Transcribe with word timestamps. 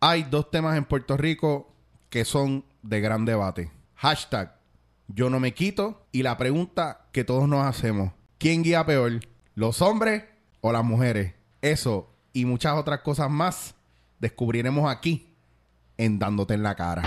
Hay 0.00 0.22
dos 0.22 0.50
temas 0.50 0.76
en 0.76 0.84
Puerto 0.84 1.16
Rico 1.16 1.74
que 2.08 2.24
son 2.24 2.64
de 2.82 3.00
gran 3.00 3.24
debate. 3.24 3.72
Hashtag 3.96 4.56
yo 5.08 5.28
no 5.28 5.40
me 5.40 5.54
quito 5.54 6.06
y 6.12 6.22
la 6.22 6.36
pregunta 6.36 7.06
que 7.12 7.24
todos 7.24 7.48
nos 7.48 7.64
hacemos. 7.64 8.12
¿Quién 8.38 8.62
guía 8.62 8.86
peor? 8.86 9.20
¿Los 9.54 9.82
hombres 9.82 10.24
o 10.60 10.70
las 10.72 10.84
mujeres? 10.84 11.34
Eso 11.62 12.08
y 12.32 12.44
muchas 12.44 12.74
otras 12.74 13.00
cosas 13.00 13.28
más 13.28 13.74
descubriremos 14.20 14.88
aquí 14.88 15.34
en 15.96 16.20
Dándote 16.20 16.54
en 16.54 16.62
la 16.62 16.76
cara. 16.76 17.02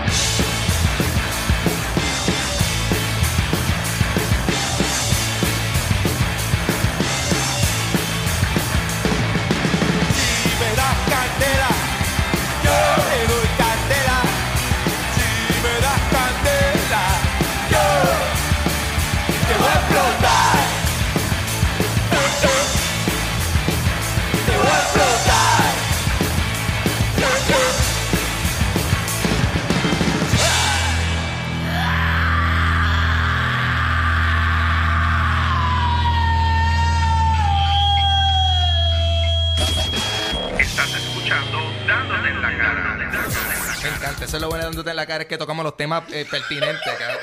Eso 44.32 44.38
es 44.38 44.42
lo 44.44 44.48
bueno 44.48 44.64
de 44.64 44.70
dándote 44.70 44.88
en 44.88 44.96
la 44.96 45.04
cara, 45.04 45.24
es 45.24 45.28
que 45.28 45.36
tocamos 45.36 45.62
los 45.62 45.76
temas 45.76 46.04
eh, 46.10 46.24
pertinentes, 46.24 46.80
cabrón. 46.98 47.18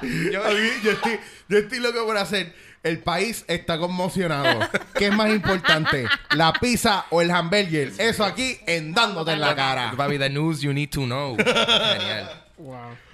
A 0.46 0.50
mí, 0.54 0.68
yo, 0.82 0.92
estoy, 0.92 1.20
yo 1.50 1.58
estoy 1.58 1.80
loco 1.80 2.06
por 2.06 2.16
hacer. 2.16 2.54
El 2.82 3.00
país 3.00 3.44
está 3.46 3.76
conmocionado. 3.76 4.60
¿Qué 4.94 5.08
es 5.08 5.12
más 5.12 5.28
importante? 5.28 6.06
¿La 6.30 6.54
pizza 6.54 7.04
o 7.10 7.20
el 7.20 7.30
hamburger? 7.30 7.92
Eso 7.98 8.24
aquí 8.24 8.58
en 8.66 8.94
Dándote 8.94 9.32
en 9.32 9.40
la 9.40 9.54
cara. 9.54 9.92
Papi, 9.94 10.18
the 10.18 10.30
news 10.30 10.62
you 10.62 10.72
need 10.72 10.88
to 10.88 11.02
know. 11.02 11.36
Genial. 11.36 12.30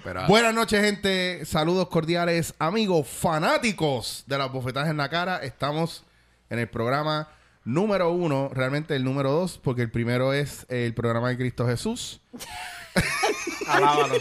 Pero, 0.01 0.21
ah, 0.21 0.27
Buenas 0.29 0.53
noches, 0.53 0.81
gente. 0.81 1.43
Saludos 1.43 1.89
cordiales, 1.89 2.53
amigos 2.59 3.09
fanáticos 3.09 4.23
de 4.25 4.37
las 4.37 4.49
bofetadas 4.49 4.89
en 4.89 4.95
la 4.95 5.09
cara. 5.09 5.39
Estamos 5.43 6.05
en 6.49 6.59
el 6.59 6.69
programa 6.69 7.27
número 7.65 8.11
uno, 8.11 8.49
realmente 8.53 8.95
el 8.95 9.03
número 9.03 9.31
dos, 9.31 9.57
porque 9.57 9.81
el 9.81 9.91
primero 9.91 10.33
es 10.33 10.65
el 10.69 10.93
programa 10.93 11.29
de 11.29 11.37
Cristo 11.37 11.65
Jesús. 11.65 12.21
Alábalo. 13.67 14.15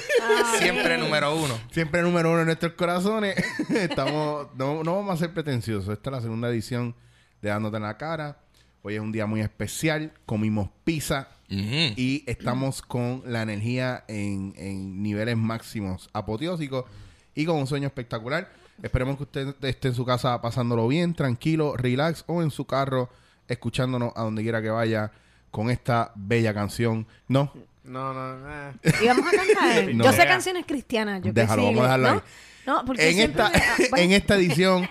siempre 0.59 0.97
número 0.99 1.35
uno. 1.35 1.59
Siempre 1.71 2.03
número 2.03 2.31
uno 2.31 2.41
en 2.41 2.47
nuestros 2.47 2.73
corazones. 2.75 3.37
Estamos, 3.71 4.49
no, 4.57 4.85
no 4.85 4.97
vamos 4.97 5.15
a 5.15 5.17
ser 5.17 5.35
pretenciosos. 5.35 5.93
Esta 5.93 6.11
es 6.11 6.17
la 6.17 6.23
segunda 6.23 6.49
edición 6.49 6.95
de 7.41 7.49
Dándote 7.49 7.77
en 7.77 7.83
la 7.83 7.99
cara. 7.99 8.39
Hoy 8.83 8.95
es 8.95 9.01
un 9.01 9.13
día 9.13 9.27
muy 9.27 9.41
especial. 9.41 10.13
Comimos 10.27 10.71
pizza 10.85 11.29
y 11.49 12.25
estamos 12.27 12.81
con 12.81 13.23
la 13.27 13.43
energía 13.43 14.05
en, 14.09 14.55
en 14.57 15.03
niveles 15.03 15.37
máximos 15.37 16.09
apoteósicos 16.15 16.87
y 17.35 17.45
con 17.45 17.57
un 17.57 17.67
sueño 17.67 17.87
espectacular. 17.89 18.51
Esperemos 18.83 19.17
que 19.19 19.25
usted 19.25 19.55
esté 19.63 19.89
en 19.89 19.95
su 19.95 20.07
casa 20.07 20.41
pasándolo 20.41 20.89
bien, 20.89 21.15
tranquilo, 21.15 21.77
relax 21.77 22.25
o 22.27 22.43
en 22.43 22.51
su 22.51 22.65
carro 22.65 23.11
escuchándonos 23.53 24.13
a 24.17 24.23
donde 24.23 24.43
quiera 24.43 24.61
que 24.63 24.71
vaya 24.71 25.11
con 25.51 25.71
esta 25.71 26.13
bella 26.15 26.53
canción. 26.55 27.07
No, 27.29 27.53
No, 27.85 28.13
no, 28.15 28.51
eh. 28.51 28.73
¿Y 29.03 29.07
vamos 29.07 29.27
a 29.27 29.31
cantar? 29.37 29.85
No. 29.95 30.05
Yo 30.05 30.13
sé 30.13 30.25
canciones 30.27 30.65
cristianas. 30.67 31.19
Yo 31.19 31.33
que 31.35 31.41
Déjalo, 31.41 31.63
sí, 31.63 31.67
vamos 31.69 31.81
a 31.81 31.85
dejarlo 31.85 32.09
¿no? 32.09 32.15
ahí. 32.15 32.21
No, 32.67 32.85
porque 32.85 33.11
en 33.11 33.19
esta, 33.21 33.51
me- 33.51 33.89
bueno. 33.91 34.05
en 34.05 34.13
esta 34.13 34.35
edición 34.37 34.89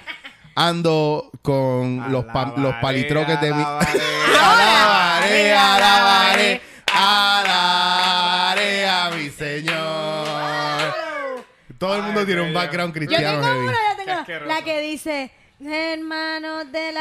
ando 0.55 1.31
con 1.41 2.11
los, 2.11 2.25
pa- 2.25 2.53
los 2.57 2.75
palitroques 2.75 3.39
de 3.41 3.53
mi... 3.53 3.63
Alabaré, 3.63 5.53
alabaré, 5.53 6.61
alabaré 6.93 8.87
a 8.89 9.09
mi 9.11 9.29
Señor. 9.29 10.93
Todo 11.77 11.95
el 11.95 12.03
mundo 12.03 12.19
Ay, 12.19 12.25
tiene 12.25 12.41
un 12.41 12.53
background 12.53 12.93
Yo 12.93 12.99
cristiano 12.99 13.27
tengo 13.41 13.43
heavy. 13.43 13.67
una, 13.67 13.71
yo 13.73 13.97
tengo 14.05 14.19
asqueroso. 14.19 14.53
la 14.53 14.63
que 14.63 14.81
dice 14.81 15.31
Hermanos 15.63 16.71
del 16.71 16.97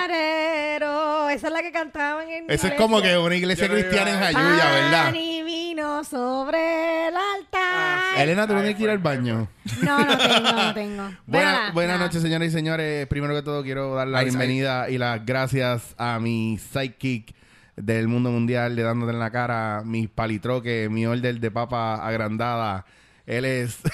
alfarero. 0.00 1.28
Esa 1.30 1.46
es 1.48 1.52
la 1.52 1.62
que 1.62 1.72
cantaban 1.72 2.28
en 2.28 2.44
Eso 2.44 2.52
es 2.52 2.58
iglesia. 2.64 2.76
como 2.76 3.02
que 3.02 3.18
una 3.18 3.34
iglesia 3.34 3.66
Yo 3.66 3.72
no 3.74 3.80
cristiana 3.80 4.10
en 4.10 4.16
iba 4.18 4.28
a- 4.28 4.32
Jayuya, 4.32 4.70
¿verdad? 4.70 5.04
Pan 5.06 5.16
y 5.16 5.42
vino 5.42 6.04
sobre 6.04 7.08
el 7.08 7.14
altar. 7.16 7.60
Ah, 7.62 8.14
Elena, 8.22 8.46
¿tú 8.46 8.52
Ay, 8.54 8.58
tienes 8.60 8.76
que 8.76 8.82
ir 8.84 8.90
al 8.90 8.98
baño? 8.98 9.48
No, 9.82 9.98
no 10.04 10.16
tengo, 10.18 10.52
no 10.52 10.74
tengo. 10.74 11.10
Buena- 11.26 11.70
buenas 11.72 11.98
noches, 11.98 12.22
señoras 12.22 12.48
y 12.48 12.50
señores. 12.52 13.06
Primero 13.08 13.34
que 13.34 13.42
todo, 13.42 13.62
quiero 13.64 13.94
dar 13.94 14.06
la 14.08 14.18
Ay, 14.20 14.26
bienvenida 14.26 14.88
y 14.88 14.98
las 14.98 15.24
gracias 15.26 15.94
a 15.98 16.18
mi 16.20 16.56
sidekick 16.58 17.34
del 17.76 18.06
mundo 18.08 18.30
mundial 18.30 18.76
de 18.76 18.82
dándote 18.82 19.12
en 19.12 19.18
la 19.18 19.30
cara, 19.30 19.82
mis 19.84 20.08
palitroques, 20.08 20.88
mi 20.90 21.04
order 21.06 21.40
de 21.40 21.50
papa 21.50 21.96
agrandada. 22.06 22.84
Él 23.30 23.44
es. 23.44 23.78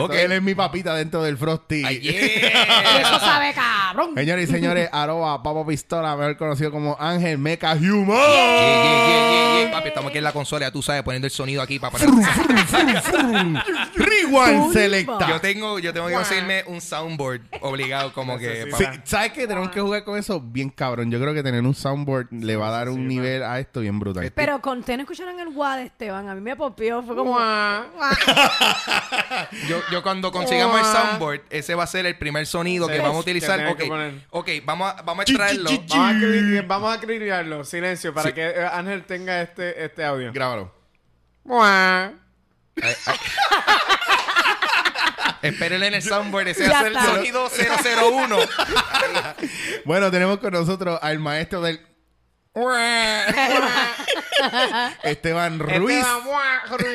Ok. 0.00 0.12
Él 0.12 0.32
es 0.32 0.42
mi 0.42 0.54
papita 0.54 0.94
dentro 0.94 1.22
del 1.22 1.38
Frosty. 1.38 1.82
Ay, 1.84 2.00
yeah. 2.00 3.00
eso 3.00 3.20
sabe 3.20 3.54
cabrón. 3.54 4.14
Señores 4.14 4.50
y 4.50 4.52
señores, 4.52 4.88
arroba 4.92 5.42
Papa 5.42 5.64
Pistola, 5.66 6.14
mejor 6.16 6.36
conocido 6.36 6.70
como 6.70 6.96
Ángel 6.98 7.38
Meca 7.38 7.72
Human. 7.72 8.06
Yeah, 8.08 8.36
yeah, 8.36 9.08
yeah, 9.08 9.30
yeah, 9.30 9.62
yeah. 9.62 9.70
Papi, 9.70 9.88
estamos 9.88 10.10
aquí 10.10 10.18
en 10.18 10.24
la 10.24 10.32
consola, 10.32 10.66
ya 10.66 10.72
tú 10.72 10.82
sabes, 10.82 11.02
poniendo 11.02 11.26
el 11.26 11.30
sonido 11.30 11.62
aquí 11.62 11.78
para 11.78 11.96
poner. 11.96 12.08
Rewind 13.94 14.72
Selecta. 14.72 15.28
Yo 15.28 15.40
tengo, 15.40 15.78
yo 15.78 15.92
tengo 15.92 16.08
que 16.08 16.14
conseguirme 16.14 16.64
un 16.66 16.80
soundboard 16.80 17.40
obligado, 17.60 18.12
como 18.12 18.38
que. 18.38 18.70
Sí, 18.76 18.84
¿Sabes 19.04 19.32
qué? 19.32 19.46
Tenemos 19.46 19.70
que 19.70 19.80
jugar 19.80 20.04
con 20.04 20.18
eso 20.18 20.40
bien 20.40 20.68
cabrón. 20.68 21.10
Yo 21.10 21.18
creo 21.18 21.32
que 21.32 21.42
tener 21.42 21.62
un 21.62 21.74
soundboard 21.74 22.28
le 22.30 22.56
va 22.56 22.68
a 22.68 22.72
dar 22.72 22.88
un 22.90 23.08
nivel 23.08 23.42
a 23.42 23.58
esto 23.58 23.80
bien 23.80 23.98
brutal. 23.98 24.30
Pero 24.34 24.60
con 24.60 24.80
ustedes 24.80 24.98
no 24.98 25.02
escucharon 25.04 25.40
el 25.40 25.54
de 25.54 25.82
Esteban. 25.84 26.28
A 26.28 26.34
mí 26.34 26.40
me 26.42 26.56
popió. 26.56 27.02
Fue 27.02 27.16
como. 27.16 27.38
Yo, 29.68 29.82
yo 29.90 30.02
cuando 30.02 30.32
consigamos 30.32 30.80
el 30.80 30.86
soundboard, 30.86 31.42
ese 31.50 31.74
va 31.74 31.84
a 31.84 31.86
ser 31.86 32.06
el 32.06 32.16
primer 32.16 32.46
sonido 32.46 32.88
que 32.88 32.98
vamos 32.98 33.16
a 33.16 33.20
utilizar. 33.20 33.66
Ok, 33.66 33.78
que 33.78 33.86
poner. 33.86 34.14
ok, 34.30 34.48
vamos 34.64 34.92
a, 34.92 35.02
vamos 35.02 35.20
a 35.20 35.22
extraerlo. 35.30 35.70
Vamos 36.66 36.90
a, 36.90 36.94
acribillarlo. 36.94 37.64
Silencio 37.64 38.14
para 38.14 38.28
Sí. 38.28 38.34
que 38.34 38.46
eh, 38.46 38.66
Ángel 38.72 39.04
tenga 39.04 39.42
este, 39.42 39.84
este 39.84 40.04
audio. 40.04 40.32
Grábalo. 40.32 40.72
Espérenle 45.42 45.86
en 45.86 45.94
el 45.94 46.02
soundboard, 46.02 46.48
ese 46.48 46.68
va 46.68 46.80
a 46.80 46.82
ser 46.82 46.92
el 46.92 47.00
sonido 47.00 47.48
001. 47.48 48.36
Bueno, 49.84 50.10
tenemos 50.10 50.38
con 50.38 50.52
nosotros 50.52 50.98
al 51.00 51.18
maestro 51.18 51.60
del... 51.60 51.80
Esteban 55.02 55.58
Ruiz. 55.58 56.04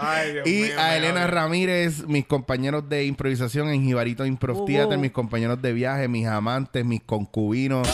Ay, 0.00 0.32
Dios 0.32 0.46
Y 0.46 0.62
mío, 0.62 0.80
a 0.80 0.96
Elena. 0.96 1.26
Ramírez, 1.26 2.06
mis 2.06 2.26
compañeros 2.26 2.88
de 2.88 3.04
improvisación 3.04 3.68
en 3.68 3.82
Jibarito 3.84 4.24
Improv 4.26 4.62
Uh, 4.62 4.66
Theater, 4.66 4.98
mis 4.98 5.12
compañeros 5.12 5.60
de 5.62 5.72
viaje, 5.72 6.08
mis 6.08 6.26
amantes, 6.26 6.84
mis 6.84 7.02
concubinos. 7.02 7.88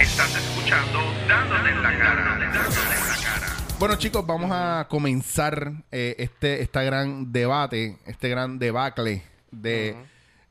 Estás 0.00 0.36
escuchando 0.36 1.00
Dándote 1.28 1.70
en 1.70 1.82
la 1.82 1.98
cara. 1.98 2.38
Dándote 2.38 2.80
en 2.80 3.08
la 3.08 3.16
cara. 3.24 3.46
Bueno, 3.78 3.96
chicos, 3.96 4.26
vamos 4.26 4.50
a 4.52 4.86
comenzar 4.88 5.72
eh, 5.90 6.14
este, 6.18 6.62
esta 6.62 6.82
gran 6.82 7.32
debate, 7.32 7.98
este 8.06 8.28
gran 8.28 8.58
debacle 8.58 9.22
de... 9.50 9.96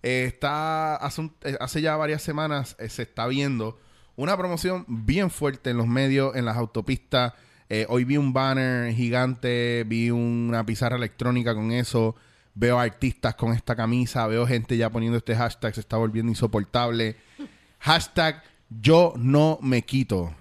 eh, 0.03 0.25
está 0.27 0.95
hace, 0.97 1.21
un- 1.21 1.35
eh, 1.43 1.57
hace 1.59 1.81
ya 1.81 1.95
varias 1.95 2.21
semanas 2.21 2.75
eh, 2.79 2.89
se 2.89 3.03
está 3.03 3.25
viendo 3.27 3.79
una 4.15 4.37
promoción 4.37 4.85
bien 4.87 5.29
fuerte 5.29 5.71
en 5.71 5.77
los 5.77 5.87
medios, 5.87 6.35
en 6.35 6.45
las 6.45 6.57
autopistas. 6.57 7.33
Eh, 7.69 7.85
hoy 7.89 8.05
vi 8.05 8.17
un 8.17 8.31
banner 8.31 8.93
gigante, 8.93 9.83
vi 9.85 10.11
una 10.11 10.65
pizarra 10.65 10.95
electrónica 10.95 11.53
con 11.53 11.71
eso, 11.71 12.15
veo 12.53 12.79
artistas 12.79 13.35
con 13.35 13.53
esta 13.53 13.75
camisa, 13.75 14.27
veo 14.27 14.47
gente 14.47 14.77
ya 14.77 14.89
poniendo 14.89 15.17
este 15.17 15.35
hashtag, 15.35 15.73
se 15.73 15.81
está 15.81 15.97
volviendo 15.97 16.31
insoportable. 16.31 17.17
Hashtag 17.79 18.41
yo 18.69 19.13
no 19.17 19.59
me 19.61 19.83
quito. 19.83 20.33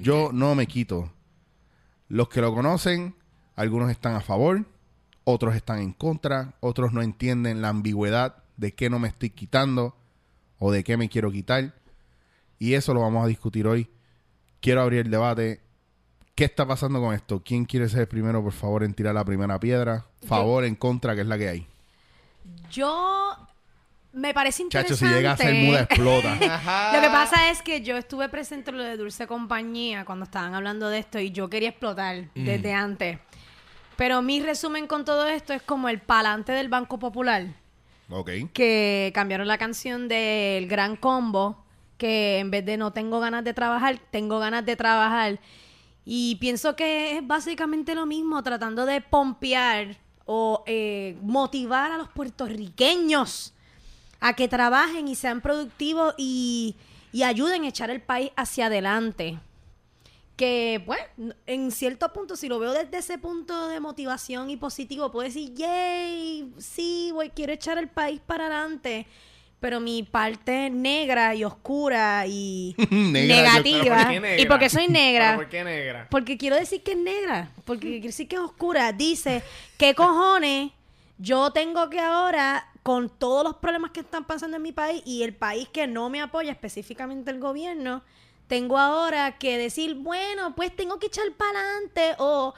Yo 0.00 0.30
no 0.32 0.54
me 0.54 0.66
quito. 0.66 1.10
Los 2.08 2.28
que 2.28 2.40
lo 2.40 2.54
conocen, 2.54 3.14
algunos 3.54 3.90
están 3.90 4.14
a 4.14 4.20
favor, 4.20 4.64
otros 5.24 5.54
están 5.54 5.80
en 5.80 5.92
contra, 5.92 6.54
otros 6.60 6.92
no 6.92 7.02
entienden 7.02 7.60
la 7.60 7.68
ambigüedad 7.68 8.42
de 8.56 8.74
qué 8.74 8.88
no 8.88 8.98
me 8.98 9.08
estoy 9.08 9.30
quitando 9.30 9.94
o 10.58 10.72
de 10.72 10.84
qué 10.84 10.96
me 10.96 11.08
quiero 11.08 11.30
quitar. 11.30 11.74
Y 12.58 12.74
eso 12.74 12.94
lo 12.94 13.00
vamos 13.00 13.24
a 13.24 13.28
discutir 13.28 13.66
hoy. 13.66 13.88
Quiero 14.60 14.82
abrir 14.82 15.00
el 15.00 15.10
debate. 15.10 15.60
¿Qué 16.34 16.44
está 16.44 16.66
pasando 16.66 17.00
con 17.00 17.14
esto? 17.14 17.42
¿Quién 17.44 17.64
quiere 17.64 17.88
ser 17.88 18.00
el 18.00 18.08
primero, 18.08 18.42
por 18.42 18.52
favor, 18.52 18.84
en 18.84 18.94
tirar 18.94 19.14
la 19.14 19.24
primera 19.24 19.58
piedra? 19.58 20.06
Favor, 20.26 20.64
en 20.64 20.74
contra, 20.76 21.14
que 21.14 21.22
es 21.22 21.26
la 21.26 21.38
que 21.38 21.48
hay. 21.48 21.66
Yo 22.70 23.36
me 24.12 24.32
parece 24.34 24.62
Chacho, 24.68 24.94
interesante. 24.94 25.06
si 25.06 25.14
llega 25.14 25.32
a 25.32 25.36
ser 25.36 25.54
muda, 25.54 25.80
explota. 25.82 26.34
Lo 26.94 27.00
que 27.00 27.08
pasa 27.08 27.50
es 27.50 27.62
que 27.62 27.82
yo 27.82 27.96
estuve 27.96 28.28
presente 28.28 28.70
en 28.70 28.78
lo 28.78 28.84
de 28.84 28.96
Dulce 28.96 29.26
Compañía 29.26 30.04
cuando 30.04 30.24
estaban 30.24 30.54
hablando 30.54 30.88
de 30.88 30.98
esto 30.98 31.18
y 31.18 31.30
yo 31.30 31.48
quería 31.48 31.70
explotar 31.70 32.28
desde 32.34 32.72
antes. 32.72 33.18
Pero 33.96 34.22
mi 34.22 34.40
resumen 34.40 34.86
con 34.86 35.04
todo 35.04 35.26
esto 35.26 35.52
es 35.52 35.62
como 35.62 35.88
el 35.88 36.00
palante 36.00 36.52
del 36.52 36.68
Banco 36.68 36.98
Popular, 36.98 37.46
ok. 38.08 38.30
que 38.52 39.10
cambiaron 39.14 39.48
la 39.48 39.58
canción 39.58 40.06
del 40.08 40.68
Gran 40.68 40.96
Combo, 40.96 41.64
que 41.98 42.38
en 42.38 42.50
vez 42.50 42.64
de 42.64 42.76
no 42.76 42.92
tengo 42.92 43.20
ganas 43.20 43.44
de 43.44 43.52
trabajar, 43.52 44.00
tengo 44.10 44.38
ganas 44.38 44.64
de 44.64 44.76
trabajar. 44.76 45.38
Y 46.04 46.36
pienso 46.36 46.74
que 46.74 47.18
es 47.18 47.26
básicamente 47.26 47.94
lo 47.94 48.06
mismo, 48.06 48.42
tratando 48.42 48.86
de 48.86 49.02
pompear 49.02 49.98
o 50.24 50.62
eh, 50.66 51.18
motivar 51.20 51.90
a 51.90 51.98
los 51.98 52.08
puertorriqueños 52.08 53.52
a 54.20 54.34
que 54.34 54.48
trabajen 54.48 55.08
y 55.08 55.14
sean 55.14 55.40
productivos 55.40 56.14
y, 56.16 56.76
y 57.12 57.24
ayuden 57.24 57.64
a 57.64 57.68
echar 57.68 57.90
el 57.90 58.00
país 58.00 58.30
hacia 58.36 58.66
adelante. 58.66 59.38
Que, 60.36 60.82
bueno, 60.86 61.34
en 61.46 61.72
cierto 61.72 62.12
punto, 62.12 62.36
si 62.36 62.48
lo 62.48 62.60
veo 62.60 62.72
desde 62.72 62.98
ese 62.98 63.18
punto 63.18 63.66
de 63.68 63.80
motivación 63.80 64.50
y 64.50 64.56
positivo, 64.56 65.10
puedo 65.10 65.26
decir, 65.26 65.52
yay, 65.54 66.52
sí, 66.58 67.10
voy, 67.12 67.30
quiero 67.30 67.52
echar 67.52 67.76
el 67.76 67.88
país 67.88 68.20
para 68.24 68.46
adelante. 68.46 69.06
Pero 69.60 69.80
mi 69.80 70.04
parte 70.04 70.70
negra 70.70 71.34
y 71.34 71.42
oscura 71.44 72.24
y 72.28 72.76
Negra, 72.90 73.58
yo- 73.58 73.62
negativa, 73.62 73.82
¿Pero 73.82 74.04
por 74.04 74.12
qué 74.12 74.20
negra? 74.20 74.66
y 74.66 74.70
soy 74.70 74.88
negra, 74.88 75.26
¿Pero 75.30 75.38
¿Por 75.38 75.48
qué 75.48 75.64
negra? 75.64 76.06
porque 76.10 76.38
quiero 76.38 76.56
decir 76.56 76.82
que 76.82 76.92
es 76.92 76.98
negra, 76.98 77.50
porque 77.64 77.88
quiero 77.90 78.06
decir 78.06 78.28
que 78.28 78.36
es 78.36 78.42
oscura. 78.42 78.92
Dice, 78.92 79.42
¿qué 79.78 79.94
cojones 79.94 80.70
yo 81.18 81.50
tengo 81.50 81.90
que 81.90 81.98
ahora, 81.98 82.68
con 82.84 83.08
todos 83.08 83.42
los 83.42 83.56
problemas 83.56 83.90
que 83.90 84.00
están 84.00 84.24
pasando 84.24 84.56
en 84.56 84.62
mi 84.62 84.70
país 84.72 85.02
y 85.04 85.24
el 85.24 85.34
país 85.34 85.68
que 85.68 85.88
no 85.88 86.08
me 86.08 86.20
apoya, 86.20 86.52
específicamente 86.52 87.32
el 87.32 87.40
gobierno, 87.40 88.02
tengo 88.46 88.78
ahora 88.78 89.36
que 89.38 89.58
decir, 89.58 89.94
bueno, 89.96 90.54
pues 90.54 90.74
tengo 90.74 90.98
que 91.00 91.06
echar 91.06 91.30
para 91.36 91.58
adelante 91.60 92.14
o... 92.18 92.54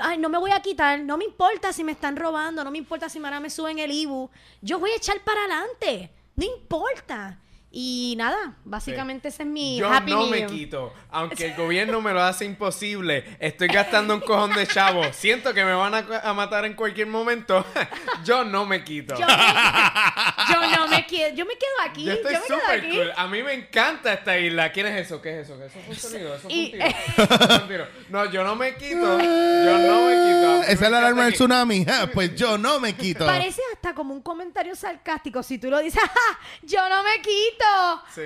Ay, 0.00 0.18
no 0.18 0.28
me 0.28 0.38
voy 0.38 0.50
a 0.50 0.60
quitar, 0.62 0.98
no 1.00 1.16
me 1.16 1.24
importa 1.24 1.72
si 1.72 1.84
me 1.84 1.92
están 1.92 2.16
robando, 2.16 2.64
no 2.64 2.72
me 2.72 2.78
importa 2.78 3.08
si 3.08 3.18
ahora 3.18 3.38
me 3.38 3.50
suben 3.50 3.78
el 3.78 3.92
IBU, 3.92 4.30
yo 4.60 4.80
voy 4.80 4.90
a 4.90 4.96
echar 4.96 5.20
para 5.20 5.38
adelante, 5.42 6.10
no 6.36 6.44
importa. 6.44 7.38
Y 7.78 8.14
nada, 8.16 8.54
básicamente 8.64 9.28
ese 9.28 9.42
es 9.42 9.48
mi 9.50 9.76
Yo 9.76 9.92
happy 9.92 10.10
no 10.10 10.26
me 10.28 10.46
quito. 10.46 10.94
Aunque 11.10 11.44
el 11.44 11.54
gobierno 11.56 12.00
me 12.00 12.10
lo 12.14 12.22
hace 12.22 12.46
imposible, 12.46 13.36
estoy 13.38 13.68
gastando 13.68 14.14
un 14.14 14.20
cojón 14.20 14.54
de 14.54 14.66
chavo. 14.66 15.02
Siento 15.12 15.52
que 15.52 15.62
me 15.62 15.74
van 15.74 15.94
a, 15.94 16.06
a 16.24 16.32
matar 16.32 16.64
en 16.64 16.72
cualquier 16.72 17.06
momento. 17.08 17.66
Yo 18.24 18.44
no 18.44 18.64
me 18.64 18.82
quito. 18.82 19.14
Yo, 19.14 19.26
me- 19.26 20.70
yo 20.70 20.76
no 20.76 20.88
me 20.88 21.06
quedo, 21.06 21.34
yo 21.34 21.44
me 21.44 21.52
quedo 21.54 21.90
aquí. 21.90 22.04
Yo 22.04 22.12
estoy 22.12 22.32
yo 22.34 22.40
me 22.40 22.46
quedo 22.46 22.58
súper 22.60 22.80
aquí. 22.80 22.96
cool. 22.96 23.12
A 23.16 23.26
mí 23.26 23.42
me 23.42 23.52
encanta 23.52 24.12
esta 24.14 24.38
isla. 24.38 24.72
¿Quién 24.72 24.86
es 24.86 25.06
eso? 25.06 25.20
¿Qué 25.20 25.40
es 25.40 25.46
eso? 25.46 25.58
¿Qué 25.58 25.66
es 25.66 25.72
eso? 25.76 25.80
¿Es 25.80 25.88
un 26.04 26.10
sonido? 26.10 26.34
¿Eso 26.34 26.48
es 26.48 26.54
un 26.54 26.70
tiro? 26.70 26.84
¿Eso 26.86 27.44
es 27.56 27.60
un 27.62 27.68
tiro? 27.68 27.86
No, 28.08 28.24
yo 28.30 28.42
no 28.44 28.56
me 28.56 28.74
quito. 28.76 28.94
Yo 29.20 29.78
no 29.78 30.06
me 30.06 30.14
quito. 30.14 30.62
Esa 30.62 30.80
me 30.80 30.86
es 30.86 30.90
la 30.92 30.98
alarma 30.98 31.24
del 31.24 31.34
tsunami. 31.34 31.86
Pues 32.14 32.34
yo 32.36 32.56
no 32.56 32.80
me 32.80 32.94
quito. 32.94 33.26
Parece 33.26 33.60
hasta 33.74 33.94
como 33.94 34.14
un 34.14 34.22
comentario 34.22 34.74
sarcástico 34.74 35.42
si 35.42 35.58
tú 35.58 35.68
lo 35.70 35.78
dices, 35.80 36.00
¡Ja, 36.02 36.38
yo 36.62 36.88
no 36.88 37.02
me 37.02 37.20
quito. 37.20 37.65
Sí. 38.14 38.22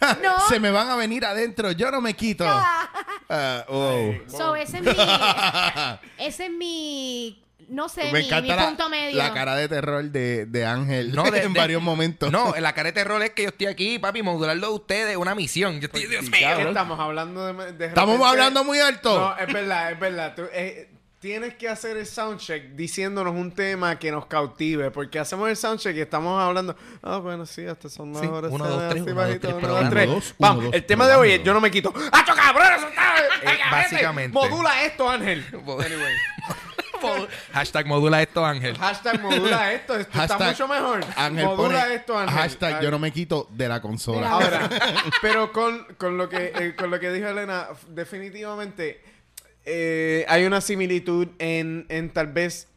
No. 0.22 0.38
Se 0.48 0.60
me 0.60 0.70
van 0.70 0.88
a 0.90 0.96
venir 0.96 1.24
adentro. 1.24 1.72
Yo 1.72 1.90
no 1.90 2.00
me 2.00 2.14
quito. 2.14 2.44
Ah, 2.48 3.64
oh. 3.68 4.12
So, 4.28 4.54
ese 4.54 4.78
es 4.78 4.82
mi, 4.84 4.90
ese 6.18 6.46
es 6.46 6.50
mi, 6.52 7.44
no 7.68 7.88
sé, 7.88 8.04
Me 8.04 8.12
mi, 8.12 8.18
mi 8.20 8.26
encanta 8.26 8.56
la, 8.56 8.66
punto 8.68 8.88
medio. 8.88 9.16
la 9.18 9.34
cara 9.34 9.56
de 9.56 9.68
terror 9.68 10.04
de, 10.04 10.46
de 10.46 10.64
Ángel 10.66 11.12
No, 11.14 11.24
de- 11.30 11.42
en 11.42 11.52
de- 11.52 11.58
varios 11.60 11.82
momentos. 11.82 12.30
No, 12.30 12.54
la 12.58 12.72
cara 12.74 12.86
de 12.90 12.92
terror 12.92 13.20
es 13.22 13.30
que 13.30 13.42
yo 13.42 13.48
estoy 13.48 13.66
aquí, 13.66 13.98
papi, 13.98 14.22
modularlo 14.22 14.68
de 14.68 14.72
ustedes, 14.74 15.16
una 15.16 15.34
misión. 15.34 15.80
Yo 15.80 15.86
estoy, 15.86 16.06
Dios 16.06 16.22
mío. 16.30 16.48
¿Qué 16.56 16.62
estamos 16.68 16.98
hablando 17.00 17.52
de, 17.52 17.72
de 17.72 17.86
Estamos 17.86 18.20
hablando 18.24 18.62
muy 18.64 18.78
alto. 18.78 19.18
No, 19.18 19.36
es 19.36 19.52
verdad, 19.52 19.92
es 19.92 19.98
verdad. 20.00 20.34
Tú, 20.36 20.42
eh, 20.52 20.90
tienes 21.20 21.54
que 21.54 21.68
hacer 21.68 21.96
el 21.96 22.06
soundcheck 22.06 22.70
diciéndonos 22.74 23.34
un 23.34 23.50
tema 23.52 23.98
que 23.98 24.10
nos 24.10 24.26
cautive. 24.26 24.90
Porque 24.90 25.18
hacemos 25.18 25.48
el 25.48 25.56
soundcheck 25.56 25.96
y 25.96 26.00
estamos 26.00 26.40
hablando. 26.40 26.76
Ah, 27.02 27.18
bueno, 27.18 27.46
sí, 27.46 27.66
hasta 27.66 27.88
son 27.88 28.12
las 28.12 28.22
Sí, 28.22 28.28
horas. 28.28 28.50
uno, 28.52 28.66
dos, 28.66 28.90
tres, 28.90 29.02
uno, 29.02 29.14
bajito, 29.14 29.32
dos, 29.32 29.40
tres, 29.40 29.52
uno, 29.52 29.60
probando. 29.60 29.80
dos, 29.84 29.90
tres. 29.90 30.06
Uno, 30.06 30.14
dos, 30.14 30.34
Vamos, 30.38 30.58
uno, 30.58 30.66
dos, 30.66 30.74
el 30.74 30.84
tema 30.86 31.08
de 31.08 31.14
hoy 31.16 31.30
es. 31.32 31.42
Yo 31.42 31.54
no 31.54 31.60
me 31.60 31.70
quito. 31.70 31.92
¡Acho, 32.12 32.34
cabrón! 32.34 32.88
Eh, 33.42 33.58
básicamente. 33.70 34.32
Modula 34.32 34.84
esto, 34.84 35.08
Ángel. 35.08 35.44
Anyway. 35.52 36.14
Hashtag 37.52 37.86
modula 37.86 38.20
esto, 38.22 38.44
Ángel. 38.44 38.76
Hashtag 38.76 39.20
modula 39.22 39.72
esto. 39.72 39.94
Esto 39.94 40.20
está 40.22 40.38
mucho 40.38 40.66
mejor. 40.66 41.04
Ángel 41.16 41.44
modula 41.44 41.82
pone 41.82 41.94
esto, 41.94 42.18
Ángel. 42.18 42.36
Hashtag 42.36 42.80
yo 42.82 42.90
no 42.90 42.98
me 42.98 43.12
quito 43.12 43.46
de 43.52 43.68
la 43.68 43.80
consola. 43.80 44.28
Ahora, 44.30 44.68
pero 45.22 45.52
con, 45.52 45.84
con 45.96 46.16
lo 46.18 46.28
que 46.28 46.52
eh, 46.54 46.74
con 46.76 46.90
lo 46.90 46.98
que 46.98 47.12
dijo 47.12 47.28
Elena, 47.28 47.68
definitivamente 47.88 49.00
eh, 49.70 50.24
hay 50.28 50.44
una 50.46 50.60
similitud 50.60 51.28
en, 51.38 51.84
en 51.88 52.10
tal 52.10 52.28
vez 52.28 52.68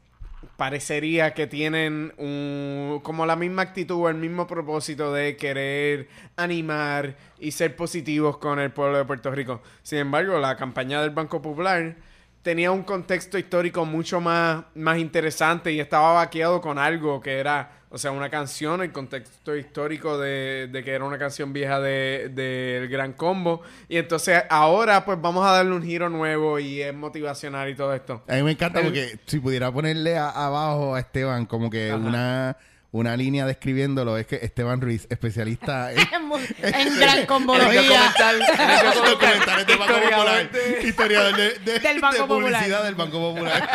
parecería 0.57 1.33
que 1.33 1.47
tienen 1.47 2.13
un- 2.17 2.99
como 3.03 3.25
la 3.25 3.35
misma 3.35 3.61
actitud 3.61 3.95
o 3.95 4.09
el 4.09 4.15
mismo 4.15 4.47
propósito 4.47 5.13
de 5.13 5.37
querer 5.37 6.07
animar 6.35 7.15
y 7.39 7.51
ser 7.51 7.75
positivos 7.75 8.37
con 8.37 8.59
el 8.59 8.71
pueblo 8.71 8.97
de 8.97 9.05
Puerto 9.05 9.31
Rico. 9.31 9.61
Sin 9.83 9.99
embargo, 9.99 10.39
la 10.39 10.57
campaña 10.57 11.01
del 11.01 11.11
Banco 11.11 11.41
Popular 11.41 11.95
tenía 12.41 12.71
un 12.71 12.83
contexto 12.83 13.37
histórico 13.37 13.85
mucho 13.85 14.19
más, 14.19 14.65
más 14.75 14.97
interesante 14.97 15.71
y 15.71 15.79
estaba 15.79 16.13
vaqueado 16.13 16.59
con 16.61 16.77
algo 16.79 17.21
que 17.21 17.39
era, 17.39 17.71
o 17.93 17.97
sea, 17.97 18.11
una 18.11 18.29
canción, 18.29 18.81
el 18.81 18.91
contexto 18.93 19.55
histórico 19.55 20.17
de, 20.17 20.69
de 20.71 20.83
que 20.83 20.91
era 20.91 21.03
una 21.03 21.17
canción 21.19 21.51
vieja 21.51 21.79
del 21.81 22.33
de, 22.33 22.79
del 22.79 22.87
Gran 22.87 23.13
Combo. 23.13 23.61
Y 23.89 23.97
entonces 23.97 24.43
ahora 24.49 25.03
pues 25.03 25.19
vamos 25.21 25.45
a 25.45 25.51
darle 25.51 25.73
un 25.75 25.83
giro 25.83 26.09
nuevo 26.09 26.57
y 26.57 26.81
es 26.81 26.93
motivacional 26.93 27.69
y 27.69 27.75
todo 27.75 27.93
esto. 27.93 28.23
A 28.29 28.35
mí 28.35 28.43
me 28.43 28.51
encanta 28.51 28.79
El- 28.79 28.85
porque 28.85 29.19
si 29.25 29.39
pudiera 29.39 29.71
ponerle 29.71 30.17
a- 30.17 30.29
abajo 30.29 30.95
a 30.95 30.99
Esteban 31.01 31.45
como 31.45 31.69
que 31.69 31.89
Ajá. 31.91 31.97
una, 31.97 32.57
una 32.93 33.15
línea 33.17 33.45
describiéndolo, 33.45 34.17
es 34.17 34.25
que 34.27 34.35
Esteban 34.37 34.79
Ruiz, 34.81 35.05
especialista 35.09 35.91
en, 35.93 35.99
en 36.61 36.97
gran 36.97 37.13
En 37.15 37.19
el 37.19 37.27
combología. 37.27 37.81
documentales 37.81 38.47
del 39.67 39.77
Banco 39.77 39.93
Popular, 39.93 40.51
de- 40.51 40.87
historiador 40.87 41.35
de, 41.35 41.59
de- 41.59 41.79
Del 41.79 41.99
Banco 41.99 42.15
de 42.15 42.21
Popular. 42.21 42.51
publicidad 42.53 42.83
del 42.83 42.95
Banco 42.95 43.19
Popular. 43.33 43.69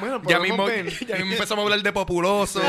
Bueno, 0.00 0.20
Ya 0.26 0.38
mismo, 0.38 0.64
ver. 0.66 0.88
ya 1.06 1.16
mismo 1.16 1.32
empezamos 1.32 1.62
a 1.62 1.64
hablar 1.64 1.82
de 1.82 1.92
populoso. 1.92 2.60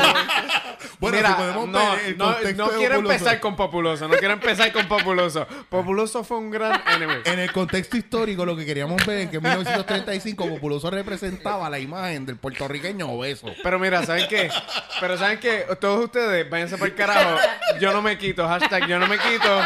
bueno, 0.98 1.16
Mira, 1.16 1.28
si 1.30 1.34
podemos 1.34 1.68
no, 1.68 1.78
ver 1.96 2.04
el 2.06 2.18
no, 2.18 2.24
contexto 2.26 2.66
no 2.66 2.72
quiero 2.78 2.94
Populoso. 2.96 3.12
empezar 3.14 3.40
con 3.40 3.56
Populoso, 3.56 4.08
no 4.08 4.14
quiero 4.16 4.34
empezar 4.34 4.72
con 4.72 4.88
Populoso. 4.88 5.46
Populoso 5.68 6.24
fue 6.24 6.38
un 6.38 6.50
gran 6.50 6.80
anyway. 6.86 7.20
En 7.24 7.38
el 7.38 7.52
contexto 7.52 7.96
histórico, 7.96 8.44
lo 8.44 8.56
que 8.56 8.64
queríamos 8.66 9.04
ver 9.06 9.18
es 9.18 9.30
que 9.30 9.36
en 9.36 9.42
1935 9.42 10.48
Populoso 10.48 10.90
representaba 10.90 11.68
la 11.70 11.78
imagen 11.78 12.26
del 12.26 12.36
puertorriqueño 12.36 13.08
obeso. 13.10 13.46
Pero 13.62 13.78
mira, 13.78 14.04
¿saben 14.04 14.26
qué? 14.28 14.50
Pero 15.00 15.16
¿saben 15.18 15.38
qué? 15.40 15.64
Todos 15.80 16.04
ustedes, 16.04 16.48
váyanse 16.48 16.76
para 16.78 16.90
el 16.90 16.94
carajo. 16.96 17.38
Yo 17.80 17.92
no 17.92 18.02
me 18.02 18.18
quito. 18.18 18.46
Hashtag 18.46 18.86
yo 18.86 18.98
no 18.98 19.06
me 19.06 19.18
quito 19.18 19.60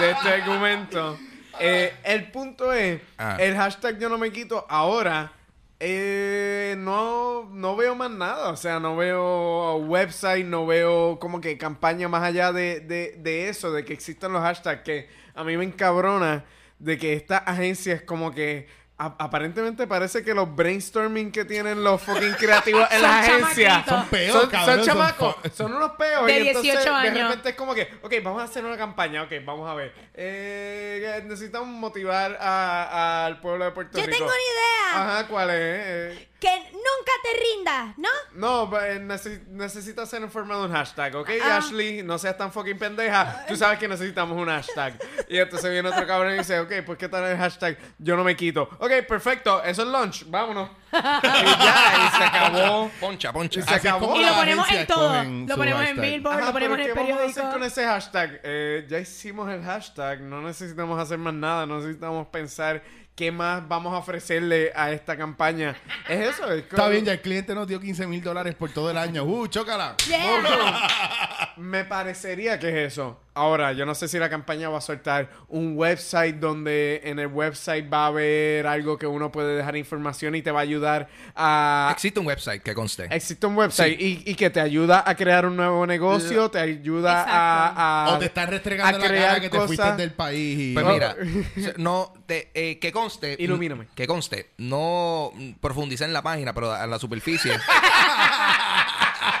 de 0.00 0.10
este 0.10 0.28
argumento. 0.28 1.18
Eh, 1.60 1.92
el 2.04 2.30
punto 2.30 2.72
es, 2.72 3.00
Ah. 3.18 3.36
el 3.40 3.56
hashtag 3.56 3.98
yo 3.98 4.08
no 4.08 4.16
me 4.18 4.30
quito 4.30 4.64
ahora... 4.68 5.32
eh, 5.80 6.74
no, 6.78 7.44
no 7.50 7.76
veo 7.76 7.94
más 7.94 8.10
nada, 8.10 8.50
o 8.50 8.56
sea, 8.56 8.80
no 8.80 8.96
veo 8.96 9.76
website, 9.76 10.44
no 10.44 10.66
veo 10.66 11.18
como 11.20 11.40
que 11.40 11.56
campaña 11.56 12.08
más 12.08 12.22
allá 12.22 12.52
de, 12.52 12.80
de, 12.80 13.16
de 13.18 13.48
eso, 13.48 13.72
de 13.72 13.84
que 13.84 13.92
existan 13.92 14.32
los 14.32 14.42
hashtags, 14.42 14.82
que 14.82 15.08
a 15.34 15.44
mí 15.44 15.56
me 15.56 15.64
encabrona 15.64 16.44
de 16.78 16.98
que 16.98 17.12
estas 17.14 17.42
agencias 17.46 18.02
como 18.02 18.32
que 18.32 18.68
aparentemente 18.98 19.86
parece 19.86 20.24
que 20.24 20.34
los 20.34 20.54
brainstorming 20.54 21.30
que 21.30 21.44
tienen 21.44 21.84
los 21.84 22.02
fucking 22.02 22.32
creativos 22.38 22.86
en 22.90 23.04
agencias 23.04 23.84
chamaquitos. 23.86 23.94
Son 23.94 24.08
peos, 24.08 24.32
son, 24.40 24.50
cabrón, 24.50 24.66
son 24.76 24.84
son 24.84 24.86
chamacos, 24.86 25.36
son 25.54 25.74
unos 25.74 25.90
peos. 25.92 26.26
De 26.26 26.40
y 26.40 26.48
entonces 26.48 26.72
18 26.72 26.84
de 26.92 26.96
años. 27.08 27.28
repente 27.28 27.48
es 27.50 27.54
como 27.54 27.74
que, 27.74 27.88
ok, 28.02 28.14
vamos 28.24 28.42
a 28.42 28.44
hacer 28.46 28.64
una 28.64 28.76
campaña, 28.76 29.22
ok, 29.22 29.30
vamos 29.44 29.70
a 29.70 29.74
ver. 29.74 29.94
Eh, 30.14 31.22
necesitamos 31.26 31.68
motivar 31.68 32.36
a- 32.40 33.26
al 33.26 33.40
pueblo 33.40 33.64
de 33.66 33.70
Puerto 33.70 33.98
Yo 33.98 34.04
Rico. 34.04 34.18
tengo 34.18 34.26
una 34.30 34.36
idea. 34.36 35.02
Ajá, 35.16 35.26
¿cuál 35.28 35.50
es? 35.50 35.56
Eh, 35.60 36.27
Que 36.40 36.48
nunca 36.70 37.12
te 37.24 37.40
rindas, 37.42 37.98
¿no? 37.98 38.08
No, 38.34 38.80
eh, 38.80 39.00
necesi- 39.00 39.44
necesita 39.48 40.06
ser 40.06 40.22
en 40.22 40.30
forma 40.30 40.54
de 40.56 40.66
un 40.66 40.72
hashtag, 40.72 41.16
¿ok, 41.16 41.30
Ah. 41.42 41.56
Ashley? 41.56 42.04
No 42.04 42.16
seas 42.16 42.36
tan 42.38 42.52
fucking 42.52 42.78
pendeja. 42.78 43.44
Tú 43.48 43.56
sabes 43.56 43.76
que 43.80 43.88
necesitamos 43.88 44.36
un 44.38 44.46
hashtag. 44.46 44.96
Y 45.28 45.36
entonces 45.38 45.68
viene 45.72 45.88
otro 45.88 46.06
cabrón 46.06 46.34
y 46.34 46.38
dice, 46.38 46.60
ok, 46.60 46.72
pues 46.86 46.96
¿qué 46.96 47.08
tal 47.08 47.24
el 47.24 47.36
hashtag? 47.36 47.76
Yo 47.98 48.16
no 48.16 48.22
me 48.22 48.36
quito. 48.36 48.68
Ok, 48.78 48.92
perfecto. 49.08 49.60
Eso 49.64 49.82
es 49.82 49.88
lunch. 49.88 50.26
Vámonos. 50.30 50.70
y 50.92 50.96
ya, 50.96 52.06
y 52.06 52.16
se 52.16 52.24
acabó. 52.24 52.88
Poncha, 53.00 53.32
poncha. 53.32 53.58
Y 53.58 53.62
se 53.64 53.74
Así 53.74 53.88
acabó. 53.88 54.14
Y 54.16 54.24
lo 54.24 54.34
ponemos 54.36 54.70
en 54.70 54.86
todo. 54.86 55.24
Lo 55.24 55.56
ponemos 55.56 55.82
en. 55.86 56.00
Billboard, 56.00 56.36
Ajá, 56.36 56.46
lo 56.46 56.52
ponemos 56.52 56.78
en 56.78 56.84
el 56.84 56.92
¿qué 56.92 57.00
vamos 57.00 57.20
a 57.20 57.24
hacer 57.24 57.50
con 57.50 57.64
ese 57.64 57.84
hashtag? 57.84 58.40
Eh, 58.44 58.86
ya 58.88 58.98
hicimos 59.00 59.50
el 59.50 59.64
hashtag. 59.64 60.20
No 60.20 60.40
necesitamos 60.40 61.00
hacer 61.00 61.18
más 61.18 61.34
nada. 61.34 61.66
No 61.66 61.78
necesitamos 61.78 62.28
pensar 62.28 62.82
qué 63.18 63.32
más 63.32 63.66
vamos 63.66 63.92
a 63.92 63.96
ofrecerle 63.98 64.70
a 64.76 64.92
esta 64.92 65.16
campaña. 65.16 65.74
Es 66.08 66.20
eso. 66.36 66.48
es 66.52 66.62
Está 66.62 66.76
como- 66.76 66.90
bien, 66.90 67.04
ya 67.04 67.12
el 67.14 67.20
cliente 67.20 67.52
nos 67.52 67.66
dio 67.66 67.80
15 67.80 68.06
mil 68.06 68.22
dólares 68.22 68.54
por 68.54 68.70
todo 68.70 68.92
el 68.92 68.96
año. 68.96 69.24
¡Uh, 69.24 69.48
chócala! 69.48 69.96
Yeah. 70.06 71.36
Me 71.58 71.84
parecería 71.84 72.58
que 72.58 72.68
es 72.68 72.92
eso. 72.94 73.20
Ahora, 73.34 73.72
yo 73.72 73.86
no 73.86 73.94
sé 73.94 74.08
si 74.08 74.18
la 74.18 74.28
campaña 74.28 74.68
va 74.68 74.78
a 74.78 74.80
soltar 74.80 75.28
un 75.48 75.76
website 75.76 76.36
donde 76.36 77.00
en 77.04 77.20
el 77.20 77.28
website 77.28 77.86
va 77.92 78.04
a 78.04 78.06
haber 78.08 78.66
algo 78.66 78.98
que 78.98 79.06
uno 79.06 79.30
puede 79.30 79.54
dejar 79.56 79.76
información 79.76 80.34
y 80.34 80.42
te 80.42 80.50
va 80.50 80.58
a 80.58 80.62
ayudar 80.62 81.08
a... 81.36 81.88
Existe 81.92 82.18
un 82.18 82.26
website 82.26 82.62
que 82.64 82.74
conste. 82.74 83.06
Existe 83.10 83.46
un 83.46 83.56
website 83.56 84.00
y, 84.00 84.22
y 84.26 84.34
que 84.34 84.50
te 84.50 84.60
ayuda 84.60 85.04
a 85.06 85.14
crear 85.14 85.46
un 85.46 85.54
nuevo 85.56 85.86
negocio, 85.86 86.50
te 86.50 86.58
ayuda 86.58 87.22
a, 87.28 88.06
a- 88.06 88.14
o 88.14 88.18
te 88.18 88.24
están 88.26 88.48
restregando 88.50 88.96
a 88.96 89.00
la 89.00 89.06
crear 89.06 89.28
cara 89.28 89.40
que 89.40 89.50
te 89.50 89.56
fuiste 89.58 89.76
cosas. 89.76 89.96
del 89.96 90.10
país. 90.12 90.58
Y... 90.58 90.74
Pues 90.74 90.86
mira, 90.86 91.16
no, 91.76 92.12
te- 92.26 92.50
eh, 92.54 92.80
que 92.80 92.90
conste. 92.90 93.36
Ilumíname. 93.38 93.86
Que 93.94 94.08
conste. 94.08 94.50
No 94.58 95.30
mm, 95.34 95.52
profundicé 95.60 96.04
en 96.06 96.12
la 96.12 96.22
página, 96.22 96.52
pero 96.54 96.72
a 96.72 96.86
la 96.88 96.98
superficie. 96.98 97.52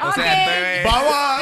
o 0.08 0.12
sea, 0.14 0.82
Vamos 0.84 1.12
a... 1.14 1.38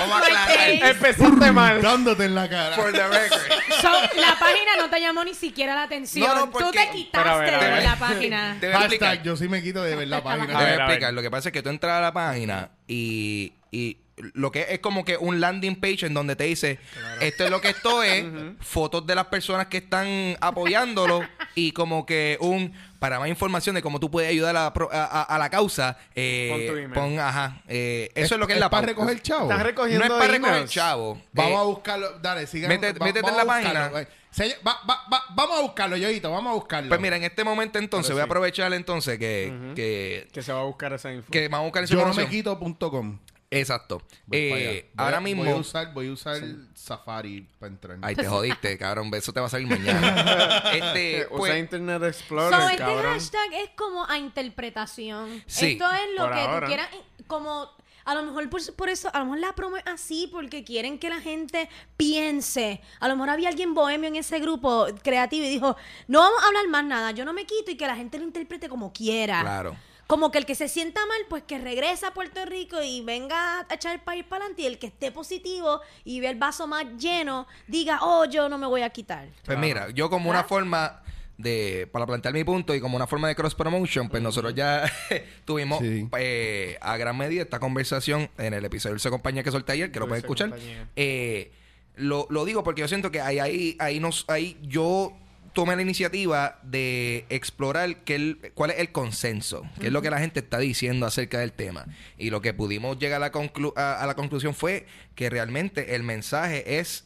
Vamos 0.00 0.12
a 0.12 0.18
aclarar. 0.18 0.68
Empezaste 0.90 1.52
mal. 1.52 1.82
Dándote 1.82 2.24
en 2.24 2.34
la 2.34 2.48
cara. 2.48 2.76
For 2.76 2.92
the 2.92 3.08
record. 3.08 3.40
So, 3.80 3.90
la 3.90 4.36
página 4.38 4.76
no 4.78 4.88
te 4.90 5.00
llamó 5.00 5.24
ni 5.24 5.34
siquiera 5.34 5.74
la 5.74 5.82
atención. 5.84 6.26
No, 6.28 6.34
no, 6.34 6.44
Tú 6.46 6.50
porque- 6.52 6.78
te 6.78 6.90
quitaste 6.90 7.18
Pero 7.22 7.30
a 7.30 7.38
ver, 7.38 7.54
a 7.54 7.58
de 7.64 7.70
ver. 7.70 7.82
la 7.84 7.96
página. 7.98 8.56
Te 8.60 8.66
voy 8.66 8.74
a 8.76 8.78
explicar. 8.78 9.08
Hashtag, 9.08 9.24
yo 9.24 9.36
sí 9.36 9.48
me 9.48 9.62
quito 9.62 9.82
de 9.82 9.96
ver 9.96 10.08
la 10.08 10.22
página. 10.22 10.46
Te 10.46 10.52
A 10.52 10.56
voy 10.56 10.64
a 10.64 10.68
ver, 10.68 10.74
a 10.74 10.76
ver. 10.86 10.90
explicar. 10.92 11.14
Lo 11.14 11.22
que 11.22 11.30
pasa 11.30 11.48
es 11.48 11.52
que 11.52 11.62
tú 11.62 11.68
entras 11.68 11.98
a 11.98 12.00
la 12.00 12.12
página 12.12 12.70
y, 12.86 13.52
y 13.70 13.98
lo 14.34 14.52
que 14.52 14.66
es 14.70 14.78
como 14.78 15.04
que 15.04 15.16
un 15.16 15.40
landing 15.40 15.74
page 15.80 16.06
en 16.06 16.14
donde 16.14 16.36
te 16.36 16.44
dice 16.44 16.78
esto 17.20 17.44
es 17.44 17.50
lo 17.50 17.60
que 17.60 17.70
esto 17.70 18.02
es, 18.04 18.24
fotos 18.60 19.04
de 19.06 19.14
las 19.16 19.26
personas 19.26 19.66
que 19.66 19.78
están 19.78 20.36
apoyándolo 20.40 21.26
y 21.56 21.72
como 21.72 22.06
que 22.06 22.36
un 22.40 22.72
para 23.04 23.18
más 23.20 23.28
información 23.28 23.74
de 23.74 23.82
cómo 23.82 24.00
tú 24.00 24.10
puedes 24.10 24.30
ayudar 24.30 24.56
a, 24.56 24.62
la 24.64 24.72
pro- 24.72 24.88
a- 24.90 25.04
a- 25.04 25.22
a 25.24 25.38
la 25.38 25.50
causa, 25.50 25.98
eh, 26.14 26.48
Pon 26.50 26.66
tu 26.66 26.72
email. 26.80 26.92
pon, 26.94 27.18
ajá, 27.18 27.60
eh, 27.68 28.10
eso 28.14 28.34
es, 28.36 28.40
lo 28.40 28.46
que 28.46 28.54
es, 28.54 28.58
la 28.58 28.70
para 28.70 28.86
pauta. 28.86 28.86
recoger 29.04 29.20
chavo. 29.20 29.42
Estás 29.42 29.58
No 29.58 29.64
recogiendo 29.64 30.04
es 30.06 30.10
para 30.10 30.26
recoger 30.32 30.68
chavo. 30.68 31.20
Vamos 31.34 31.52
Eh, 31.52 31.56
a 31.56 31.62
buscarlo. 31.64 32.18
Dale, 32.20 32.46
sigan. 32.46 32.70
Métete- 32.70 32.98
va- 32.98 33.04
métete 33.04 33.28
en 33.28 33.36
la 33.36 33.44
página. 33.44 33.90
Se- 34.30 34.56
va- 34.66 34.80
va- 34.88 35.02
va- 35.12 35.24
vamos 35.34 35.58
a 35.58 35.60
buscarlo, 35.60 35.98
Yoito. 35.98 36.30
Vamos 36.32 36.50
a 36.50 36.54
buscarlo. 36.54 36.88
Pues 36.88 36.98
mira, 36.98 37.16
en 37.16 37.24
este 37.24 37.44
momento 37.44 37.78
entonces 37.78 38.08
Pero 38.08 38.14
voy 38.16 38.20
a 38.22 38.24
aprovechar 38.24 38.72
entonces 38.72 39.18
que, 39.18 39.52
que, 39.76 40.26
Que 40.32 40.42
se 40.42 40.50
va 40.50 40.60
a 40.60 40.64
buscar 40.64 40.94
esa 40.94 41.12
info. 41.12 41.30
que 41.30 41.46
vamos 41.48 41.64
a 41.64 41.66
buscar 41.66 41.84
esa 41.84 41.92
yo 41.92 42.00
no 42.00 42.14
me 42.14 42.22
información. 42.22 42.58
quito.com. 42.58 43.18
Exacto. 43.58 44.02
Eh, 44.30 44.50
Voy 44.50 44.90
a- 44.98 45.02
ahora 45.04 45.20
Voy 45.20 45.30
a 45.32 45.34
mismo... 45.34 45.56
usar, 45.56 45.92
voy 45.92 46.08
a 46.08 46.12
usar 46.12 46.40
Safari 46.74 47.46
para 47.58 47.72
entrar. 47.72 47.98
Ay, 48.02 48.14
te 48.16 48.26
jodiste, 48.26 48.76
cabrón. 48.78 49.10
Eso 49.14 49.32
te 49.32 49.40
va 49.40 49.46
a 49.46 49.50
salir 49.50 49.66
mañana. 49.68 50.58
este, 50.72 51.20
Eh, 51.22 51.26
Usa 51.30 51.36
pues, 51.38 51.58
Internet 51.58 51.98
So, 52.00 52.06
Explorer, 52.08 52.60
este 52.70 52.76
cabrón. 52.78 53.12
hashtag 53.14 53.52
es 53.54 53.70
como 53.76 54.04
a 54.08 54.18
interpretación. 54.18 55.42
Sí. 55.46 55.72
Esto 55.72 55.84
es 55.92 56.00
lo 56.16 56.24
Por 56.26 56.34
que 56.34 56.40
ahora. 56.40 56.60
tú 56.60 56.66
quieras, 56.66 56.88
como 57.26 57.68
a 58.06 58.14
lo 58.14 58.22
mejor 58.22 58.50
por, 58.50 58.74
por 58.76 58.88
eso, 58.90 59.08
a 59.14 59.18
lo 59.20 59.24
mejor 59.24 59.38
la 59.38 59.54
promo 59.54 59.76
es 59.78 59.84
así 59.86 60.28
porque 60.30 60.62
quieren 60.62 60.98
que 60.98 61.08
la 61.08 61.20
gente 61.22 61.70
piense. 61.96 62.80
A 63.00 63.08
lo 63.08 63.14
mejor 63.16 63.30
había 63.30 63.48
alguien 63.48 63.72
bohemio 63.74 64.08
en 64.08 64.16
ese 64.16 64.38
grupo 64.40 64.86
creativo 65.02 65.46
y 65.46 65.48
dijo, 65.48 65.74
no 66.06 66.18
vamos 66.20 66.42
a 66.42 66.46
hablar 66.48 66.68
más 66.68 66.84
nada, 66.84 67.10
yo 67.12 67.24
no 67.24 67.32
me 67.32 67.46
quito 67.46 67.70
y 67.70 67.76
que 67.76 67.86
la 67.86 67.96
gente 67.96 68.18
lo 68.18 68.24
interprete 68.24 68.68
como 68.68 68.92
quiera. 68.92 69.40
Claro. 69.40 69.76
Como 70.06 70.30
que 70.30 70.38
el 70.38 70.46
que 70.46 70.54
se 70.54 70.68
sienta 70.68 71.00
mal, 71.06 71.18
pues 71.30 71.42
que 71.44 71.58
regresa 71.58 72.08
a 72.08 72.14
Puerto 72.14 72.44
Rico 72.44 72.82
y 72.82 73.02
venga 73.02 73.60
a 73.60 73.74
echar 73.74 73.94
el 73.94 74.00
país 74.00 74.22
para 74.24 74.44
adelante 74.44 74.62
y 74.62 74.66
el 74.66 74.78
que 74.78 74.88
esté 74.88 75.10
positivo 75.12 75.80
y 76.04 76.20
ve 76.20 76.28
el 76.28 76.36
vaso 76.38 76.66
más 76.66 76.84
lleno, 76.98 77.46
diga, 77.68 78.00
oh, 78.02 78.24
yo 78.26 78.48
no 78.48 78.58
me 78.58 78.66
voy 78.66 78.82
a 78.82 78.90
quitar. 78.90 79.28
pues 79.44 79.58
mira, 79.58 79.88
yo 79.90 80.10
como 80.10 80.28
una 80.28 80.44
forma 80.44 81.00
de, 81.38 81.88
para 81.90 82.06
plantear 82.06 82.32
mi 82.34 82.44
punto 82.44 82.74
y 82.74 82.80
como 82.80 82.96
una 82.96 83.06
forma 83.06 83.28
de 83.28 83.34
cross 83.34 83.54
promotion, 83.54 84.08
pues 84.08 84.22
nosotros 84.22 84.54
ya 84.54 84.84
tuvimos 85.44 85.80
Sí. 85.80 86.08
eh, 86.18 86.78
a 86.80 86.96
gran 86.96 87.16
medida 87.16 87.42
esta 87.42 87.58
conversación 87.58 88.30
en 88.38 88.54
el 88.54 88.64
episodio 88.64 88.92
del 88.94 89.00
Se 89.00 89.10
Compañía 89.10 89.42
que 89.42 89.50
solté 89.50 89.72
ayer, 89.72 89.90
que 89.90 89.98
lo 90.00 90.06
pueden 90.06 90.22
escuchar. 90.22 90.52
Eh, 90.96 91.50
lo, 91.96 92.26
lo 92.30 92.44
digo 92.44 92.62
porque 92.62 92.82
yo 92.82 92.88
siento 92.88 93.10
que 93.10 93.20
ahí, 93.20 93.38
ahí, 93.38 93.76
ahí, 93.80 94.00
nos, 94.00 94.24
ahí 94.28 94.58
yo 94.62 95.12
tomé 95.54 95.74
la 95.76 95.82
iniciativa 95.82 96.58
de 96.62 97.24
explorar 97.30 98.04
qué 98.04 98.16
el- 98.16 98.52
cuál 98.54 98.70
es 98.72 98.78
el 98.80 98.92
consenso, 98.92 99.62
qué 99.80 99.86
es 99.86 99.92
lo 99.92 100.02
que 100.02 100.10
la 100.10 100.18
gente 100.18 100.40
está 100.40 100.58
diciendo 100.58 101.06
acerca 101.06 101.38
del 101.38 101.52
tema. 101.52 101.86
Y 102.18 102.28
lo 102.30 102.42
que 102.42 102.52
pudimos 102.52 102.98
llegar 102.98 103.16
a 103.22 103.26
la, 103.26 103.32
conclu- 103.32 103.72
a, 103.76 104.02
a 104.02 104.06
la 104.06 104.14
conclusión 104.14 104.52
fue 104.54 104.86
que 105.14 105.30
realmente 105.30 105.94
el 105.94 106.02
mensaje 106.02 106.78
es 106.78 107.04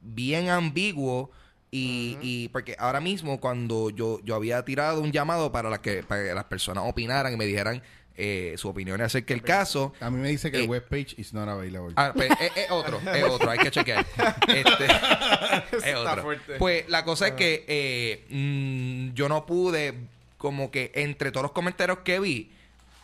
bien 0.00 0.48
ambiguo. 0.48 1.30
Y, 1.70 2.16
y 2.22 2.48
porque 2.48 2.76
ahora 2.78 2.98
mismo 2.98 3.40
cuando 3.40 3.90
yo, 3.90 4.20
yo 4.24 4.34
había 4.34 4.64
tirado 4.64 5.02
un 5.02 5.12
llamado 5.12 5.52
para, 5.52 5.68
la 5.68 5.82
que, 5.82 6.02
para 6.02 6.22
que 6.24 6.32
las 6.32 6.44
personas 6.44 6.84
opinaran 6.86 7.34
y 7.34 7.36
me 7.36 7.44
dijeran 7.44 7.82
eh, 8.20 8.54
su 8.58 8.68
opinión 8.68 9.00
acerca 9.00 9.32
del 9.32 9.42
caso, 9.42 9.94
A 10.00 10.10
mí 10.10 10.18
me 10.18 10.28
dice 10.28 10.50
que 10.50 10.58
Eh. 10.58 10.62
el 10.64 10.68
webpage 10.68 11.14
is 11.18 11.32
not 11.32 11.48
available. 11.48 11.92
Ah, 11.96 12.12
pues, 12.14 12.30
es, 12.40 12.50
es 12.56 12.70
otro, 12.70 13.00
es 13.14 13.22
otro, 13.24 13.48
hay 13.50 13.58
que 13.58 13.70
chequear. 13.70 14.04
Este, 14.48 14.84
es 15.76 15.84
Está 15.84 16.12
otro. 16.12 16.22
fuerte. 16.22 16.56
Pues 16.58 16.88
la 16.88 17.04
cosa 17.04 17.28
es 17.28 17.32
que 17.34 17.64
eh, 17.68 18.24
mm, 18.28 19.14
yo 19.14 19.28
no 19.28 19.46
pude, 19.46 19.94
como 20.36 20.70
que 20.70 20.90
entre 20.94 21.30
todos 21.30 21.44
los 21.44 21.52
comentarios 21.52 21.98
que 22.00 22.18
vi, 22.20 22.50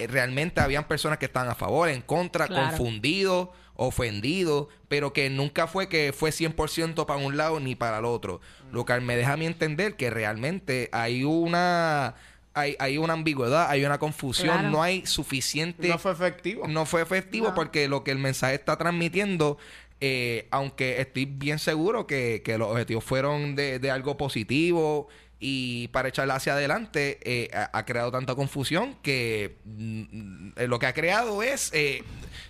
eh, 0.00 0.06
realmente 0.08 0.60
habían 0.60 0.88
personas 0.88 1.18
que 1.18 1.26
estaban 1.26 1.48
a 1.48 1.54
favor, 1.54 1.88
en 1.88 2.02
contra, 2.02 2.48
Claro. 2.48 2.68
confundidos, 2.70 3.48
ofendidos, 3.76 4.68
pero 4.88 5.12
que 5.12 5.30
nunca 5.30 5.66
fue 5.66 5.88
que 5.88 6.12
fue 6.12 6.30
100% 6.32 7.06
para 7.06 7.20
un 7.20 7.36
lado 7.36 7.60
ni 7.60 7.74
para 7.74 7.98
el 7.98 8.04
otro. 8.04 8.40
Lo 8.72 8.84
que 8.84 8.98
me 9.00 9.16
deja 9.16 9.34
a 9.34 9.36
mí 9.36 9.46
entender 9.46 9.94
que 9.94 10.10
realmente 10.10 10.88
hay 10.92 11.22
una... 11.24 12.14
Hay, 12.54 12.76
hay 12.78 12.98
una 12.98 13.12
ambigüedad, 13.14 13.68
hay 13.68 13.84
una 13.84 13.98
confusión, 13.98 14.48
Claro. 14.54 14.70
no 14.70 14.82
hay 14.82 15.04
suficiente 15.06 15.88
No 15.88 15.98
fue 15.98 16.12
efectivo. 16.12 16.66
no 16.68 16.86
fue 16.86 17.02
efectivo 17.02 17.48
No. 17.48 17.54
porque 17.54 17.88
lo 17.88 18.04
que 18.04 18.12
el 18.12 18.18
mensaje 18.18 18.54
está 18.54 18.76
transmitiendo, 18.78 19.58
eh, 20.00 20.46
aunque 20.50 21.00
estoy 21.00 21.24
bien 21.24 21.58
seguro 21.58 22.06
que, 22.06 22.42
que 22.44 22.56
los 22.58 22.68
objetivos 22.70 23.02
fueron 23.04 23.54
de, 23.56 23.78
de 23.78 23.90
algo 23.90 24.16
positivo 24.16 25.08
y 25.40 25.88
para 25.88 26.08
echarla 26.08 26.36
hacia 26.36 26.52
adelante, 26.54 27.18
eh, 27.24 27.50
ha, 27.52 27.70
ha 27.76 27.84
creado 27.84 28.10
tanta 28.12 28.34
confusión 28.34 28.96
que 29.02 29.56
mm, 29.64 30.48
eh, 30.56 30.66
lo 30.68 30.78
que 30.78 30.86
ha 30.86 30.92
creado 30.94 31.42
es 31.42 31.70
eh, 31.74 32.02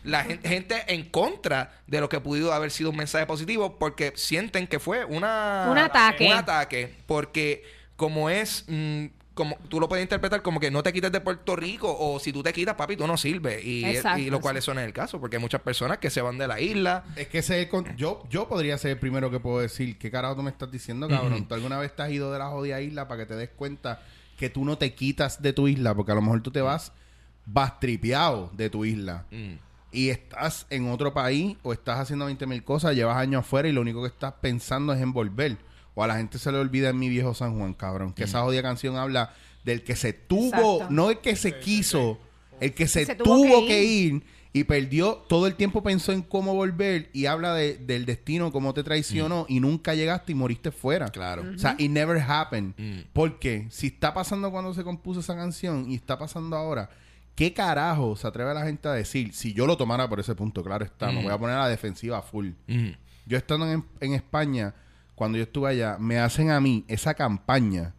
la 0.04 0.22
gen- 0.24 0.40
gente 0.42 0.84
en 0.88 1.08
contra 1.08 1.80
de 1.86 2.00
lo 2.00 2.08
que 2.08 2.20
pudo 2.20 2.52
haber 2.52 2.70
sido 2.70 2.90
un 2.90 2.96
mensaje 2.96 3.26
positivo 3.26 3.78
porque 3.78 4.12
sienten 4.16 4.66
que 4.66 4.78
fue 4.78 5.04
una 5.06 5.66
Un 5.70 5.78
ataque. 5.78 6.26
un 6.26 6.32
ataque 6.34 6.94
porque 7.06 7.64
como 7.96 8.28
es 8.30 8.64
mm, 8.68 9.06
como 9.34 9.56
tú 9.68 9.80
lo 9.80 9.88
puedes 9.88 10.04
interpretar 10.04 10.42
como 10.42 10.60
que 10.60 10.70
no 10.70 10.82
te 10.82 10.92
quites 10.92 11.10
de 11.10 11.20
Puerto 11.20 11.56
Rico 11.56 11.94
o 11.98 12.20
si 12.20 12.32
tú 12.32 12.42
te 12.42 12.52
quitas 12.52 12.76
papi 12.76 12.96
tú 12.96 13.06
no 13.06 13.16
sirves 13.16 13.64
y, 13.64 13.84
Exacto, 13.84 14.20
y 14.20 14.30
lo 14.30 14.40
cual 14.40 14.56
eso 14.56 14.72
no 14.74 14.80
es 14.80 14.86
el 14.86 14.92
caso 14.92 15.20
porque 15.20 15.36
hay 15.36 15.42
muchas 15.42 15.60
personas 15.60 15.98
que 15.98 16.08
se 16.08 16.20
van 16.22 16.38
de 16.38 16.46
la 16.46 16.60
isla 16.60 17.04
Es 17.16 17.26
que 17.28 17.38
ese 17.38 17.56
es 17.58 17.64
el 17.64 17.68
con- 17.68 17.96
yo, 17.96 18.22
yo 18.30 18.48
podría 18.48 18.78
ser 18.78 18.92
el 18.92 18.98
primero 18.98 19.30
que 19.32 19.40
puedo 19.40 19.58
decir, 19.58 19.98
¿qué 19.98 20.10
carajo 20.10 20.36
tú 20.36 20.42
me 20.42 20.50
estás 20.50 20.70
diciendo, 20.70 21.08
cabrón? 21.08 21.46
¿Tú 21.48 21.54
alguna 21.54 21.78
vez 21.78 21.94
te 21.96 22.02
has 22.02 22.10
ido 22.10 22.32
de 22.32 22.38
la 22.38 22.48
jodida 22.48 22.80
isla 22.80 23.08
para 23.08 23.22
que 23.22 23.26
te 23.26 23.34
des 23.34 23.50
cuenta 23.50 24.02
que 24.38 24.50
tú 24.50 24.64
no 24.64 24.78
te 24.78 24.94
quitas 24.94 25.42
de 25.42 25.52
tu 25.52 25.66
isla? 25.68 25.94
Porque 25.94 26.12
a 26.12 26.14
lo 26.14 26.22
mejor 26.22 26.40
tú 26.40 26.50
te 26.52 26.60
vas 26.60 26.92
bastripeado 27.46 28.50
de 28.54 28.70
tu 28.70 28.84
isla. 28.84 29.24
Mm. 29.30 29.54
Y 29.92 30.10
estás 30.10 30.66
en 30.70 30.90
otro 30.90 31.14
país 31.14 31.56
o 31.62 31.72
estás 31.72 32.00
haciendo 32.00 32.24
20 32.26 32.46
mil 32.46 32.64
cosas, 32.64 32.94
llevas 32.96 33.16
años 33.16 33.40
afuera 33.40 33.68
y 33.68 33.72
lo 33.72 33.80
único 33.80 34.02
que 34.02 34.08
estás 34.08 34.34
pensando 34.40 34.92
es 34.92 35.00
en 35.00 35.12
volver. 35.12 35.56
O 35.94 36.02
a 36.02 36.06
la 36.06 36.16
gente 36.16 36.38
se 36.38 36.50
le 36.50 36.58
olvida 36.58 36.88
en 36.90 36.98
mi 36.98 37.08
viejo 37.08 37.34
San 37.34 37.56
Juan, 37.58 37.74
cabrón. 37.74 38.12
Que 38.12 38.24
esa 38.24 38.42
jodida 38.42 38.62
canción 38.62 38.96
habla 38.96 39.32
del 39.64 39.82
que 39.84 39.96
se 39.96 40.12
tuvo, 40.12 40.46
Exacto. 40.76 40.86
no 40.90 41.10
el 41.10 41.18
que 41.18 41.36
se 41.36 41.58
quiso, 41.60 42.18
el 42.60 42.74
que 42.74 42.86
se, 42.88 43.06
Se 43.06 43.14
tuvo, 43.14 43.60
que, 43.62 43.68
que 43.68 43.84
ir. 43.84 44.22
y 44.52 44.64
perdió, 44.64 45.24
todo 45.28 45.46
el 45.46 45.54
tiempo 45.54 45.82
pensó 45.82 46.12
en 46.12 46.22
cómo 46.22 46.54
volver 46.54 47.10
y 47.12 47.26
habla 47.26 47.54
de- 47.54 47.76
del 47.76 48.04
destino, 48.06 48.52
cómo 48.52 48.72
te 48.74 48.82
traicionó 48.84 49.46
y 49.48 49.58
nunca 49.60 49.94
llegaste 49.94 50.32
y 50.32 50.34
moriste 50.34 50.70
fuera. 50.70 51.08
Claro. 51.08 51.44
O 51.54 51.58
sea, 51.58 51.74
it 51.78 51.90
never 51.90 52.18
happened. 52.20 52.74
Mm. 52.76 53.04
Porque 53.12 53.66
si 53.70 53.88
está 53.88 54.12
pasando 54.14 54.50
cuando 54.50 54.72
se 54.74 54.84
compuso 54.84 55.20
esa 55.20 55.34
canción 55.34 55.90
y 55.90 55.94
está 55.96 56.18
pasando 56.18 56.56
ahora, 56.56 56.88
¿qué 57.34 57.52
carajo 57.52 58.14
se 58.16 58.26
atreve 58.28 58.52
la 58.54 58.64
gente 58.64 58.86
a 58.88 58.92
decir? 58.92 59.32
Si 59.34 59.52
yo 59.54 59.66
lo 59.66 59.76
tomara 59.76 60.08
por 60.08 60.20
ese 60.20 60.34
punto, 60.36 60.62
claro 60.62 60.84
está, 60.84 61.10
me 61.10 61.20
Mm. 61.20 61.24
voy 61.24 61.32
a 61.32 61.38
poner 61.38 61.56
a 61.56 61.60
la 61.60 61.68
defensiva 61.68 62.20
full. 62.22 62.50
Mm. 62.68 62.90
Yo 63.26 63.38
estando 63.38 63.68
en, 63.70 63.84
en 64.00 64.12
España, 64.14 64.74
cuando 65.14 65.38
yo 65.38 65.44
estuve 65.44 65.70
allá, 65.70 65.96
me 65.98 66.18
hacen 66.18 66.50
a 66.50 66.60
mí 66.60 66.84
esa 66.88 67.14
campaña 67.14 67.94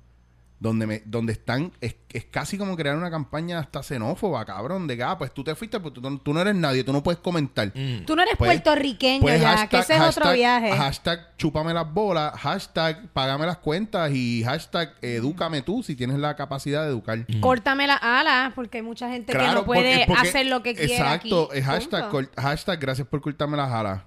donde 0.57 0.87
me, 0.87 1.03
donde 1.05 1.33
están, 1.33 1.73
es, 1.81 1.95
es 2.11 2.25
casi 2.25 2.57
como 2.57 2.75
crear 2.77 2.97
una 2.97 3.11
campaña 3.11 3.59
hasta 3.59 3.83
xenófoba, 3.83 4.45
cabrón, 4.45 4.87
de 4.87 4.95
que, 4.97 5.03
ah, 5.03 5.15
pues 5.17 5.31
tú 5.33 5.43
te 5.43 5.53
fuiste, 5.53 5.79
pues 5.81 5.93
tú, 5.93 6.01
no- 6.01 6.17
tú 6.17 6.33
no 6.33 6.41
eres 6.41 6.55
nadie, 6.55 6.83
tú 6.83 6.93
no 6.93 7.03
puedes 7.03 7.19
comentar. 7.19 7.71
Tú 8.05 8.15
no 8.15 8.21
eres 8.23 8.35
Pues- 8.37 8.49
puertorriqueño 8.61 9.21
pues 9.21 9.39
ya, 9.41 9.67
que 9.67 9.79
ese 9.79 9.95
es 9.95 10.01
otro 10.01 10.31
viaje. 10.31 10.71
Hashtag 10.71 11.35
chúpame 11.37 11.73
las 11.73 11.93
bolas, 11.93 12.33
hashtag 12.39 13.09
págame 13.11 13.45
las 13.45 13.57
cuentas 13.57 14.09
y 14.13 14.43
hashtag 14.43 14.93
edúcame 15.01 15.61
tú 15.61 15.83
si 15.83 15.93
tienes 15.95 16.17
la 16.17 16.35
capacidad 16.37 16.83
de 16.83 16.89
educar. 16.89 17.19
Córtame 17.41 17.85
las 17.85 18.01
alas, 18.01 18.53
porque 18.55 18.77
hay 18.77 18.83
mucha 18.83 19.09
gente 19.09 19.33
que 19.33 19.37
no 19.37 19.65
puede 19.65 19.97
porque- 19.99 20.05
porque- 20.07 20.29
hacer 20.29 20.45
lo 20.47 20.63
que 20.63 20.73
quiere 20.73 20.93
Exacto, 20.93 21.49
aquí. 21.51 21.59
es 21.59 21.65
hashtag, 21.65 22.29
hashtag 22.37 22.79
gracias 22.79 23.07
por 23.07 23.21
cortarme 23.21 23.57
las 23.57 23.71
alas. 23.71 24.01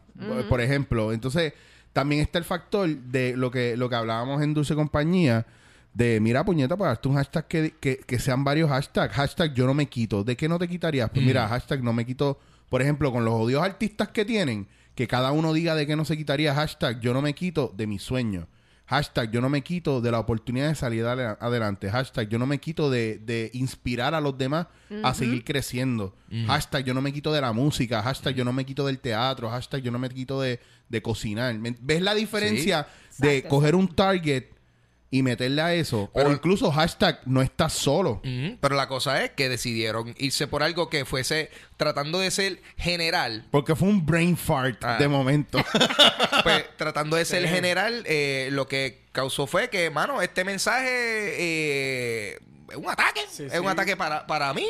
Por 0.48 0.60
ejemplo, 0.62 1.12
entonces 1.12 1.52
también 1.98 2.22
está 2.22 2.38
el 2.38 2.44
factor 2.44 2.88
de 2.88 3.36
lo 3.36 3.50
que, 3.50 3.76
lo 3.76 3.88
que 3.88 3.96
hablábamos 3.96 4.40
en 4.40 4.54
Dulce 4.54 4.76
Compañía. 4.76 5.44
De, 5.92 6.20
mira, 6.20 6.44
puñeta, 6.44 6.76
para 6.76 6.90
darte 6.90 7.08
un 7.08 7.16
hashtag 7.16 7.48
que, 7.48 7.74
que, 7.80 7.96
que 7.96 8.20
sean 8.20 8.44
varios 8.44 8.70
hashtags. 8.70 9.12
Hashtag 9.14 9.52
yo 9.52 9.66
no 9.66 9.74
me 9.74 9.86
quito. 9.86 10.22
¿De 10.22 10.36
qué 10.36 10.48
no 10.48 10.60
te 10.60 10.68
quitarías? 10.68 11.10
Pues 11.10 11.26
mira, 11.26 11.48
hashtag 11.48 11.82
no 11.82 11.92
me 11.92 12.06
quito. 12.06 12.38
Por 12.68 12.82
ejemplo, 12.82 13.10
con 13.10 13.24
los 13.24 13.34
odios 13.34 13.64
artistas 13.64 14.10
que 14.10 14.24
tienen, 14.24 14.68
que 14.94 15.08
cada 15.08 15.32
uno 15.32 15.52
diga 15.52 15.74
de 15.74 15.88
qué 15.88 15.96
no 15.96 16.04
se 16.04 16.16
quitaría. 16.16 16.54
Hashtag 16.54 17.00
yo 17.00 17.12
no 17.12 17.20
me 17.20 17.34
quito 17.34 17.74
de 17.76 17.88
mi 17.88 17.98
sueño. 17.98 18.46
Hashtag 18.88 19.30
yo 19.30 19.40
no 19.42 19.48
me 19.50 19.62
quito 19.62 20.00
de 20.00 20.10
la 20.10 20.18
oportunidad 20.18 20.68
de 20.68 20.74
salir 20.74 21.04
adelante. 21.04 21.90
Hashtag 21.90 22.28
yo 22.30 22.38
no 22.38 22.46
me 22.46 22.58
quito 22.58 22.88
de, 22.90 23.18
de 23.18 23.50
inspirar 23.52 24.14
a 24.14 24.20
los 24.20 24.36
demás 24.38 24.66
a 25.04 25.12
seguir 25.14 25.44
creciendo. 25.44 26.14
Hashtag 26.46 26.84
yo 26.84 26.94
no 26.94 27.02
me 27.02 27.12
quito 27.12 27.30
de 27.32 27.40
la 27.42 27.52
música. 27.52 28.02
Hashtag 28.02 28.34
yo 28.34 28.44
no 28.46 28.52
me 28.54 28.64
quito 28.64 28.86
del 28.86 28.98
teatro. 28.98 29.50
Hashtag 29.50 29.82
yo 29.82 29.90
no 29.90 29.98
me 29.98 30.08
quito 30.08 30.40
de, 30.40 30.58
de 30.88 31.02
cocinar. 31.02 31.54
¿Me- 31.58 31.76
¿Ves 31.80 32.00
la 32.00 32.14
diferencia 32.14 32.86
de 33.18 33.36
Exacto, 33.38 33.54
coger 33.56 33.74
un 33.74 33.88
target 33.88 34.44
y 35.10 35.22
meterle 35.22 35.62
a 35.62 35.72
eso? 35.74 36.10
Pero- 36.14 36.28
o 36.28 36.32
incluso 36.32 36.70
hashtag 36.70 37.20
no 37.26 37.40
estás 37.42 37.72
solo. 37.72 38.20
Pero 38.60 38.74
la 38.76 38.88
cosa 38.88 39.24
es 39.24 39.30
que 39.30 39.48
decidieron 39.48 40.14
irse 40.18 40.46
por 40.46 40.62
algo 40.62 40.88
que 40.90 41.04
fuese 41.04 41.50
tratando 41.76 42.18
de 42.18 42.30
ser 42.30 42.60
general. 42.76 43.46
Porque 43.50 43.74
fue 43.74 43.88
un 43.88 44.04
brain 44.04 44.36
fart 44.36 44.82
Ah. 44.84 44.96
de 44.98 45.08
momento. 45.08 45.58
Pues 46.42 46.64
tratando 46.76 47.16
de 47.16 47.24
ser 47.24 47.46
general, 47.48 48.04
eh, 48.06 48.48
lo 48.52 48.68
que 48.68 49.02
causó 49.12 49.46
fue 49.48 49.68
que, 49.70 49.90
mano, 49.90 50.22
este 50.22 50.44
mensaje 50.44 50.86
eh, 50.88 52.38
es 52.70 52.76
un 52.76 52.88
ataque. 52.88 53.20
Sí, 53.30 53.44
es 53.44 53.52
sí. 53.52 53.58
un 53.58 53.68
ataque 53.68 53.96
para, 53.96 54.26
para 54.26 54.52
mí. 54.54 54.66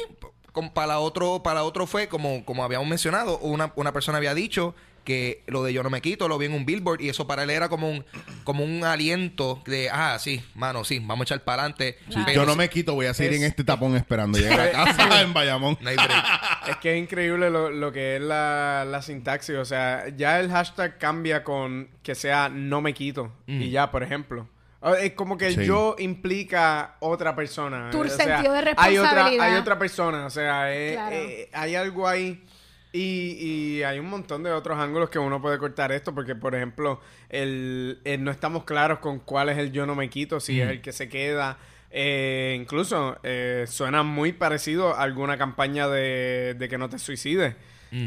Para 0.74 0.98
otro, 0.98 1.40
para 1.42 1.62
otro 1.62 1.86
fue, 1.86 2.08
como, 2.08 2.44
como 2.44 2.64
habíamos 2.64 2.88
mencionado, 2.88 3.38
una, 3.38 3.72
una 3.76 3.92
persona 3.92 4.18
había 4.18 4.34
dicho 4.34 4.74
que 5.08 5.42
lo 5.46 5.64
de 5.64 5.72
yo 5.72 5.82
no 5.82 5.88
me 5.88 6.02
quito, 6.02 6.28
lo 6.28 6.36
vi 6.36 6.44
en 6.46 6.52
un 6.52 6.66
billboard 6.66 7.00
y 7.00 7.08
eso 7.08 7.26
para 7.26 7.44
él 7.44 7.48
era 7.50 7.70
como 7.70 7.88
un, 7.90 8.04
como 8.44 8.62
un 8.62 8.84
aliento 8.84 9.62
de, 9.64 9.88
ah, 9.90 10.18
sí, 10.20 10.44
mano, 10.54 10.84
sí, 10.84 10.98
vamos 10.98 11.22
a 11.22 11.24
echar 11.34 11.44
para 11.44 11.62
adelante. 11.62 11.96
Yo 12.34 12.44
no 12.44 12.54
me 12.56 12.68
quito, 12.68 12.94
voy 12.94 13.06
a 13.06 13.14
seguir 13.14 13.32
Es- 13.32 13.38
en 13.40 13.44
este 13.46 13.64
tapón 13.64 13.96
esperando 13.96 14.38
llegar 14.38 14.60
a 14.60 14.70
casa 14.70 15.22
en 15.22 15.32
Bayamón. 15.32 15.78
No 15.80 15.88
hay 15.88 15.96
break. 15.96 16.24
Es 16.68 16.76
que 16.76 16.92
es 16.92 17.02
increíble 17.02 17.48
lo, 17.48 17.70
lo 17.70 17.90
que 17.90 18.16
es 18.16 18.22
la, 18.22 18.84
la 18.86 19.00
sintaxis. 19.00 19.56
O 19.56 19.64
sea, 19.64 20.04
ya 20.14 20.38
el 20.40 20.50
hashtag 20.50 20.98
cambia 20.98 21.42
con 21.42 21.88
que 22.02 22.14
sea 22.14 22.50
no 22.50 22.82
me 22.82 22.92
quito. 22.92 23.32
Y 23.46 23.70
ya, 23.70 23.90
por 23.90 24.02
ejemplo. 24.02 24.46
Ah, 24.80 24.92
Es 25.00 25.14
como 25.14 25.36
que 25.38 25.50
Sí. 25.54 25.64
yo 25.66 25.96
implica 25.98 26.96
otra 27.00 27.34
persona. 27.34 27.88
Tu 27.90 28.00
O 28.00 28.04
sea, 28.08 28.16
sentido 28.26 28.52
de 28.52 28.58
Hay 28.76 28.96
otra, 28.98 29.10
responsabilidad. 29.10 29.46
hay 29.46 29.54
otra 29.54 29.78
persona. 29.78 30.26
O 30.26 30.30
sea, 30.30 30.72
eh, 30.72 30.92
Claro. 30.92 31.16
eh, 31.16 31.48
hay 31.52 31.74
algo 31.74 32.06
ahí. 32.06 32.44
Y, 32.92 33.36
y 33.40 33.82
hay 33.82 33.98
un 33.98 34.08
montón 34.08 34.42
de 34.42 34.50
otros 34.50 34.78
ángulos 34.78 35.10
que 35.10 35.18
uno 35.18 35.40
puede 35.42 35.58
cortar 35.58 35.92
esto. 35.92 36.14
Porque, 36.14 36.34
por 36.34 36.54
ejemplo, 36.54 37.00
el, 37.28 38.00
el 38.04 38.24
no 38.24 38.30
estamos 38.30 38.64
claros 38.64 38.98
con 39.00 39.18
cuál 39.18 39.48
es 39.48 39.58
el 39.58 39.72
yo 39.72 39.86
no 39.86 39.94
me 39.94 40.08
quito. 40.08 40.40
Si 40.40 40.60
es 40.60 40.70
el 40.70 40.80
que 40.80 40.92
se 40.92 41.08
queda. 41.08 41.58
Eh, 41.90 42.54
incluso 42.60 43.16
eh, 43.22 43.64
suena 43.66 44.02
muy 44.02 44.32
parecido 44.32 44.94
a 44.94 45.02
alguna 45.02 45.38
campaña 45.38 45.88
de, 45.88 46.54
de 46.58 46.68
que 46.68 46.76
no 46.76 46.88
te 46.88 46.98
suicides. 46.98 47.54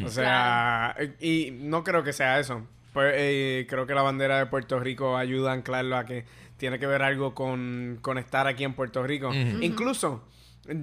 O 0.05 0.09
sea, 0.09 0.95
y 1.19 1.49
no 1.51 1.83
creo 1.83 2.03
que 2.03 2.13
sea 2.13 2.39
eso. 2.39 2.67
Pues, 2.93 3.13
eh, 3.17 3.65
creo 3.69 3.87
que 3.87 3.95
la 3.95 4.03
bandera 4.03 4.37
de 4.37 4.45
Puerto 4.45 4.79
Rico 4.79 5.17
ayuda 5.17 5.51
a 5.51 5.53
anclarlo 5.53 5.97
a 5.97 6.05
que 6.05 6.25
tiene 6.57 6.77
que 6.77 6.85
ver 6.85 7.01
algo 7.01 7.33
con, 7.33 7.97
con 8.01 8.19
estar 8.19 8.45
aquí 8.45 8.63
en 8.63 8.73
Puerto 8.73 9.01
Rico. 9.01 9.33
Incluso, 9.33 10.23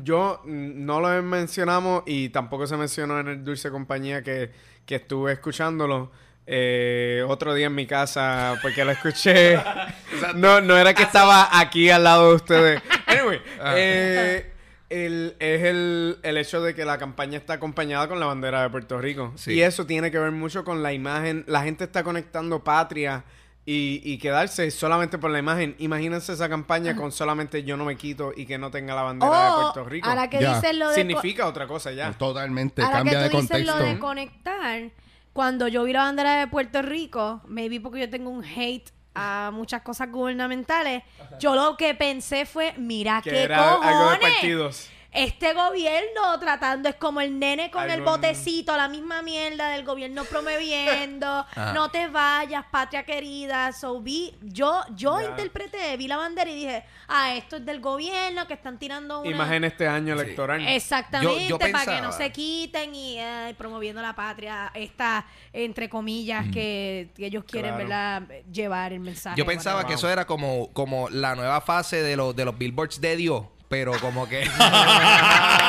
yo 0.03 0.41
mm, 0.45 0.85
no 0.85 1.01
lo 1.01 1.23
mencionamos 1.23 2.03
y 2.07 2.29
tampoco 2.31 2.67
se 2.67 2.77
mencionó 2.77 3.21
en 3.21 3.29
el 3.29 3.45
Dulce 3.45 3.71
Compañía 3.71 4.23
que, 4.23 4.51
que 4.85 4.97
estuve 4.97 5.33
escuchándolo. 5.33 6.11
eh, 6.47 7.23
otro 7.29 7.53
día 7.55 7.67
en 7.67 7.75
mi 7.75 7.87
casa 7.87 8.59
porque 8.63 8.83
lo 8.85 8.91
escuché 8.93 9.57
no, 10.35 10.61
no 10.63 10.77
era 10.79 10.95
que 10.95 11.03
estaba 11.03 11.59
aquí 11.61 11.91
al 11.91 12.05
lado 12.05 12.31
de 12.31 12.35
ustedes 12.37 12.83
anyway 13.07 13.39
eh, 13.77 14.51
el- 14.89 15.37
es 15.39 15.63
el, 15.65 16.19
el 16.23 16.37
hecho 16.39 16.63
de 16.63 16.75
que 16.75 16.87
la 16.87 16.97
campaña 16.97 17.37
está 17.37 17.53
acompañada 17.55 18.09
con 18.09 18.19
la 18.19 18.25
bandera 18.27 18.63
de 18.63 18.71
Puerto 18.71 18.99
Rico. 18.99 19.33
Sí. 19.37 19.53
Y 19.53 19.61
eso 19.63 19.85
tiene 19.85 20.11
que 20.11 20.19
ver 20.19 20.31
mucho 20.33 20.65
con 20.65 20.83
la 20.83 20.95
imagen. 20.95 21.45
La 21.47 21.63
gente 21.63 21.85
está 21.85 22.03
conectando 22.03 22.65
patria 22.65 23.23
y, 23.71 24.01
y 24.03 24.17
quedarse 24.17 24.71
solamente 24.71 25.19
por 25.19 25.31
la 25.31 25.39
imagen. 25.39 25.75
Imagínense 25.79 26.33
esa 26.33 26.49
campaña 26.49 26.97
con 26.97 27.13
solamente 27.13 27.65
yo 27.65 27.77
no 27.77 27.85
me 27.85 27.97
quito 27.97 28.33
y 28.35 28.47
que 28.47 28.57
no 28.57 28.71
tenga 28.71 28.95
la 28.95 29.03
bandera 29.03 29.31
de 29.45 29.51
Oh, 29.51 29.61
Puerto 29.73 29.85
Rico. 29.91 30.09
ahora 30.09 30.31
que 30.31 30.41
Ya. 30.41 30.55
dices 30.55 30.75
lo 30.77 30.89
de... 30.89 30.95
Significa 30.95 31.47
otra 31.47 31.67
cosa 31.67 31.93
ya. 31.93 32.13
Totalmente, 32.13 32.81
Ahora 32.81 32.97
cambia 32.99 33.13
que 33.19 33.25
de 33.25 33.31
tú 33.31 33.37
dices 33.43 33.51
contexto. 33.51 33.79
lo 33.79 33.85
de 33.85 33.99
conectar, 33.99 34.91
cuando 35.35 35.69
yo 35.69 35.85
vi 35.85 35.93
la 35.93 36.05
bandera 36.05 36.37
de 36.41 36.47
Puerto 36.47 36.81
Rico, 36.81 37.43
maybe 37.47 37.79
porque 37.81 38.01
yo 38.01 38.09
tengo 38.09 38.31
un 38.31 38.43
hate 38.43 38.91
a 39.15 39.51
muchas 39.53 39.83
cosas 39.83 40.11
gubernamentales, 40.11 41.03
yo 41.39 41.55
lo 41.55 41.77
que 41.77 41.95
pensé 41.95 42.47
fue, 42.47 42.73
mira 42.79 43.21
Que 43.23 43.31
qué 43.31 43.43
era 43.43 43.73
algo 43.75 43.85
de 43.85 43.93
cojones. 43.93 44.21
partidos. 44.33 44.89
Este 45.19 45.53
gobierno 45.53 46.39
tratando 46.39 46.89
es 46.89 46.95
como 46.95 47.21
el 47.21 47.39
nene 47.39 47.71
con 47.71 47.91
el 47.91 48.03
botecito, 48.03 48.77
la 48.77 48.89
misma 48.89 49.21
mierda 49.23 49.71
del 49.71 49.85
gobierno 49.85 50.25
promoviendo, 50.25 51.45
no 51.75 51.91
te 51.91 52.07
vayas, 52.09 52.65
patria 52.71 53.03
querida. 53.05 53.73
So 53.73 54.01
vi, 54.01 54.35
yo, 54.43 54.81
yo 54.95 55.21
Ya. 55.21 55.27
interpreté, 55.31 55.97
vi 55.97 56.07
la 56.09 56.17
bandera 56.19 56.51
y 56.51 56.55
dije, 56.55 56.85
ah, 57.09 57.35
esto 57.35 57.57
es 57.57 57.67
del 57.67 57.81
gobierno 57.81 58.47
que 58.47 58.55
están 58.55 58.79
tirando 58.79 59.21
una. 59.21 59.31
Y 59.31 59.35
más 59.35 59.51
en 59.53 59.65
este 59.65 59.89
año 59.89 60.15
electoral. 60.15 60.67
Exactamente, 60.69 61.43
Yo- 61.49 61.49
yo 61.49 61.59
para 61.59 61.85
que 61.85 62.01
no 62.01 62.13
se 62.13 62.31
quiten 62.31 62.95
y 62.95 63.19
ay, 63.19 63.55
promoviendo 63.55 64.01
la 64.03 64.15
patria, 64.15 64.71
esta, 64.75 65.27
entre 65.53 65.89
comillas, 65.89 66.47
que, 66.53 67.09
que 67.17 67.27
ellos 67.27 67.45
quieren, 67.45 67.75
Claro. 67.75 67.89
¿verdad? 67.89 68.23
Llevar 68.53 68.93
el 68.93 69.01
mensaje. 69.01 69.37
Yo 69.37 69.45
pensaba 69.47 69.81
que 69.83 69.89
Wow. 69.95 69.95
eso 69.99 70.11
era 70.11 70.27
como, 70.27 70.73
como 70.73 71.09
la 71.11 71.35
nueva 71.35 71.61
fase 71.61 72.03
de 72.03 72.17
los, 72.17 72.37
de 72.37 72.45
los 72.45 72.57
billboards 72.57 73.01
de 73.01 73.17
Dios, 73.17 73.45
pero 73.69 73.93
como 74.01 74.29
que... 74.29 74.49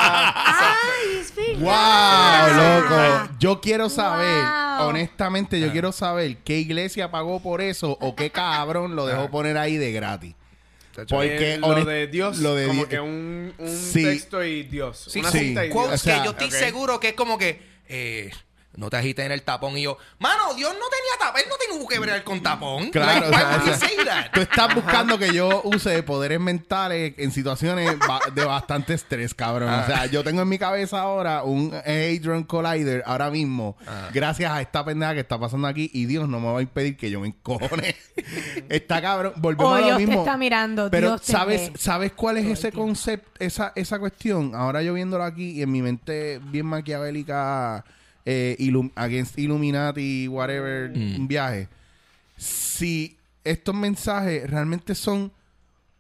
¡Ay, 0.02 1.20
es 1.20 1.34
¡Wow, 1.60 2.48
loco! 2.56 3.30
Yo 3.40 3.62
quiero 3.62 3.90
saber, 3.90 4.44
Wow. 4.80 4.88
honestamente, 4.90 5.60
yo 5.60 5.72
quiero 5.72 5.92
saber 5.92 6.38
qué 6.38 6.58
iglesia 6.60 7.12
pagó 7.12 7.40
por 7.42 7.62
eso 7.62 7.98
o 8.02 8.16
qué 8.16 8.30
cabrón 8.30 8.96
lo 8.96 9.06
dejó 9.06 9.30
poner 9.30 9.58
ahí 9.58 9.78
de 9.78 9.92
gratis. 9.92 10.36
Porque 11.08 11.54
Eh, 11.54 11.58
lo 11.60 11.68
honest- 11.68 11.86
de 11.86 12.08
Dios, 12.08 12.38
lo 12.40 12.56
de 12.56 12.68
como 12.68 12.80
Dios- 12.86 12.90
que 12.90 13.00
un, 13.00 13.54
un 13.58 13.78
Sí. 13.78 14.04
texto 14.04 14.44
y 14.44 14.64
Dios. 14.64 15.06
Sí, 15.10 15.20
una 15.20 15.32
sí. 15.32 15.40
cinta 15.40 15.66
y 15.66 15.70
quotes 15.70 15.92
Dios. 15.92 16.02
O 16.02 16.04
sea, 16.04 16.18
que 16.20 16.26
yo 16.26 16.32
estoy 16.32 16.48
ok. 16.48 16.54
seguro 16.54 17.00
que 17.00 17.10
es 17.10 17.14
como 17.14 17.38
que... 17.38 17.62
eh, 17.88 18.32
no 18.80 18.90
te 18.90 18.98
agites 18.98 19.26
en 19.26 19.32
el 19.32 19.44
tapón 19.44 19.78
y 19.78 19.84
yo... 19.84 19.98
Mano, 20.20 20.54
Dios 20.56 20.72
no 20.74 20.86
tenía 20.90 21.20
tapón. 21.20 21.42
Él 21.42 21.48
no 21.50 21.56
tenía 21.58 21.88
que 21.88 22.00
ver 22.12 22.24
con 22.24 22.42
tapón. 22.42 22.90
Claro, 22.92 23.28
o 23.28 23.30
Like, 23.30 23.38
sea, 23.38 23.74
o 23.74 23.78
sea, 23.78 24.06
that? 24.06 24.32
tú 24.34 24.42
estás 24.42 24.74
buscando 24.76 25.18
que 25.20 25.34
yo 25.34 25.62
use 25.64 26.02
poderes 26.04 26.40
mentales 26.40 27.14
en 27.18 27.32
situaciones 27.32 27.98
ba- 28.00 28.22
de 28.34 28.46
bastante 28.46 28.94
estrés, 28.94 29.34
cabrón. 29.34 29.70
O 29.70 29.86
sea, 29.86 30.06
yo 30.08 30.24
tengo 30.24 30.42
en 30.42 30.50
mi 30.50 30.58
cabeza 30.58 31.02
ahora 31.02 31.44
un 31.44 31.74
Hadron 31.86 32.44
Collider 32.44 33.04
ahora 33.06 33.30
mismo, 33.30 33.76
gracias 34.14 34.52
a 34.52 34.62
esta 34.62 34.84
pendeja 34.86 35.14
que 35.14 35.20
está 35.22 35.38
pasando 35.40 35.68
aquí, 35.68 35.90
y 35.94 36.06
Dios 36.06 36.28
no 36.30 36.40
me 36.40 36.52
va 36.52 36.60
a 36.60 36.62
impedir 36.62 36.96
que 36.98 37.10
yo 37.12 37.20
me 37.20 37.28
encojone. 37.28 37.96
está 38.70 39.02
cabrón, 39.02 39.34
volvemos 39.38 39.72
O 39.72 39.76
a 39.76 39.80
lo 39.80 39.86
Dios 39.86 39.98
te 39.98 40.06
mismo. 40.06 40.22
está 40.22 40.38
mirando, 40.38 40.90
Pero 40.90 41.10
Dios 41.10 41.22
¿sabes. 41.24 41.72
¿sabes 41.78 42.12
cuál 42.14 42.38
es 42.38 42.46
ese 42.46 42.72
concepto, 42.72 43.30
esa, 43.40 43.74
esa 43.76 44.00
cuestión? 44.00 44.54
Ahora 44.56 44.82
yo 44.82 44.94
viéndolo 44.94 45.24
aquí 45.24 45.52
y 45.52 45.62
en 45.62 45.72
mi 45.72 45.82
mente 45.82 46.40
bien 46.46 46.66
maquiavélica, 46.66 47.84
eh, 48.26 48.58
against 48.96 49.38
Illuminati, 49.40 50.28
whatever, 50.28 50.92
un 50.92 51.28
viaje 51.28 51.68
si 52.38 53.18
estos 53.44 53.76
mensajes 53.76 54.50
realmente 54.50 54.96
son 54.96 55.32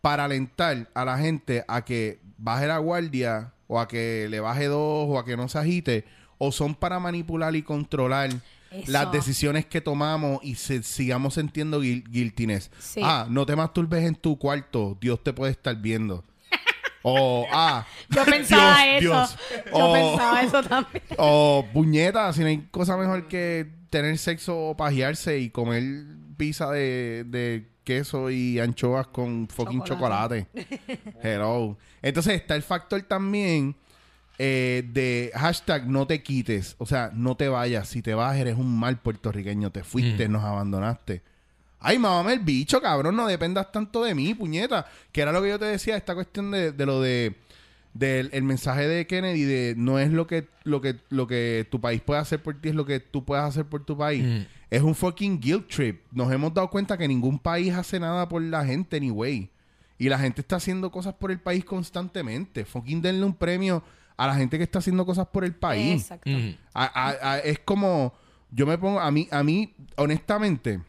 para 0.01 0.25
alentar 0.25 0.89
a 0.93 1.03
la 1.05 1.17
gente 1.17 1.65
a 1.67 1.83
que 1.83 2.19
baje 2.37 2.67
la 2.67 2.77
guardia 2.77 3.51
o 3.67 3.79
a 3.79 3.87
que 3.87 4.27
le 4.29 4.39
baje 4.39 4.65
dos 4.65 5.07
o 5.09 5.19
a 5.19 5.25
que 5.25 5.35
no 5.35 5.49
se 5.49 5.59
agite 5.59 6.05
o 6.37 6.51
son 6.53 6.73
para 6.75 6.99
manipular 6.99 7.53
y 7.55 7.63
controlar 7.63 8.29
Eso. 8.71 8.91
las 8.91 9.11
decisiones 9.11 9.65
que 9.65 9.81
tomamos 9.81 10.39
y 10.43 10.55
se, 10.55 10.81
sigamos 10.83 11.33
sintiendo 11.33 11.81
guil- 11.81 12.05
guiltiness. 12.09 12.71
Sí. 12.79 13.01
Ah, 13.03 13.27
no 13.29 13.45
te 13.45 13.57
masturbes 13.57 14.05
en 14.05 14.15
tu 14.15 14.37
cuarto, 14.37 14.97
Dios 15.01 15.21
te 15.21 15.33
puede 15.33 15.51
estar 15.51 15.75
viendo. 15.75 16.23
O 17.03 17.45
ah, 17.51 17.85
Yo 18.09 18.25
pensaba 18.25 18.83
Dios, 18.99 19.03
eso. 19.03 19.37
Dios. 19.53 19.65
Yo 19.65 19.71
O- 19.89 19.93
pensaba 19.93 20.41
eso 20.41 20.63
también. 20.63 21.03
o 21.17 21.65
puñeta, 21.73 22.31
si 22.33 22.41
no 22.41 22.47
hay 22.47 22.67
cosa 22.71 22.97
mejor 22.97 23.27
que 23.27 23.67
tener 23.89 24.17
sexo 24.17 24.69
o 24.69 24.77
pajearse 24.77 25.39
y 25.39 25.49
comer 25.49 25.83
pizza 26.37 26.71
de, 26.71 27.25
de 27.27 27.69
queso 27.83 28.29
y 28.29 28.59
anchoas 28.59 29.07
con 29.07 29.47
fucking 29.47 29.83
chocolate. 29.83 30.47
Hello. 31.21 31.77
Entonces 32.01 32.35
está 32.35 32.55
el 32.55 32.61
factor 32.63 33.01
también 33.01 33.75
eh, 34.37 34.83
de 34.93 35.31
hashtag 35.35 35.87
no 35.87 36.07
te 36.07 36.23
quites. 36.23 36.75
O 36.77 36.85
sea, 36.85 37.11
no 37.13 37.35
te 37.35 37.49
vayas. 37.49 37.89
Si 37.89 38.01
te 38.01 38.13
vas, 38.13 38.37
eres 38.37 38.57
un 38.57 38.79
mal 38.79 38.97
puertorriqueño. 38.97 39.71
Te 39.71 39.83
fuiste, 39.83 40.29
nos 40.29 40.43
abandonaste. 40.43 41.23
Ay, 41.79 41.97
mamá, 41.97 42.33
el 42.33 42.39
bicho, 42.39 42.81
cabrón, 42.81 43.15
no 43.15 43.25
dependas 43.27 43.71
tanto 43.71 44.03
de 44.03 44.13
mí, 44.13 44.33
puñeta. 44.33 44.85
Que 45.11 45.21
era 45.21 45.31
lo 45.31 45.41
que 45.41 45.49
yo 45.49 45.59
te 45.59 45.65
decía, 45.65 45.95
esta 45.95 46.13
cuestión 46.15 46.51
de, 46.51 46.71
de 46.71 46.85
lo 46.85 47.01
de 47.01 47.35
del 47.93 48.29
el 48.33 48.43
mensaje 48.43 48.87
de 48.87 49.07
Kennedy 49.07 49.43
de 49.45 49.73
no 49.75 49.97
es 49.97 50.11
lo 50.11 50.27
que 50.27 50.47
lo 50.63 50.79
que 50.79 50.97
lo 51.09 51.25
que 51.25 51.67
tu 51.71 51.81
país 51.81 52.01
puede 52.01 52.19
hacer 52.21 52.41
por 52.41 52.53
ti 52.61 52.69
es 52.69 52.75
lo 52.75 52.85
que 52.85 52.99
tú 52.99 53.25
puedes 53.25 53.43
hacer 53.43 53.65
por 53.65 53.83
tu 53.83 53.97
país 53.97 54.23
Mm. 54.23 54.45
es 54.69 54.81
un 54.83 54.93
fucking 54.93 55.39
guilt 55.41 55.67
trip 55.67 56.01
nos 56.11 56.31
hemos 56.31 56.53
dado 56.53 56.69
cuenta 56.69 56.99
que 56.99 57.07
ningún 57.07 57.39
país 57.39 57.73
hace 57.73 57.99
nada 57.99 58.29
por 58.29 58.43
la 58.43 58.63
gente 58.63 58.97
anyway 58.97 59.49
y 59.97 60.07
la 60.07 60.19
gente 60.19 60.41
está 60.41 60.57
haciendo 60.57 60.91
cosas 60.91 61.15
por 61.15 61.31
el 61.31 61.39
país 61.39 61.65
constantemente 61.65 62.63
fucking 62.63 63.01
denle 63.01 63.25
un 63.25 63.33
premio 63.33 63.81
a 64.17 64.27
la 64.27 64.35
gente 64.35 64.57
que 64.59 64.65
está 64.65 64.77
haciendo 64.79 65.03
cosas 65.03 65.25
por 65.27 65.43
el 65.43 65.55
país 65.55 66.03
Exacto. 66.03 66.29
Ujú. 66.29 66.55
a- 66.75 67.07
a- 67.09 67.31
a- 67.33 67.39
es 67.39 67.57
como 67.57 68.13
yo 68.51 68.67
me 68.67 68.77
pongo 68.77 68.99
a 68.99 69.09
mí 69.09 69.27
a 69.31 69.41
mí 69.43 69.73
honestamente 69.95 70.79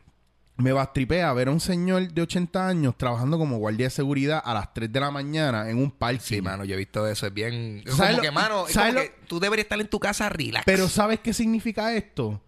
me 0.63 0.73
bastripea 0.73 1.33
ver 1.33 1.49
a 1.49 1.51
un 1.53 1.61
señor 1.61 2.13
de 2.13 2.23
80 2.23 2.69
años 2.69 2.95
trabajando 2.97 3.39
como 3.39 3.59
guardia 3.59 3.87
de 3.87 3.91
seguridad 3.91 4.43
a 4.45 4.55
las 4.55 4.73
3 4.75 4.93
de 4.93 5.01
la 5.01 5.11
mañana 5.11 5.69
en 5.71 5.79
un 5.79 5.91
parque 5.91 6.21
Sí, 6.23 6.41
mano, 6.43 6.65
yo 6.65 6.75
he 6.75 6.79
visto 6.79 7.07
eso. 7.07 7.27
Es 7.27 7.35
bien. 7.35 7.83
Es 7.87 7.95
¿Sabes 7.95 8.13
como 8.13 8.17
lo- 8.17 8.23
que, 8.23 8.31
mano, 8.31 8.67
es 8.67 8.73
sabes 8.73 8.95
como 8.95 9.05
lo- 9.05 9.11
que 9.11 9.27
tú 9.27 9.41
deberías 9.41 9.65
estar 9.65 9.81
en 9.81 9.89
tu 9.89 9.99
casa 10.01 10.29
relax. 10.29 10.65
Pero 10.65 10.89
¿sabes 10.89 11.21
qué 11.21 11.33
significa 11.33 11.95
esto? 11.95 12.41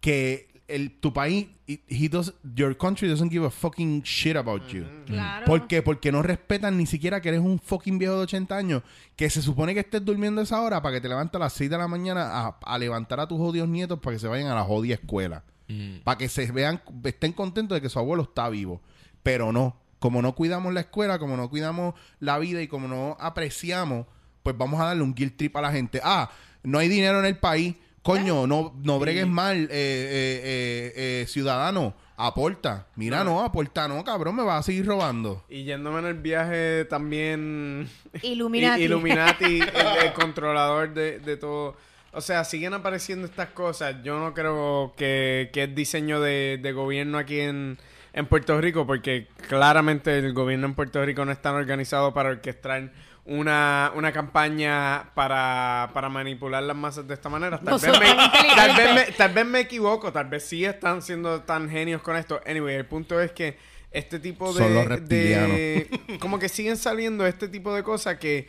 Que 0.00 0.48
el, 0.68 0.98
tu 0.98 1.12
país, 1.12 1.46
it- 1.66 1.82
he 1.88 2.08
does, 2.08 2.34
your 2.54 2.76
country 2.76 3.08
doesn't 3.08 3.30
give 3.30 3.46
a 3.46 3.50
fucking 3.50 4.02
shit 4.02 4.36
about 4.36 4.66
you. 4.68 4.84
Claro. 5.06 5.46
¿Por 5.46 5.66
qué? 5.68 5.80
Porque 5.82 6.10
no 6.10 6.22
respetan 6.22 6.76
ni 6.76 6.86
siquiera 6.86 7.20
que 7.20 7.28
eres 7.28 7.40
un 7.40 7.58
fucking 7.60 7.98
viejo 7.98 8.14
de 8.16 8.20
80 8.22 8.56
años 8.56 8.82
que 9.14 9.30
se 9.30 9.42
supone 9.42 9.74
que 9.74 9.80
estés 9.80 10.04
durmiendo 10.04 10.40
a 10.40 10.44
esa 10.44 10.60
hora 10.60 10.82
para 10.82 10.96
que 10.96 11.00
te 11.00 11.08
levantes 11.08 11.36
a 11.36 11.38
las 11.44 11.52
6 11.52 11.70
de 11.70 11.78
la 11.78 11.86
mañana 11.88 12.30
a, 12.46 12.58
a 12.62 12.78
levantar 12.78 13.20
a 13.20 13.28
tus 13.28 13.38
jodidos 13.38 13.68
nietos 13.68 13.98
para 14.00 14.16
que 14.16 14.20
se 14.20 14.28
vayan 14.28 14.48
a 14.48 14.54
la 14.56 14.64
jodida 14.64 14.94
escuela. 14.94 15.44
Mm. 15.68 15.98
Para 16.04 16.18
que 16.18 16.28
se 16.28 16.50
vean, 16.52 16.82
estén 17.04 17.32
contentos 17.32 17.76
de 17.76 17.82
que 17.82 17.88
su 17.88 17.98
abuelo 17.98 18.22
está 18.22 18.48
vivo. 18.48 18.80
Pero 19.22 19.52
no. 19.52 19.76
Como 19.98 20.22
no 20.22 20.34
cuidamos 20.34 20.72
la 20.74 20.80
escuela, 20.80 21.18
como 21.18 21.36
no 21.36 21.48
cuidamos 21.48 21.94
la 22.20 22.38
vida 22.38 22.62
y 22.62 22.68
como 22.68 22.86
no 22.86 23.16
apreciamos, 23.18 24.06
pues 24.42 24.56
vamos 24.56 24.80
a 24.80 24.84
darle 24.84 25.02
un 25.02 25.14
guilt 25.14 25.36
trip 25.36 25.56
a 25.56 25.62
la 25.62 25.72
gente. 25.72 26.00
Ah, 26.04 26.30
no 26.62 26.78
hay 26.78 26.88
dinero 26.88 27.18
en 27.18 27.26
el 27.26 27.38
país. 27.38 27.74
Coño, 28.02 28.46
no, 28.46 28.72
no 28.84 29.00
bregues 29.00 29.26
mal, 29.26 29.64
eh, 29.64 29.68
eh, 29.70 29.70
eh, 29.72 30.92
eh, 31.22 31.26
ciudadano. 31.26 31.94
Aporta. 32.18 32.86
Mira, 32.94 33.24
no, 33.24 33.42
aporta, 33.42 33.88
no, 33.88 34.02
cabrón, 34.04 34.36
me 34.36 34.42
vas 34.42 34.60
a 34.60 34.62
seguir 34.62 34.86
robando. 34.86 35.44
Y 35.48 35.64
yéndome 35.64 35.98
en 35.98 36.06
el 36.06 36.14
viaje 36.14 36.84
también... 36.84 37.88
Illuminati. 38.22 38.82
Illuminati, 38.84 39.60
el, 39.60 40.06
el 40.06 40.12
controlador 40.12 40.94
de, 40.94 41.18
de 41.18 41.36
todo. 41.36 41.76
O 42.16 42.22
sea, 42.22 42.44
siguen 42.44 42.72
apareciendo 42.72 43.26
estas 43.26 43.50
cosas. 43.50 43.96
Yo 44.02 44.18
no 44.18 44.32
creo 44.32 44.94
que, 44.96 45.50
que 45.52 45.64
es 45.64 45.74
diseño 45.74 46.20
de, 46.20 46.58
de 46.62 46.72
gobierno 46.72 47.18
aquí 47.18 47.40
en, 47.40 47.76
en 48.14 48.26
Puerto 48.26 48.58
Rico, 48.60 48.86
porque 48.86 49.26
claramente 49.48 50.18
el 50.18 50.32
gobierno 50.32 50.66
en 50.66 50.74
Puerto 50.74 51.04
Rico 51.04 51.24
no 51.26 51.32
está 51.32 51.52
organizado 51.52 52.14
para 52.14 52.30
orquestar 52.30 52.90
una, 53.26 53.92
una 53.94 54.12
campaña 54.12 55.10
para, 55.14 55.90
para 55.92 56.08
manipular 56.08 56.62
las 56.62 56.76
masas 56.76 57.06
de 57.06 57.14
esta 57.14 57.28
manera. 57.28 57.58
Tal, 57.58 57.74
No 57.74 57.78
vez 57.78 58.00
me, 58.00 58.06
tal, 58.54 58.76
vez 58.76 58.94
me, 58.94 59.12
tal 59.12 59.32
vez 59.34 59.46
me 59.46 59.60
equivoco, 59.60 60.10
tal 60.12 60.28
vez 60.28 60.44
sí 60.44 60.64
están 60.64 61.02
siendo 61.02 61.42
tan 61.42 61.68
genios 61.68 62.00
con 62.02 62.16
esto. 62.16 62.40
Anyway, 62.46 62.76
el 62.76 62.86
punto 62.86 63.20
es 63.20 63.32
que 63.32 63.58
este 63.90 64.20
tipo 64.20 64.52
de... 64.54 64.62
Son 64.62 64.74
los 64.88 65.08
de- 65.08 65.88
como 66.20 66.38
que 66.38 66.48
siguen 66.48 66.76
saliendo 66.76 67.26
este 67.26 67.48
tipo 67.48 67.74
de 67.74 67.82
cosas 67.82 68.16
que 68.18 68.48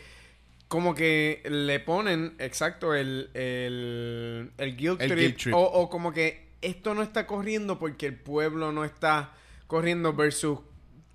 como 0.68 0.94
que 0.96 1.42
le 1.50 1.80
ponen, 1.80 2.36
exacto, 2.40 2.94
el, 2.94 3.30
el, 3.34 4.52
el 4.58 4.78
guilt 4.78 5.02
El 5.02 5.12
trip. 5.12 5.20
guilt 5.20 5.38
trip. 5.38 5.54
O, 5.56 5.62
o 5.62 5.90
como 5.90 6.12
que 6.12 6.48
esto 6.62 6.94
no 6.94 7.04
está 7.04 7.26
corriendo 7.28 7.80
porque 7.80 8.08
el 8.08 8.16
pueblo 8.16 8.72
no 8.72 8.84
está 8.84 9.34
corriendo 9.68 10.14
versus 10.14 10.60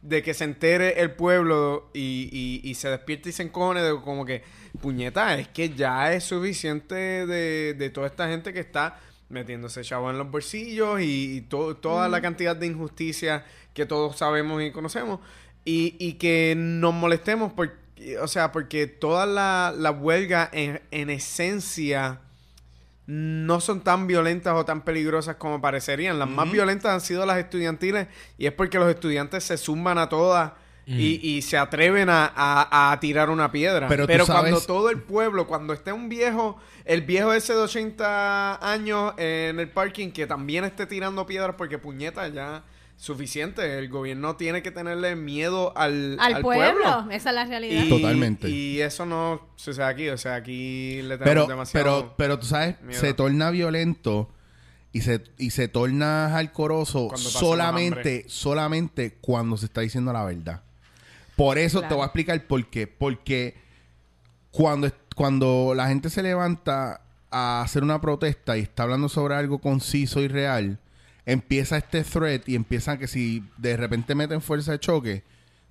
de 0.00 0.22
que 0.22 0.34
se 0.34 0.44
entere 0.44 1.00
el 1.00 1.12
pueblo 1.12 1.90
y, 1.94 2.28
y, 2.32 2.68
y 2.68 2.74
se 2.74 2.88
despierte 2.88 3.28
y 3.28 3.32
se 3.32 3.44
encone 3.44 3.82
de 3.82 3.92
como 4.00 4.24
que, 4.24 4.42
puñeta, 4.80 5.38
es 5.38 5.48
que 5.48 5.70
ya 5.70 6.12
es 6.12 6.24
suficiente 6.24 6.94
de, 6.94 7.74
de 7.74 7.90
toda 7.90 8.08
esta 8.08 8.28
gente 8.28 8.52
que 8.52 8.60
está 8.60 8.98
metiéndose 9.28 9.82
chavo 9.82 10.10
en 10.10 10.18
los 10.18 10.30
bolsillos 10.30 11.00
y, 11.00 11.36
y 11.36 11.40
to- 11.42 11.76
toda 11.76 12.08
la 12.08 12.20
cantidad 12.20 12.56
de 12.56 12.66
injusticia 12.66 13.44
que 13.74 13.86
todos 13.86 14.16
sabemos 14.18 14.60
y 14.62 14.72
conocemos 14.72 15.20
y, 15.64 15.94
y 16.00 16.14
que 16.14 16.54
nos 16.56 16.92
molestemos 16.92 17.52
por, 17.52 17.72
o 18.20 18.28
sea, 18.28 18.52
porque 18.52 18.86
toda 18.86 19.26
la, 19.26 19.72
la 19.76 19.90
huelga 19.90 20.48
en, 20.52 20.80
en 20.90 21.10
esencia 21.10 22.20
no 23.06 23.60
son 23.60 23.80
tan 23.80 24.06
violentas 24.06 24.54
o 24.54 24.64
tan 24.64 24.82
peligrosas 24.82 25.36
como 25.36 25.60
parecerían. 25.60 26.18
Las 26.18 26.28
más 26.28 26.50
violentas 26.52 26.92
han 26.92 27.00
sido 27.00 27.26
las 27.26 27.38
estudiantiles 27.38 28.06
y 28.38 28.46
es 28.46 28.52
porque 28.52 28.78
los 28.78 28.88
estudiantes 28.88 29.42
se 29.44 29.56
zumban 29.56 29.98
a 29.98 30.08
todas 30.08 30.52
y, 30.84 31.20
y 31.22 31.42
se 31.42 31.56
atreven 31.56 32.08
a, 32.10 32.32
a- 32.34 32.90
a 32.92 32.98
tirar 33.00 33.30
una 33.30 33.52
piedra. 33.52 33.86
Pero 34.06 34.24
cuando 34.26 34.56
todo 34.66 34.90
el 34.90 34.98
pueblo, 35.00 35.46
cuando 35.46 35.72
esté 35.72 35.92
un 35.92 36.08
viejo, 36.08 36.58
el 36.84 37.02
viejo 37.02 37.32
ese 37.32 37.52
de 37.54 37.60
80 37.60 38.68
años 38.72 39.14
en 39.16 39.60
el 39.60 39.68
parking 39.70 40.10
que 40.10 40.26
también 40.26 40.64
esté 40.64 40.86
tirando 40.86 41.24
piedras 41.26 41.54
porque 41.56 41.78
puñeta 41.78 42.26
ya 42.28 42.64
suficiente. 42.96 43.78
El 43.78 43.88
gobierno 43.88 44.36
tiene 44.36 44.62
que 44.62 44.70
tenerle 44.70 45.16
miedo 45.16 45.72
al, 45.76 46.16
Al, 46.20 46.34
al 46.36 46.42
pueblo. 46.42 47.06
Esa 47.10 47.30
es 47.30 47.34
la 47.34 47.44
realidad. 47.44 47.84
Y, 47.84 47.88
Totalmente. 47.88 48.48
Y 48.48 48.80
eso 48.80 49.06
no 49.06 49.48
sucede 49.56 49.84
aquí. 49.84 50.08
O 50.08 50.18
sea, 50.18 50.36
aquí 50.36 51.02
le 51.02 51.18
tenemos 51.18 51.24
Pero, 51.24 51.46
demasiado... 51.46 51.84
pero, 51.84 52.14
pero 52.16 52.38
tú 52.38 52.46
sabes, 52.46 52.80
miedo. 52.82 53.00
se 53.00 53.14
torna 53.14 53.50
violento 53.50 54.30
y 54.92 55.00
se, 55.00 55.22
y 55.38 55.50
se 55.50 55.68
torna 55.68 56.36
alcoroso 56.36 57.10
solamente, 57.16 58.24
solamente 58.28 59.16
cuando 59.20 59.56
se 59.56 59.66
está 59.66 59.80
diciendo 59.80 60.12
la 60.12 60.24
verdad. 60.24 60.62
Por 61.36 61.58
eso 61.58 61.80
te 61.82 61.94
voy 61.94 62.02
a 62.02 62.06
explicar 62.06 62.46
por 62.46 62.64
qué. 62.68 62.86
Porque 62.86 63.56
cuando, 64.50 64.90
cuando 65.16 65.72
la 65.74 65.88
gente 65.88 66.10
se 66.10 66.22
levanta 66.22 67.00
a 67.30 67.62
hacer 67.62 67.82
una 67.82 68.00
protesta 68.00 68.58
y 68.58 68.60
está 68.60 68.82
hablando 68.82 69.08
sobre 69.08 69.34
algo 69.34 69.58
conciso 69.58 70.20
y 70.20 70.28
real, 70.28 70.78
empieza 71.26 71.76
este 71.76 72.02
threat 72.04 72.48
y 72.48 72.54
empieza 72.54 72.98
que 72.98 73.06
si 73.06 73.44
de 73.58 73.76
repente 73.76 74.14
meten 74.14 74.40
fuerza 74.40 74.72
de 74.72 74.80
choque, 74.80 75.24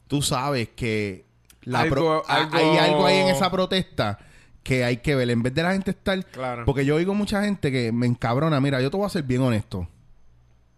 tú 0.08 0.22
sabes 0.22 0.70
que 0.76 1.26
la 1.64 1.82
Algo- 1.82 1.96
pro- 1.96 2.24
algo- 2.28 2.56
hay 2.58 2.78
algo 2.78 3.06
ahí 3.06 3.18
en 3.18 3.28
esa 3.28 3.52
protesta 3.52 4.18
que 4.64 4.84
hay 4.84 4.98
que 4.98 5.16
ver. 5.16 5.30
En 5.30 5.42
vez 5.44 5.54
de 5.54 5.64
la 5.64 5.74
gente 5.74 5.92
estar... 5.92 6.24
Claro. 6.26 6.66
Porque 6.66 6.86
yo 6.86 6.96
oigo 6.96 7.14
mucha 7.16 7.44
gente 7.44 7.72
que 7.72 7.92
me 7.92 8.06
encabrona. 8.08 8.62
Mira, 8.62 8.80
yo 8.82 8.92
te 8.92 8.98
voy 8.98 9.06
a 9.06 9.10
ser 9.10 9.24
bien 9.24 9.42
honesto. 9.42 9.88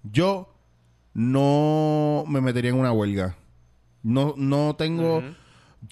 Yo 0.03 0.53
no 1.13 2.23
me 2.27 2.41
metería 2.41 2.71
en 2.71 2.77
una 2.79 2.91
huelga. 2.91 3.35
No, 4.01 4.33
no 4.37 4.75
tengo... 4.77 5.23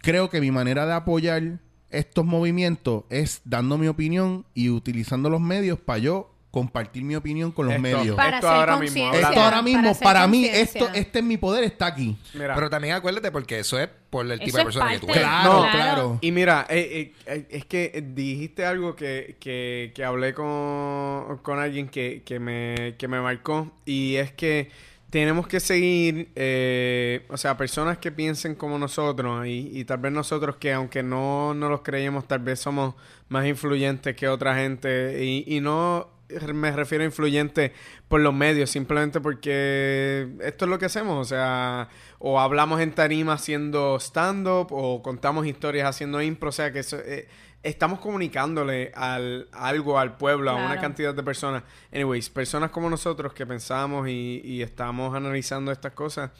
Creo 0.01 0.29
que 0.29 0.39
mi 0.41 0.51
manera 0.51 0.85
de 0.85 0.93
apoyar 0.93 1.59
estos 1.89 2.25
movimientos 2.25 3.03
es 3.09 3.41
dando 3.43 3.77
mi 3.77 3.87
opinión 3.87 4.45
y 4.53 4.69
utilizando 4.69 5.29
los 5.29 5.41
medios 5.41 5.77
para 5.79 5.99
yo 5.99 6.33
compartir 6.51 7.03
mi 7.03 7.15
opinión 7.15 7.51
con 7.53 7.65
los 7.65 7.75
Esto- 7.75 7.81
medios. 7.81 8.15
Para 8.17 8.35
Esto 8.37 8.49
ahora 8.49 8.77
mismo, 8.77 9.13
Esto 9.13 9.39
ahora 9.41 9.61
mismo, 9.61 9.89
hacer 9.89 10.03
para, 10.03 10.27
mí, 10.27 10.45
esto, 10.45 10.89
este 10.93 11.19
es 11.19 11.25
mi 11.25 11.37
poder, 11.37 11.63
está 11.63 11.85
aquí. 11.87 12.17
Mira, 12.33 12.53
Pero 12.55 12.69
también 12.69 12.93
acuérdate 12.93 13.31
porque 13.31 13.59
eso 13.59 13.79
es 13.79 13.87
por 14.09 14.29
el 14.29 14.37
tipo 14.39 14.49
Eso 14.49 14.57
de 14.57 14.63
persona 14.65 14.91
que 14.91 14.99
tú 14.99 15.07
eres. 15.07 15.19
Claro. 15.23 15.65
claro. 15.71 16.17
Y 16.19 16.31
mira, 16.33 16.67
eh, 16.69 17.13
eh, 17.25 17.33
eh, 17.37 17.47
es 17.49 17.65
que 17.65 18.03
dijiste 18.13 18.65
algo 18.65 18.97
que, 18.97 19.37
que, 19.39 19.93
que 19.95 20.03
hablé 20.03 20.33
con, 20.33 21.37
con 21.41 21.57
alguien 21.59 21.87
que, 21.87 22.21
que, 22.25 22.39
me, 22.39 22.95
que 22.97 23.07
me 23.07 23.21
marcó 23.21 23.71
y 23.85 24.15
es 24.17 24.33
que 24.33 24.69
tenemos 25.09 25.47
que 25.47 25.59
seguir, 25.61 26.31
eh, 26.35 27.25
o 27.29 27.37
sea, 27.37 27.55
personas 27.57 27.97
que 27.97 28.11
piensen 28.11 28.55
como 28.55 28.77
nosotros 28.77 29.45
y, 29.45 29.69
y 29.73 29.85
tal 29.85 29.97
vez 29.99 30.11
nosotros 30.11 30.55
que 30.57 30.71
aunque 30.73 31.01
no, 31.03 31.53
no 31.53 31.69
los 31.69 31.81
creemos, 31.81 32.27
tal 32.27 32.39
vez 32.39 32.59
somos 32.59 32.95
más 33.29 33.45
influyentes 33.45 34.15
que 34.15 34.27
otra 34.27 34.55
gente 34.55 35.23
y, 35.23 35.43
y 35.47 35.59
no 35.61 36.07
me 36.53 36.71
refiero 36.71 37.03
a 37.03 37.05
influyente 37.05 37.73
por 38.07 38.21
los 38.21 38.33
medios, 38.33 38.69
simplemente 38.69 39.19
porque 39.21 40.27
esto 40.41 40.65
es 40.65 40.69
lo 40.69 40.79
que 40.79 40.85
hacemos, 40.85 41.19
o 41.19 41.25
sea, 41.29 41.89
o 42.19 42.39
hablamos 42.39 42.81
en 42.81 42.91
tarima 42.91 43.33
haciendo 43.33 43.97
stand-up 43.99 44.67
o 44.71 45.01
contamos 45.01 45.45
historias 45.45 45.87
haciendo 45.87 46.21
impro, 46.21 46.49
o 46.49 46.51
sea 46.51 46.71
que 46.71 46.79
eso, 46.79 46.97
eh, 46.99 47.27
estamos 47.63 47.99
comunicándole 47.99 48.91
al, 48.95 49.47
algo 49.51 49.99
al 49.99 50.17
pueblo, 50.17 50.51
a 50.51 50.55
una 50.55 50.79
cantidad 50.79 51.13
de 51.13 51.23
personas. 51.23 51.63
Anyways, 51.93 52.29
personas 52.29 52.71
como 52.71 52.89
nosotros 52.89 53.33
que 53.33 53.45
pensamos 53.45 54.07
y, 54.07 54.41
y 54.43 54.61
estamos 54.61 55.15
analizando 55.15 55.71
estas 55.71 55.93
cosas, 55.93 56.31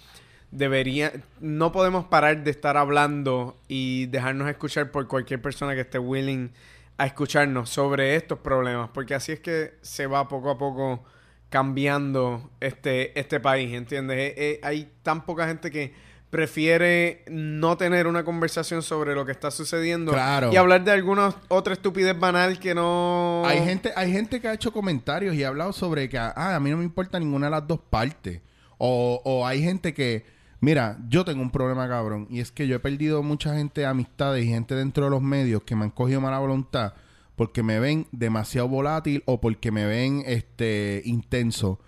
debería, 0.52 1.14
no 1.40 1.72
podemos 1.72 2.06
parar 2.06 2.44
de 2.44 2.52
estar 2.52 2.78
hablando 2.78 3.58
y 3.68 4.08
dejarnos 4.08 4.50
escuchar 4.50 4.92
por 4.92 5.08
cualquier 5.08 5.42
persona 5.42 5.76
que 5.76 5.82
esté 5.82 6.00
willing 6.00 6.52
a 6.98 7.06
escucharnos 7.06 7.70
sobre 7.70 8.16
estos 8.16 8.40
problemas, 8.40 8.90
porque 8.94 9.14
así 9.16 9.32
es 9.32 9.40
que 9.40 9.76
se 9.82 10.08
va 10.08 10.28
poco 10.28 10.52
a 10.52 10.58
poco 10.58 11.04
cambiando 11.50 12.50
este, 12.60 13.18
este 13.20 13.40
país, 13.40 13.74
¿entiendes? 13.74 14.18
Eh, 14.18 14.34
eh, 14.38 14.60
hay 14.64 14.92
tan 15.04 15.26
poca 15.26 15.48
gente 15.48 15.70
que 15.70 15.94
prefiere 16.30 17.26
no 17.28 17.76
tener 17.76 18.08
una 18.08 18.24
conversación 18.24 18.82
sobre 18.82 19.14
lo 19.14 19.26
que 19.26 19.34
está 19.34 19.52
sucediendo 19.52 20.14
Claro. 20.14 20.50
y 20.54 20.56
hablar 20.56 20.82
de 20.86 20.92
alguna 20.92 21.36
otra 21.50 21.74
estupidez 21.74 22.18
banal 22.18 22.58
que 22.58 22.74
no... 22.74 23.44
Hay 23.46 23.60
gente, 23.66 23.92
hay 23.98 24.12
gente 24.14 24.40
que 24.40 24.48
ha 24.48 24.54
hecho 24.54 24.72
comentarios 24.72 25.36
y 25.36 25.44
ha 25.44 25.50
hablado 25.50 25.74
sobre 25.74 26.08
que 26.08 26.18
ah, 26.18 26.56
a 26.56 26.60
mí 26.62 26.70
no 26.72 26.78
me 26.78 26.86
importa 26.86 27.20
ninguna 27.20 27.48
de 27.48 27.52
las 27.52 27.68
dos 27.68 27.82
partes. 27.90 28.40
O, 28.78 29.22
o 29.26 29.46
hay 29.46 29.62
gente 29.62 29.94
que, 29.94 30.26
mira, 30.62 30.98
yo 31.10 31.26
tengo 31.26 31.42
un 31.42 31.52
problema 31.52 31.88
cabrón. 31.90 32.28
Y 32.30 32.40
es 32.40 32.52
que 32.52 32.68
yo 32.68 32.78
he 32.78 32.80
perdido 32.80 33.22
mucha 33.22 33.56
gente, 33.56 33.86
amistades 33.86 34.46
y 34.46 34.48
gente 34.48 34.76
dentro 34.76 35.04
de 35.04 35.12
los 35.12 35.22
medios 35.22 35.64
que 35.64 35.76
me 35.76 35.84
han 35.84 35.92
cogido 35.92 36.22
mala 36.22 36.40
voluntad 36.40 36.94
porque 37.36 37.64
me 37.64 37.80
ven 37.80 38.06
demasiado 38.12 38.68
volátil 38.68 39.24
o 39.26 39.42
porque 39.42 39.72
me 39.72 39.86
ven 39.86 40.24
este 40.28 41.02
intenso 41.06 41.80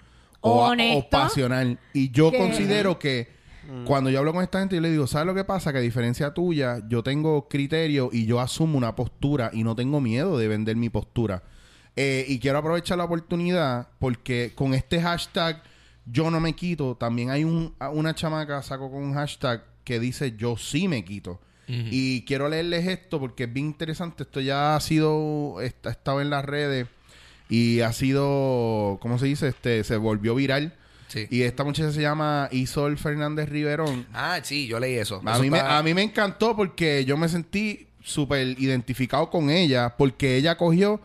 o, 0.41 0.73
o 0.73 1.09
pasional. 1.09 1.79
Y 1.93 2.09
yo 2.12 2.31
¿Qué? 2.31 2.39
considero 2.39 2.97
que 2.97 3.31
cuando 3.86 4.09
yo 4.09 4.19
hablo 4.19 4.33
con 4.33 4.43
esta 4.43 4.59
gente, 4.59 4.75
yo 4.75 4.81
le 4.81 4.91
digo, 4.91 5.07
¿sabes 5.07 5.27
lo 5.27 5.33
que 5.33 5.45
pasa? 5.45 5.71
Que 5.71 5.77
a 5.77 5.81
diferencia 5.81 6.33
tuya, 6.33 6.79
yo 6.89 7.01
tengo 7.01 7.47
criterio 7.47 8.09
y 8.12 8.25
yo 8.25 8.39
asumo 8.39 8.77
una 8.77 8.95
postura 8.95 9.51
y 9.53 9.63
no 9.63 9.75
tengo 9.75 10.01
miedo 10.01 10.38
de 10.38 10.47
vender 10.47 10.75
mi 10.75 10.89
postura. 10.89 11.43
Eh, 11.95 12.25
y 12.27 12.39
quiero 12.39 12.57
aprovechar 12.57 12.97
la 12.97 13.05
oportunidad 13.05 13.88
porque 13.99 14.51
con 14.55 14.73
este 14.73 14.99
hashtag 15.01 15.62
yo 16.05 16.29
no 16.31 16.39
me 16.39 16.53
quito, 16.53 16.95
también 16.95 17.29
hay 17.29 17.43
un, 17.43 17.73
una 17.93 18.13
chamaca 18.15 18.61
sacó 18.61 18.91
con 18.91 19.03
un 19.03 19.13
hashtag 19.13 19.63
que 19.83 19.99
dice 19.99 20.35
yo 20.37 20.57
sí 20.57 20.87
me 20.87 21.03
quito. 21.05 21.39
Y 21.65 22.23
quiero 22.25 22.49
leerles 22.49 22.85
esto 22.87 23.19
porque 23.19 23.45
es 23.45 23.53
bien 23.53 23.67
interesante. 23.67 24.23
Esto 24.23 24.41
ya 24.41 24.75
ha 24.75 24.79
sido, 24.81 25.59
está- 25.61 25.89
ha 25.89 25.91
estado 25.93 26.21
en 26.21 26.29
las 26.29 26.43
redes 26.45 26.87
y 27.49 27.79
ha 27.79 27.91
sido, 27.93 28.97
¿cómo 29.01 29.17
se 29.17 29.25
dice? 29.27 29.47
Este, 29.47 29.83
se 29.83 29.97
volvió 29.97 30.35
viral. 30.35 30.75
Sí. 31.07 31.25
Y 31.31 31.43
esta 31.43 31.63
muchacha 31.63 31.91
se 31.91 32.01
llama 32.01 32.47
Isol 32.51 32.97
Fernández 32.97 33.49
Riverón. 33.49 34.05
Ah, 34.13 34.39
sí, 34.43 34.67
yo 34.67 34.79
leí 34.79 34.95
eso. 34.95 35.21
A 35.25 35.33
Eso 35.33 35.41
mí, 35.41 35.49
me, 35.49 35.59
a 35.59 35.81
mí 35.81 35.93
me 35.93 36.03
encantó 36.03 36.55
porque 36.55 37.05
yo 37.05 37.17
me 37.17 37.29
sentí 37.29 37.87
súper 38.03 38.59
identificado 38.59 39.29
con 39.29 39.49
ella 39.49 39.95
porque 39.97 40.35
ella 40.35 40.57
cogió 40.57 40.99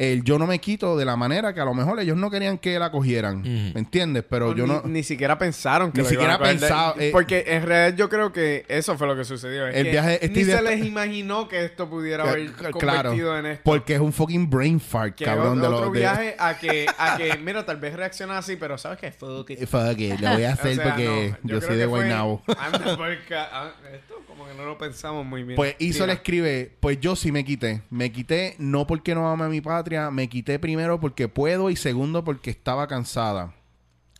el 0.00 0.24
yo 0.24 0.38
no 0.38 0.46
me 0.46 0.58
quito 0.58 0.96
de 0.96 1.04
la 1.04 1.14
manera 1.14 1.52
que 1.52 1.60
a 1.60 1.64
lo 1.66 1.74
mejor 1.74 2.00
ellos 2.00 2.16
no 2.16 2.30
querían 2.30 2.56
que 2.56 2.78
la 2.78 2.90
cogieran. 2.90 3.42
¿Me 3.42 3.78
entiendes? 3.80 4.24
Pero 4.28 4.54
yo 4.54 4.66
ni, 4.66 4.72
no... 4.72 4.82
ni 4.86 5.02
siquiera 5.02 5.36
pensaron 5.38 5.92
que 5.92 5.98
Ni 5.98 6.04
lo 6.04 6.10
siquiera 6.10 6.38
pensado, 6.38 6.94
eh. 6.98 7.10
porque 7.12 7.44
en 7.46 7.66
realidad 7.66 7.98
yo 7.98 8.08
creo 8.08 8.32
que 8.32 8.64
eso 8.68 8.96
fue 8.96 9.06
lo 9.06 9.14
que 9.14 9.24
sucedió. 9.24 9.66
es 9.66 9.76
El 9.76 9.84
que 9.84 9.90
viaje- 9.92 10.18
este 10.24 10.38
ni 10.38 10.44
se 10.46 10.62
les 10.62 10.84
imaginó 10.86 11.48
que 11.48 11.64
esto 11.66 11.90
pudiera 11.90 12.24
haber 12.24 12.48
C- 12.48 12.54
claro. 12.54 12.72
convertido 13.10 13.38
en 13.38 13.46
esto. 13.46 13.62
Porque 13.64 13.94
es 13.94 14.00
un 14.00 14.12
fucking 14.12 14.48
brain 14.48 14.80
fart, 14.80 15.14
que 15.16 15.24
cabrón. 15.26 15.58
otro, 15.58 15.60
de 15.60 15.66
otro 15.68 15.84
los 15.86 15.92
de- 15.92 15.98
viaje 16.00 16.36
a 16.38 16.56
que, 16.58 16.86
a 16.96 17.16
que, 17.18 17.36
mira, 17.44 17.66
tal 17.66 17.76
vez 17.76 17.94
reacciona 17.94 18.38
así, 18.38 18.56
pero 18.56 18.78
¿sabes 18.78 18.98
qué? 18.98 19.12
Fuck 19.12 19.50
it. 19.50 19.66
Fuck 19.66 19.98
it, 19.98 20.18
lo 20.18 20.30
voy 20.32 20.44
a 20.44 20.52
hacer 20.54 20.72
O 20.72 20.74
sea, 20.76 20.84
porque 20.84 21.34
no, 21.42 21.48
yo, 21.50 21.60
soy 21.60 21.76
de 21.76 21.84
Guaynabo. 21.86 22.42
porca, 22.96 23.48
ah, 23.52 23.72
esto 23.94 24.14
como 24.26 24.46
que 24.46 24.54
no 24.54 24.64
lo 24.64 24.78
pensamos 24.78 25.26
muy 25.26 25.42
bien. 25.42 25.56
Pues 25.56 25.74
hizo 25.78 26.06
le 26.06 26.14
escribe, 26.14 26.72
pues 26.80 26.98
yo 27.00 27.16
sí 27.16 27.32
me 27.32 27.44
quité. 27.44 27.82
Me 27.90 28.10
quité 28.12 28.54
no 28.58 28.86
porque 28.86 29.14
no 29.14 29.28
ame 29.30 29.44
a 29.44 29.48
mi 29.48 29.60
patria, 29.60 29.89
me 30.10 30.28
quité 30.28 30.58
primero 30.58 31.00
porque 31.00 31.28
puedo 31.28 31.70
y 31.70 31.76
segundo 31.76 32.24
porque 32.24 32.50
estaba 32.50 32.86
cansada. 32.86 33.54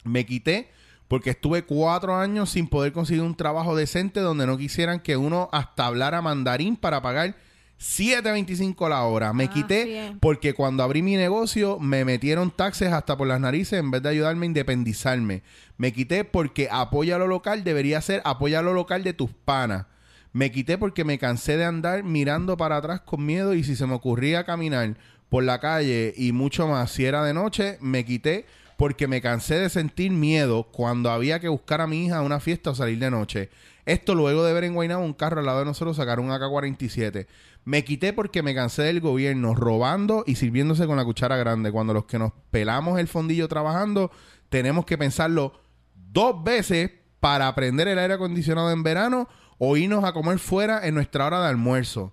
Me 0.05 0.25
quité 0.27 0.71
porque 1.09 1.31
estuve 1.31 1.63
cuatro 1.65 2.17
años 2.17 2.51
sin 2.51 2.69
poder 2.69 2.93
conseguir 2.93 3.23
un 3.23 3.35
trabajo 3.35 3.75
decente 3.77 4.21
donde 4.21 4.47
no 4.47 4.57
quisieran 4.57 5.01
que 5.01 5.17
uno 5.17 5.49
hasta 5.53 5.87
hablara 5.87 6.23
mandarín 6.23 6.77
para 6.77 7.03
pagar 7.03 7.35
7.25 7.81 8.89
la 8.89 9.03
hora. 9.05 9.33
Me 9.33 9.45
Ah, 9.45 9.51
quité 9.51 9.85
bien. 9.85 10.19
porque 10.21 10.55
cuando 10.55 10.83
abrí 10.83 11.03
mi 11.03 11.17
negocio 11.17 11.79
me 11.79 12.05
metieron 12.05 12.51
taxes 12.51 12.93
hasta 12.93 13.17
por 13.17 13.27
las 13.27 13.41
narices 13.41 13.81
en 13.81 13.91
vez 13.91 14.03
de 14.03 14.11
ayudarme 14.11 14.47
a 14.47 14.49
independizarme. 14.49 15.43
Me 15.77 15.93
quité 15.93 16.25
porque 16.25 16.69
apoya 16.71 17.19
lo 17.19 17.27
local 17.27 17.65
debería 17.65 18.01
ser 18.01 18.23
apoya 18.25 18.63
lo 18.63 18.73
local 18.75 19.03
de 19.03 19.13
tus 19.15 19.31
panas. 19.33 19.87
Me 20.33 20.53
quité 20.53 20.79
porque 20.79 21.05
me 21.05 21.19
cansé 21.19 21.57
de 21.57 21.65
andar 21.65 22.05
mirando 22.05 22.57
para 22.57 22.77
atrás 22.77 23.01
con 23.01 23.27
miedo 23.27 23.55
y 23.55 23.65
si 23.65 23.75
se 23.75 23.87
me 23.87 23.95
ocurría 23.95 24.45
caminar 24.45 24.97
por 25.31 25.45
la 25.45 25.61
calle 25.61 26.13
y 26.17 26.33
mucho 26.33 26.69
más 26.69 26.91
si 26.91 27.07
era 27.07 27.25
de 27.25 27.33
noche, 27.33 27.79
me 27.81 28.05
quité 28.05 28.45
porque 28.77 29.09
me 29.09 29.23
cansé 29.23 29.59
de 29.59 29.71
sentir 29.71 30.11
miedo 30.11 30.65
cuando 30.73 31.11
había 31.11 31.39
que 31.39 31.49
buscar 31.49 31.81
a 31.81 31.87
mi 31.87 32.07
hija 32.07 32.19
a 32.19 32.23
una 32.23 32.41
fiesta 32.41 32.71
o 32.71 32.75
salir 32.75 32.99
de 32.99 33.11
noche. 33.11 33.49
Esto 33.87 34.15
luego 34.15 34.45
de 34.45 34.53
ver 34.53 34.65
en 34.65 34.75
un 34.77 35.13
carro 35.15 35.41
al 35.41 35.47
lado 35.47 35.61
de 35.61 35.65
nosotros 35.65 35.97
sacar 35.97 36.21
un 36.21 36.31
AK-47. 36.31 37.27
Me 37.65 37.85
quité 37.85 38.13
porque 38.13 38.43
me 38.43 38.55
cansé 38.55 38.83
del 38.83 39.01
gobierno 39.01 39.55
robando 39.55 40.25
y 40.27 40.37
sirviéndose 40.37 40.87
con 40.87 40.97
la 40.97 41.05
cuchara 41.05 41.37
grande. 41.37 41.71
Cuando 41.71 41.95
los 41.95 42.07
que 42.07 42.19
nos 42.19 42.33
pelamos 42.51 42.99
el 42.99 43.07
fondillo 43.09 43.49
trabajando, 43.49 44.11
tenemos 44.49 44.85
que 44.87 44.99
pensarlo 44.99 45.53
dos 45.95 46.43
veces 46.43 46.91
para 47.21 47.55
prender 47.55 47.89
el 47.89 47.99
aire 47.99 48.15
acondicionado 48.15 48.71
en 48.71 48.83
verano 48.83 49.29
o 49.59 49.77
irnos 49.77 50.05
a 50.05 50.13
comer 50.13 50.39
fuera 50.39 50.87
en 50.87 50.95
nuestra 50.95 51.27
hora 51.27 51.41
de 51.43 51.49
almuerzo. 51.49 52.13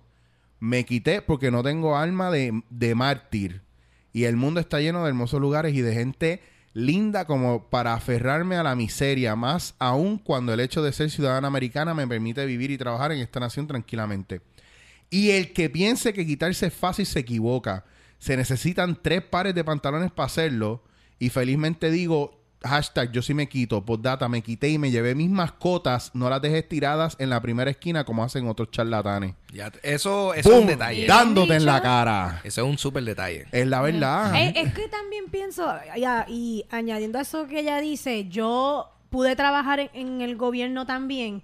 Me 0.60 0.84
quité 0.84 1.22
porque 1.22 1.50
no 1.50 1.62
tengo 1.62 1.96
alma 1.96 2.30
de, 2.30 2.62
de 2.70 2.94
mártir. 2.94 3.62
Y 4.12 4.24
el 4.24 4.36
mundo 4.36 4.60
está 4.60 4.80
lleno 4.80 5.02
de 5.02 5.08
hermosos 5.08 5.40
lugares 5.40 5.74
y 5.74 5.80
de 5.80 5.94
gente 5.94 6.42
linda 6.74 7.24
como 7.26 7.68
para 7.70 7.94
aferrarme 7.94 8.56
a 8.56 8.62
la 8.62 8.76
miseria, 8.76 9.34
más 9.34 9.74
aún 9.78 10.18
cuando 10.18 10.52
el 10.52 10.60
hecho 10.60 10.82
de 10.82 10.92
ser 10.92 11.10
ciudadana 11.10 11.48
americana 11.48 11.94
me 11.94 12.06
permite 12.06 12.46
vivir 12.46 12.70
y 12.70 12.78
trabajar 12.78 13.12
en 13.12 13.18
esta 13.18 13.40
nación 13.40 13.66
tranquilamente. 13.66 14.40
Y 15.10 15.30
el 15.30 15.52
que 15.52 15.70
piense 15.70 16.12
que 16.12 16.26
quitarse 16.26 16.66
es 16.66 16.74
fácil 16.74 17.06
se 17.06 17.20
equivoca. 17.20 17.84
Se 18.18 18.36
necesitan 18.36 18.98
tres 19.00 19.22
pares 19.22 19.54
de 19.54 19.64
pantalones 19.64 20.10
para 20.10 20.26
hacerlo. 20.26 20.82
Y 21.18 21.30
felizmente 21.30 21.90
digo, 21.90 22.37
hashtag 22.62 23.12
yo 23.12 23.22
sí 23.22 23.34
me 23.34 23.48
quito, 23.48 23.84
postdata, 23.84 24.28
me 24.28 24.42
quité 24.42 24.68
y 24.68 24.78
me 24.78 24.90
llevé 24.90 25.14
mis 25.14 25.30
mascotas, 25.30 26.10
no 26.14 26.28
las 26.28 26.42
dejé 26.42 26.62
tiradas 26.62 27.16
en 27.18 27.30
la 27.30 27.40
primera 27.40 27.70
esquina 27.70 28.04
como 28.04 28.24
hacen 28.24 28.48
otros 28.48 28.70
charlatanes. 28.70 29.34
Ya, 29.52 29.72
eso, 29.82 30.34
eso 30.34 30.52
es 30.52 30.60
un 30.60 30.66
detalle. 30.66 31.06
Dándote 31.06 31.54
en 31.54 31.64
la 31.64 31.80
cara. 31.80 32.40
Eso 32.44 32.62
es 32.62 32.68
un 32.68 32.78
súper 32.78 33.04
detalle. 33.04 33.46
Es 33.52 33.66
la 33.66 33.80
verdad. 33.80 34.34
Eh, 34.34 34.52
es 34.56 34.74
que 34.74 34.88
también 34.88 35.26
pienso, 35.30 35.72
ya, 35.96 36.26
y 36.28 36.64
añadiendo 36.70 37.18
a 37.18 37.22
eso 37.22 37.46
que 37.46 37.60
ella 37.60 37.80
dice, 37.80 38.28
yo 38.28 38.90
pude 39.10 39.36
trabajar 39.36 39.80
en, 39.80 39.90
en 39.94 40.20
el 40.20 40.36
gobierno 40.36 40.86
también, 40.86 41.42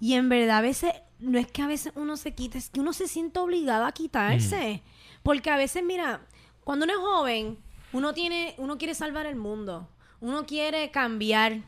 y 0.00 0.14
en 0.14 0.28
verdad 0.28 0.58
a 0.58 0.60
veces, 0.60 0.92
no 1.18 1.38
es 1.38 1.46
que 1.46 1.62
a 1.62 1.66
veces 1.66 1.92
uno 1.96 2.16
se 2.16 2.34
quite, 2.34 2.58
es 2.58 2.68
que 2.68 2.80
uno 2.80 2.92
se 2.92 3.08
siente 3.08 3.38
obligado 3.38 3.86
a 3.86 3.92
quitarse. 3.92 4.82
Porque 5.22 5.50
a 5.50 5.56
veces, 5.56 5.82
mira, 5.82 6.20
cuando 6.62 6.84
uno 6.84 6.92
es 6.92 7.00
joven, 7.00 7.58
uno 7.92 8.12
tiene, 8.12 8.54
uno 8.58 8.78
quiere 8.78 8.94
salvar 8.94 9.26
el 9.26 9.36
mundo, 9.36 9.88
uno 10.20 10.46
quiere 10.46 10.90
cambiar. 10.90 11.58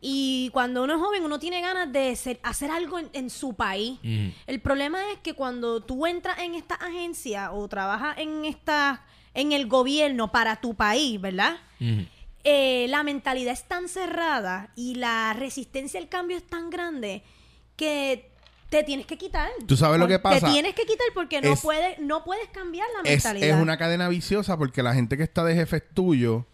Y 0.00 0.50
cuando 0.52 0.84
uno 0.84 0.94
es 0.94 1.00
joven, 1.00 1.24
uno 1.24 1.38
tiene 1.40 1.60
ganas 1.60 1.92
de 1.92 2.14
ser- 2.14 2.38
hacer 2.44 2.70
algo 2.70 2.98
en, 3.00 3.10
en 3.12 3.30
su 3.30 3.54
país. 3.54 3.98
El 4.46 4.60
problema 4.60 4.98
es 5.12 5.18
que 5.18 5.34
cuando 5.34 5.80
tú 5.82 6.06
entras 6.06 6.38
en 6.38 6.54
esta 6.54 6.76
agencia 6.76 7.50
o 7.52 7.66
trabajas 7.68 8.16
en 8.18 8.44
esta, 8.44 9.04
en 9.34 9.50
el 9.52 9.66
gobierno 9.66 10.30
para 10.30 10.60
tu 10.60 10.74
país, 10.74 11.20
¿verdad? 11.20 11.56
Eh, 12.44 12.86
la 12.88 13.02
mentalidad 13.02 13.52
es 13.52 13.64
tan 13.66 13.88
cerrada 13.88 14.70
y 14.76 14.94
la 14.94 15.32
resistencia 15.36 15.98
al 16.00 16.08
cambio 16.08 16.36
es 16.36 16.46
tan 16.46 16.70
grande 16.70 17.22
que 17.76 18.30
te 18.70 18.84
tienes 18.84 19.06
que 19.06 19.18
quitar. 19.18 19.50
¿Tú 19.66 19.76
sabes 19.76 19.98
lo 19.98 20.06
que 20.06 20.18
pasa? 20.20 20.46
Te 20.46 20.52
tienes 20.52 20.74
que 20.74 20.82
quitar 20.86 21.06
porque 21.14 21.40
no 21.42 21.52
Es- 21.54 21.60
puedes, 21.60 21.98
no 21.98 22.22
puedes 22.22 22.48
cambiar 22.50 22.86
la 22.94 23.00
es, 23.10 23.24
mentalidad. 23.24 23.56
es 23.56 23.62
una 23.62 23.76
cadena 23.76 24.08
viciosa 24.08 24.56
porque 24.56 24.82
la 24.84 24.94
gente 24.94 25.16
que 25.16 25.24
está 25.24 25.42
de 25.44 25.54
jefe 25.56 25.80
tuyo, 25.80 26.46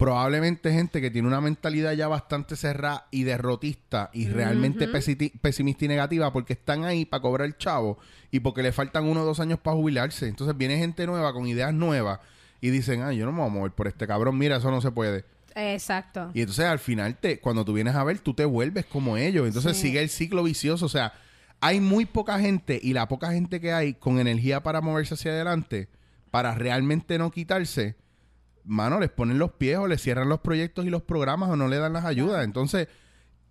probablemente 0.00 0.72
gente 0.72 1.02
que 1.02 1.10
tiene 1.10 1.28
una 1.28 1.42
mentalidad 1.42 1.92
ya 1.92 2.08
bastante 2.08 2.56
cerrada 2.56 3.06
y 3.10 3.24
derrotista 3.24 4.08
y 4.14 4.28
realmente 4.28 4.88
pesimista 4.88 5.84
y 5.84 5.88
negativa 5.88 6.32
porque 6.32 6.54
están 6.54 6.84
ahí 6.84 7.04
para 7.04 7.20
cobrar 7.20 7.46
el 7.46 7.58
chavo 7.58 7.98
y 8.30 8.40
porque 8.40 8.62
le 8.62 8.72
faltan 8.72 9.04
uno 9.04 9.20
o 9.20 9.24
dos 9.26 9.40
años 9.40 9.58
para 9.58 9.76
jubilarse. 9.76 10.26
Entonces 10.26 10.56
viene 10.56 10.78
gente 10.78 11.06
nueva 11.06 11.34
con 11.34 11.46
ideas 11.46 11.74
nuevas 11.74 12.18
y 12.62 12.70
dicen, 12.70 13.02
ah, 13.02 13.12
yo 13.12 13.26
no 13.26 13.32
me 13.32 13.38
voy 13.40 13.48
a 13.48 13.52
mover 13.52 13.72
por 13.72 13.88
este 13.88 14.06
cabrón, 14.06 14.38
mira, 14.38 14.56
eso 14.56 14.70
no 14.70 14.80
se 14.80 14.90
puede. 14.90 15.26
Exacto. 15.54 16.30
Y 16.32 16.40
entonces 16.40 16.64
al 16.64 16.78
final, 16.78 17.16
te, 17.18 17.38
cuando 17.38 17.64
tú 17.66 17.74
vienes 17.74 17.94
a 17.94 18.02
ver, 18.02 18.20
tú 18.20 18.32
te 18.32 18.46
vuelves 18.46 18.86
como 18.86 19.18
ellos. 19.18 19.46
Entonces 19.46 19.76
Sí. 19.76 19.82
sigue 19.88 20.00
el 20.02 20.08
ciclo 20.08 20.42
vicioso. 20.42 20.86
O 20.86 20.88
sea, 20.88 21.12
hay 21.60 21.78
muy 21.78 22.06
poca 22.06 22.38
gente 22.40 22.80
y 22.82 22.94
la 22.94 23.06
poca 23.06 23.32
gente 23.32 23.60
que 23.60 23.74
hay 23.74 23.92
con 23.92 24.18
energía 24.18 24.62
para 24.62 24.80
moverse 24.80 25.12
hacia 25.12 25.32
adelante, 25.32 25.88
para 26.30 26.54
realmente 26.54 27.18
no 27.18 27.30
quitarse, 27.30 27.96
mano, 28.70 29.00
les 29.00 29.10
ponen 29.10 29.38
los 29.38 29.52
pies 29.52 29.78
o 29.78 29.88
les 29.88 30.00
cierran 30.00 30.28
los 30.28 30.40
proyectos 30.40 30.86
y 30.86 30.90
los 30.90 31.02
programas 31.02 31.50
o 31.50 31.56
no 31.56 31.68
le 31.68 31.78
dan 31.78 31.92
las 31.92 32.04
ayudas. 32.04 32.44
Entonces, 32.44 32.88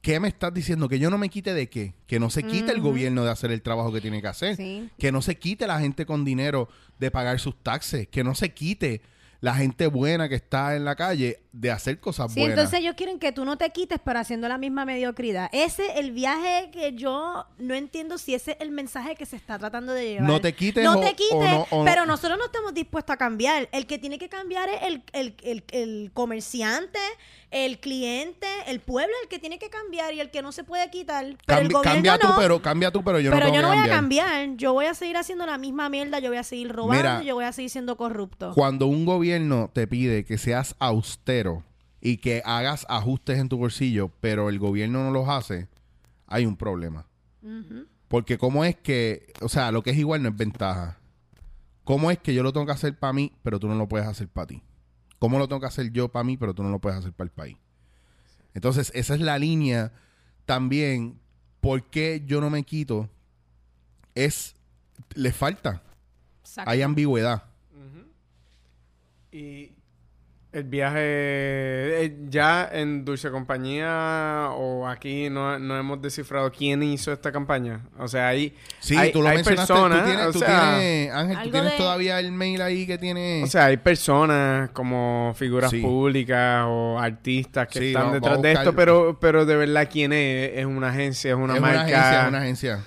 ¿qué 0.02 0.20
me 0.20 0.30
estás 0.30 0.54
diciendo? 0.54 0.88
¿Que 0.88 0.98
yo 0.98 1.10
no 1.10 1.18
me 1.18 1.30
quite 1.30 1.54
de 1.54 1.70
qué? 1.70 1.94
Que 2.08 2.20
no 2.20 2.30
se 2.30 2.44
quite 2.44 2.72
el 2.72 2.80
gobierno 2.80 3.24
de 3.24 3.30
hacer 3.30 3.52
el 3.52 3.62
trabajo 3.62 3.92
que 3.92 4.02
tiene 4.02 4.22
que 4.22 4.28
hacer. 4.28 4.56
Sí. 4.56 4.90
Que 4.98 5.12
no 5.12 5.22
se 5.22 5.36
quite 5.36 5.68
la 5.68 5.80
gente 5.80 6.06
con 6.06 6.24
dinero 6.24 6.70
de 7.00 7.12
pagar 7.12 7.40
sus 7.40 7.62
taxes. 7.62 8.08
Que 8.08 8.24
no 8.24 8.34
se 8.34 8.54
quite 8.54 9.02
la 9.42 9.56
gente 9.56 9.88
buena 9.88 10.30
que 10.30 10.36
está 10.36 10.76
en 10.76 10.86
la 10.86 10.96
calle 10.96 11.42
de 11.52 11.72
hacer 11.72 12.00
cosas 12.00 12.32
Sí, 12.32 12.42
buenas. 12.42 12.58
entonces 12.60 12.80
ellos 12.82 12.94
quieren 12.96 13.18
que 13.18 13.32
tú 13.32 13.44
no 13.44 13.58
te 13.58 13.70
quites, 13.72 14.00
pero 14.06 14.20
haciendo 14.20 14.48
la 14.48 14.60
misma 14.60 14.86
mediocridad. 14.86 15.50
Ese 15.52 15.88
es 15.88 15.96
el 15.98 16.12
viaje 16.12 16.70
que 16.72 16.94
yo 16.94 17.48
no 17.58 17.74
entiendo 17.74 18.20
si 18.20 18.36
ese 18.36 18.52
es 18.52 18.58
el 18.60 18.70
mensaje 18.70 19.16
que 19.16 19.26
se 19.26 19.36
está 19.36 19.58
tratando 19.58 19.94
de 19.94 20.10
llevar. 20.10 20.28
No 20.30 20.40
te 20.42 20.54
quites 20.54 20.84
No 20.84 21.00
o- 21.00 21.02
te 21.02 21.16
quites, 21.16 21.34
o 21.34 21.44
no- 21.44 21.68
o 21.72 21.80
no- 21.80 21.86
pero 21.86 22.06
nosotros 22.06 22.38
no 22.38 22.46
estamos 22.46 22.74
dispuestos 22.76 23.14
a 23.16 23.18
cambiar. 23.18 23.68
El 23.72 23.88
que 23.88 23.98
tiene 23.98 24.20
que 24.20 24.30
cambiar 24.30 24.70
es 24.70 24.82
el, 24.84 25.04
el, 25.14 25.36
el, 25.42 25.64
el 25.72 26.12
comerciante, 26.14 27.00
el 27.50 27.80
cliente, 27.80 28.46
el 28.68 28.80
pueblo, 28.80 29.12
el 29.24 29.28
que 29.28 29.40
tiene 29.40 29.58
que 29.58 29.72
cambiar 29.72 30.14
y 30.14 30.20
el 30.20 30.30
que 30.30 30.44
no 30.44 30.52
se 30.52 30.64
puede 30.64 30.88
quitar. 30.92 31.26
Pero 31.48 31.62
el 31.62 31.70
Cambi- 31.70 31.72
gobierno 31.74 31.82
cambia 31.82 32.18
tú, 32.20 32.28
no. 32.28 32.36
pero 32.38 32.62
cambia 32.62 32.92
tú, 32.92 33.04
pero 33.04 33.20
yo 33.20 33.32
no 33.32 33.36
pero 33.36 33.52
yo 33.52 33.62
no 33.64 33.70
voy 33.70 33.78
a 33.78 33.88
cambiar. 33.88 34.28
cambiar. 34.30 34.58
Yo 34.58 34.74
voy 34.74 34.86
a 34.86 34.94
seguir 34.94 35.18
haciendo 35.18 35.48
la 35.48 35.58
misma 35.58 35.90
mierda. 35.90 36.20
Yo 36.20 36.30
voy 36.30 36.38
a 36.38 36.44
seguir 36.44 36.70
robando. 36.72 36.96
Mira, 37.02 37.24
yo 37.24 37.34
voy 37.34 37.46
a 37.46 37.52
seguir 37.52 37.72
siendo 37.72 37.98
corrupto. 37.98 38.52
Cuando 38.54 38.86
un 38.86 39.04
gobierno 39.06 39.72
te 39.74 39.88
pide 39.88 40.26
que 40.26 40.38
seas 40.38 40.76
austero 40.78 41.39
y 42.02 42.18
que 42.18 42.42
hagas 42.46 42.86
ajustes 42.90 43.40
en 43.40 43.50
tu 43.50 43.58
bolsillo, 43.58 44.12
pero 44.22 44.50
el 44.50 44.60
gobierno 44.60 45.04
no 45.04 45.12
los 45.12 45.28
hace, 45.28 45.68
hay 46.28 46.46
un 46.46 46.56
problema. 46.56 47.06
Porque 48.08 48.38
cómo 48.38 48.66
es 48.66 48.76
que, 48.76 49.32
o 49.42 49.50
sea, 49.50 49.72
lo 49.72 49.84
que 49.84 49.92
es 49.92 49.98
igual 49.98 50.24
no 50.24 50.30
es 50.30 50.36
ventaja. 50.36 50.98
¿Cómo 51.84 52.12
es 52.12 52.20
que 52.20 52.34
yo 52.34 52.44
lo 52.44 52.54
tengo 52.54 52.66
que 52.66 52.72
hacer 52.72 52.98
para 52.98 53.14
mí, 53.14 53.34
pero 53.44 53.60
tú 53.60 53.68
no 53.68 53.76
lo 53.76 53.88
puedes 53.88 54.08
hacer 54.08 54.28
para 54.28 54.48
ti? 54.48 54.64
¿Cómo 55.20 55.38
lo 55.38 55.48
tengo 55.48 55.60
que 55.60 55.68
hacer 55.68 55.92
yo 55.92 56.10
para 56.10 56.24
mí, 56.24 56.38
pero 56.38 56.54
tú 56.54 56.64
no 56.64 56.70
lo 56.70 56.80
puedes 56.80 57.00
hacer 57.00 57.14
para 57.14 57.26
el 57.26 57.32
país? 57.32 57.58
Entonces, 58.54 58.92
esa 58.96 59.16
es 59.16 59.22
la 59.22 59.38
línea 59.38 59.92
también. 60.46 61.20
¿Por 61.62 61.84
qué 61.90 62.24
yo 62.26 62.42
no 62.42 62.50
me 62.50 62.64
quito? 62.64 63.10
Es, 64.16 64.56
le 65.14 65.32
falta. 65.32 65.84
Exacto. 66.42 66.72
Hay 66.72 66.82
ambigüedad. 66.82 67.44
Y 69.32 69.74
el 70.52 70.64
viaje, 70.64 70.98
eh, 71.00 72.18
ya 72.28 72.68
en 72.72 73.06
Dulce 73.06 73.30
Compañía 73.30 74.50
o 74.52 74.88
aquí 74.88 75.30
no, 75.30 75.60
no 75.60 75.78
hemos 75.78 76.02
descifrado 76.02 76.52
quién 76.52 76.82
hizo 76.82 77.12
esta 77.14 77.32
campaña. 77.32 77.82
O 78.00 78.08
sea, 78.08 78.30
hay, 78.30 78.56
Sí, 78.80 78.96
hay, 78.98 79.12
tú 79.12 79.22
lo 79.22 79.28
hay 79.30 79.36
mencionaste. 79.36 79.72
personas, 79.74 80.00
tú 80.00 80.06
tienes, 80.08 80.26
o 80.26 80.32
tú 80.32 80.40
sea, 80.40 80.48
tienes- 80.80 81.12
Ángel, 81.14 81.38
tú 81.44 81.52
tienes 81.52 81.72
de- 81.74 81.78
todavía 81.78 82.20
el 82.20 82.32
mail 82.32 82.62
ahí 82.64 82.88
que 82.88 82.98
tiene. 82.98 83.44
o 83.44 83.48
sea, 83.48 83.66
hay 83.66 83.78
personas 83.78 84.72
como 84.72 85.34
figuras 85.36 85.70
Sí. 85.70 85.82
públicas 85.82 86.64
o 86.68 86.98
artistas 87.00 87.68
que 87.68 87.80
Sí, 87.80 87.88
están 87.90 88.12
detrás 88.14 88.42
de 88.42 88.52
esto, 88.54 88.74
pero, 88.74 89.20
pero 89.20 89.46
de 89.46 89.56
verdad 89.56 89.88
quién 89.92 90.14
es, 90.14 90.52
es 90.58 90.66
una 90.66 90.90
agencia, 90.90 91.30
es 91.32 91.38
una 91.38 91.56
es 91.56 91.62
marca, 91.62 91.76
una 91.84 91.84
agencia, 91.84 92.22
es 92.24 92.28
una 92.30 92.38
agencia. 92.40 92.80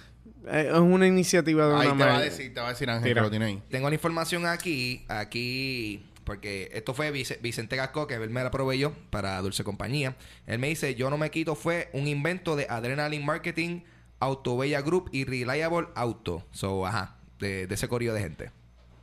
eh, 0.49 0.71
es 0.73 0.79
una 0.81 1.07
iniciativa 1.07 1.69
de 1.69 1.75
Ahí 1.77 1.87
una 1.87 1.97
te 1.97 2.03
va 2.05 2.11
a 2.11 2.13
marca. 2.15 2.25
decir, 2.25 2.53
te 2.53 2.61
va 2.61 2.67
a 2.67 2.71
decir 2.71 2.91
Ángel 2.91 3.05
Tira. 3.05 3.21
que 3.21 3.25
lo 3.27 3.31
tiene 3.31 3.45
ahí. 3.45 3.63
Tengo 3.71 3.89
la 3.89 3.95
información 3.95 4.47
aquí, 4.47 5.05
aquí, 5.09 6.05
porque 6.33 6.71
esto 6.73 6.95
fue 6.95 7.11
Vice- 7.11 7.39
Vicente 7.43 7.77
Gasco, 7.77 8.07
que 8.07 8.15
él 8.15 8.31
me 8.31 8.43
la 8.43 8.51
proveyó 8.51 8.95
para 9.11 9.39
Dulce 9.43 9.65
Compañía. 9.65 10.17
Él 10.47 10.59
me 10.59 10.69
dice, 10.69 10.95
yo 10.95 11.11
no 11.11 11.19
me 11.19 11.31
quito, 11.31 11.55
fue 11.55 11.91
un 11.93 12.09
invento 12.09 12.57
de 12.57 12.67
Adrenaline 12.71 13.23
Marketing, 13.23 13.81
Autobella 14.19 14.81
Group 14.81 15.11
y 15.13 15.25
Reliable 15.25 15.89
Auto. 15.95 16.43
So, 16.53 16.87
ajá, 16.87 17.17
de, 17.39 17.67
de 17.67 17.75
ese 17.75 17.87
corillo 17.87 18.15
de 18.15 18.21
gente. 18.23 18.51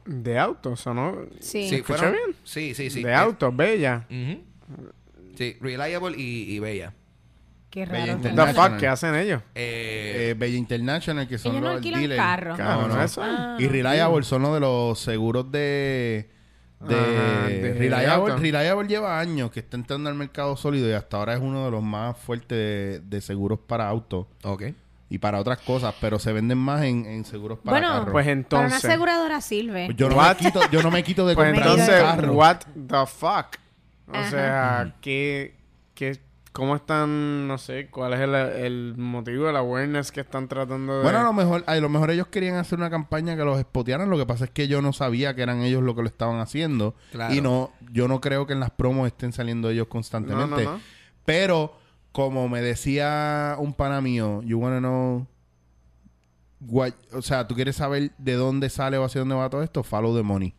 De 0.06 0.40
autos, 0.40 0.88
¿o 0.88 0.94
no? 0.96 1.18
Sí. 1.40 1.70
Sí, 1.70 1.76
¿Escuché 1.76 2.00
fueron- 2.00 2.12
bien? 2.14 2.36
Sí, 2.44 2.74
sí, 2.74 2.90
sí. 2.90 3.04
de 3.04 3.14
autos, 3.14 3.56
bella. 3.56 4.08
Sí, 5.36 5.56
Reliable 5.62 6.16
y, 6.18 6.56
y 6.56 6.60
Bella. 6.60 6.94
Qué 7.70 7.86
Bella 7.86 8.16
raro. 8.18 8.34
National. 8.34 8.56
fuck, 8.72 8.80
¿qué 8.80 8.88
hacen 8.88 9.14
ellos? 9.14 9.44
Eh, 9.54 10.30
Eh, 10.32 10.36
Bella 10.36 10.58
International, 10.58 11.28
que 11.28 11.38
son 11.38 11.52
Ellos 11.52 11.62
no 11.62 11.68
los 11.70 11.78
alquilan 11.78 12.00
dealers. 12.02 12.20
carro. 12.22 12.56
Claro, 12.56 12.88
No, 12.88 12.96
no. 12.96 13.04
eso. 13.04 13.22
Ah. 13.24 13.56
Y 13.60 13.68
Reliable 13.68 14.24
son 14.24 14.42
uno 14.46 14.56
de 14.56 14.60
los 14.62 15.00
seguros 15.00 15.52
de... 15.52 16.39
De, 16.80 16.96
Ajá, 16.96 17.48
de 17.50 17.74
Reliable. 17.74 18.36
Reliable 18.38 18.88
lleva 18.88 19.20
años 19.20 19.52
que 19.52 19.60
está 19.60 19.76
entrando 19.76 20.10
al 20.10 20.16
mercado 20.16 20.56
sólido 20.56 20.88
y 20.90 20.94
hasta 20.94 21.18
ahora 21.18 21.34
es 21.34 21.42
uno 21.42 21.66
de 21.66 21.72
los 21.72 21.84
más 21.84 22.18
fuertes 22.18 22.58
de, 22.58 23.00
de 23.02 23.22
seguros 23.22 23.60
para 23.68 23.88
autos 23.90 24.28
ok. 24.44 24.64
y 25.10 25.18
para 25.18 25.40
otras 25.42 25.58
cosas, 25.60 25.94
pero 26.00 26.20
se 26.20 26.32
venden 26.32 26.58
más 26.58 26.84
en, 26.84 27.06
en 27.06 27.26
seguros 27.26 27.60
para 27.60 27.72
Bueno, 27.80 27.88
carros. 27.90 28.12
Pues 28.14 28.24
Para 28.26 28.32
una 28.34 28.42
entonces, 28.42 28.86
aseguradora 28.86 29.42
sirve. 29.42 29.86
Pues 29.88 29.98
yo, 29.98 30.08
no 30.10 30.22
me 30.22 30.36
quito, 30.38 30.62
yo 30.72 30.82
no 30.82 30.90
me 30.92 31.04
quito 31.04 31.28
de 31.28 31.36
pues 31.36 31.48
comprar 31.50 31.68
un 31.74 31.80
entonces, 31.82 32.02
carro. 32.02 32.34
what 32.34 32.58
the 32.88 33.06
fuck? 33.08 33.58
O 34.08 34.16
Ajá. 34.16 34.30
sea, 34.30 34.96
¿qué, 35.02 35.56
qué, 35.96 36.18
cómo 36.52 36.76
están, 36.76 37.48
no 37.48 37.58
sé, 37.58 37.88
cuál 37.90 38.14
es 38.14 38.20
el, 38.22 38.34
el 38.36 38.94
motivo 38.98 39.46
del 39.48 39.56
awareness 39.56 40.12
que 40.12 40.22
están 40.22 40.48
tratando 40.48 40.98
de... 40.98 41.04
Bueno, 41.04 41.20
a 41.20 41.24
lo 41.24 41.34
mejor, 41.34 41.64
a 41.68 41.76
lo 41.76 41.90
mejor 41.90 42.12
ellos 42.12 42.28
querían 42.28 42.56
hacer 42.56 42.80
una 42.80 42.90
campaña 42.90 43.38
que 43.38 43.44
los 43.46 43.60
espotearan. 43.60 44.10
Lo 44.10 44.18
que 44.18 44.26
pasa 44.26 44.46
es 44.46 44.52
que 44.52 44.68
yo 44.68 44.82
no 44.82 44.92
sabía 44.92 45.36
que 45.36 45.42
eran 45.44 45.62
ellos 45.62 45.84
lo 45.84 45.96
que 45.96 46.02
lo 46.02 46.08
estaban 46.08 46.40
haciendo. 46.40 46.96
Claro. 47.12 47.34
Y 47.34 47.42
no, 47.42 47.72
yo 47.92 48.08
no 48.08 48.20
creo 48.20 48.46
que 48.48 48.54
en 48.54 48.60
las 48.60 48.72
promos 48.72 49.08
estén 49.08 49.32
saliendo 49.32 49.70
ellos 49.70 49.88
constantemente. 49.88 50.64
No, 50.66 50.72
no, 50.72 50.78
no. 50.78 50.82
Pero, 51.26 51.78
como 52.12 52.50
me 52.50 52.62
decía 52.62 53.56
un 53.60 53.74
pana 53.74 54.02
mío, 54.02 54.42
you 54.44 54.58
wanna 54.60 54.80
know 54.80 55.28
what- 56.60 56.94
o 57.14 57.22
sea, 57.22 57.48
tú 57.48 57.56
quieres 57.56 57.76
saber 57.76 58.12
de 58.18 58.34
dónde 58.34 58.70
sale 58.70 58.98
o 58.98 59.04
hacia 59.06 59.20
dónde 59.20 59.36
va 59.36 59.50
todo 59.50 59.64
esto, 59.64 59.84
follow 59.84 60.16
the 60.16 60.24
money. 60.24 60.54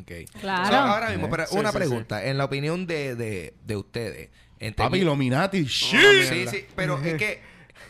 Ok. 0.00 0.10
Claro. 0.40 0.74
Ahora 0.74 1.10
mismo, 1.10 1.28
pero 1.28 1.46
Sí, 1.46 1.58
una 1.58 1.70
sí, 1.70 1.76
pregunta. 1.76 2.24
En 2.24 2.38
la 2.38 2.44
opinión 2.46 2.86
de, 2.86 3.14
de, 3.14 3.54
de 3.64 3.76
ustedes. 3.76 4.30
En 4.66 4.74
Papi, 4.74 4.98
Illuminati, 4.98 5.64
shit. 5.64 6.00
Sí, 6.28 6.46
sí, 6.46 6.64
pero 6.76 6.98
es 7.02 7.14
que 7.14 7.40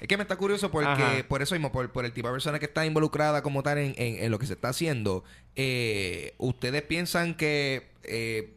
es 0.00 0.08
que 0.08 0.16
me 0.16 0.22
está 0.22 0.37
curioso 0.37 0.70
porque 0.70 0.88
Ajá. 0.88 1.28
por 1.28 1.42
eso 1.42 1.54
mismo, 1.54 1.70
por, 1.70 1.90
por 1.92 2.04
el 2.04 2.12
tipo 2.12 2.26
de 2.28 2.32
persona 2.35 2.58
que 2.58 2.64
está 2.64 2.85
involucrada 2.85 3.42
como 3.42 3.62
tal 3.62 3.78
en, 3.78 3.94
en- 3.96 4.24
en 4.24 4.30
lo 4.32 4.38
que 4.38 4.46
se 4.46 4.54
está 4.54 4.70
haciendo, 4.70 5.22
eh, 5.54 6.35
ustedes 6.38 6.82
piensan 6.82 7.35
que 7.35 7.88
eh, 8.02 8.54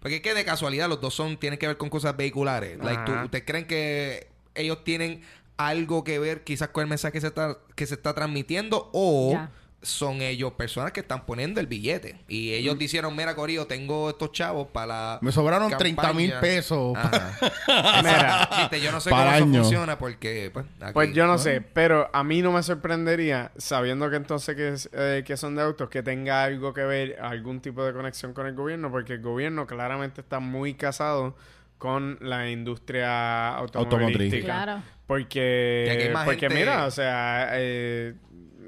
porque 0.00 0.16
es 0.16 0.22
que 0.22 0.32
de 0.34 0.44
casualidad 0.44 0.88
los 0.88 1.00
dos 1.00 1.12
son 1.14 1.36
tienen 1.38 1.58
que 1.58 1.66
ver 1.66 1.76
con 1.76 1.90
cosas 1.90 2.16
vehiculares. 2.16 2.78
Like, 2.78 3.02
tú-. 3.04 3.12
¿Ustedes 3.24 3.44
creen 3.46 3.66
que 3.66 4.28
ellos 4.54 4.84
tienen 4.84 5.22
algo 5.56 6.04
que 6.04 6.18
ver 6.18 6.42
quizás 6.44 6.68
con 6.68 6.82
el 6.82 6.88
mensaje 6.88 7.12
que 7.12 7.20
se 7.20 7.26
está 7.26 7.58
que 7.74 7.86
se 7.86 7.94
está 7.94 8.14
transmitiendo 8.14 8.90
o 8.92 9.32
Ya. 9.32 9.50
Son 9.82 10.20
ellos 10.20 10.52
personas 10.52 10.92
que 10.92 11.00
están 11.00 11.24
poniendo 11.24 11.58
el 11.58 11.66
billete 11.66 12.16
y 12.28 12.52
ellos 12.52 12.78
dijeron 12.78 13.16
mira 13.16 13.34
Corillo 13.34 13.66
tengo 13.66 14.10
estos 14.10 14.30
chavos 14.32 14.68
para 14.68 14.86
la 14.86 15.18
Me 15.22 15.32
sobraron 15.32 15.70
30 15.74 16.12
mil 16.12 16.30
campaña". 16.32 16.40
pesos. 16.40 16.94
Ajá. 16.96 17.32
Mira, 18.02 18.48
Chiste, 18.52 18.80
yo 18.82 18.92
no 18.92 19.00
sé 19.00 19.08
Para 19.08 19.38
cómo 19.40 19.52
eso 19.54 19.62
funciona 19.62 19.98
porque, 19.98 20.50
pues, 20.52 20.66
aquí- 20.80 20.92
Pues 20.92 21.14
yo 21.14 21.26
no 21.26 21.38
sé, 21.38 21.62
pero 21.62 22.10
a 22.12 22.22
mí 22.22 22.42
no 22.42 22.52
me 22.52 22.62
sorprendería, 22.62 23.52
sabiendo 23.56 24.10
que 24.10 24.16
entonces 24.16 24.54
que, 24.54 24.68
es, 24.68 24.90
eh, 24.92 25.22
que 25.26 25.36
son 25.38 25.56
de 25.56 25.62
autos, 25.62 25.88
que 25.88 26.02
tenga 26.02 26.44
algo 26.44 26.74
que 26.74 26.82
ver, 26.82 27.16
algún 27.22 27.60
tipo 27.60 27.82
de 27.84 27.92
conexión 27.94 28.34
con 28.34 28.46
el 28.46 28.54
gobierno, 28.54 28.90
porque 28.90 29.14
el 29.14 29.22
gobierno 29.22 29.66
claramente 29.66 30.20
está 30.20 30.40
muy 30.40 30.74
casado 30.74 31.36
con 31.78 32.18
la 32.20 32.50
industria 32.50 33.56
automovilística. 33.56 33.96
Automotriz. 33.96 34.44
Claro. 34.44 34.82
Porque, 35.06 36.12
porque 36.26 36.40
gente- 36.40 36.54
mira, 36.54 36.84
o 36.84 36.90
sea, 36.90 37.48
eh, 37.54 38.14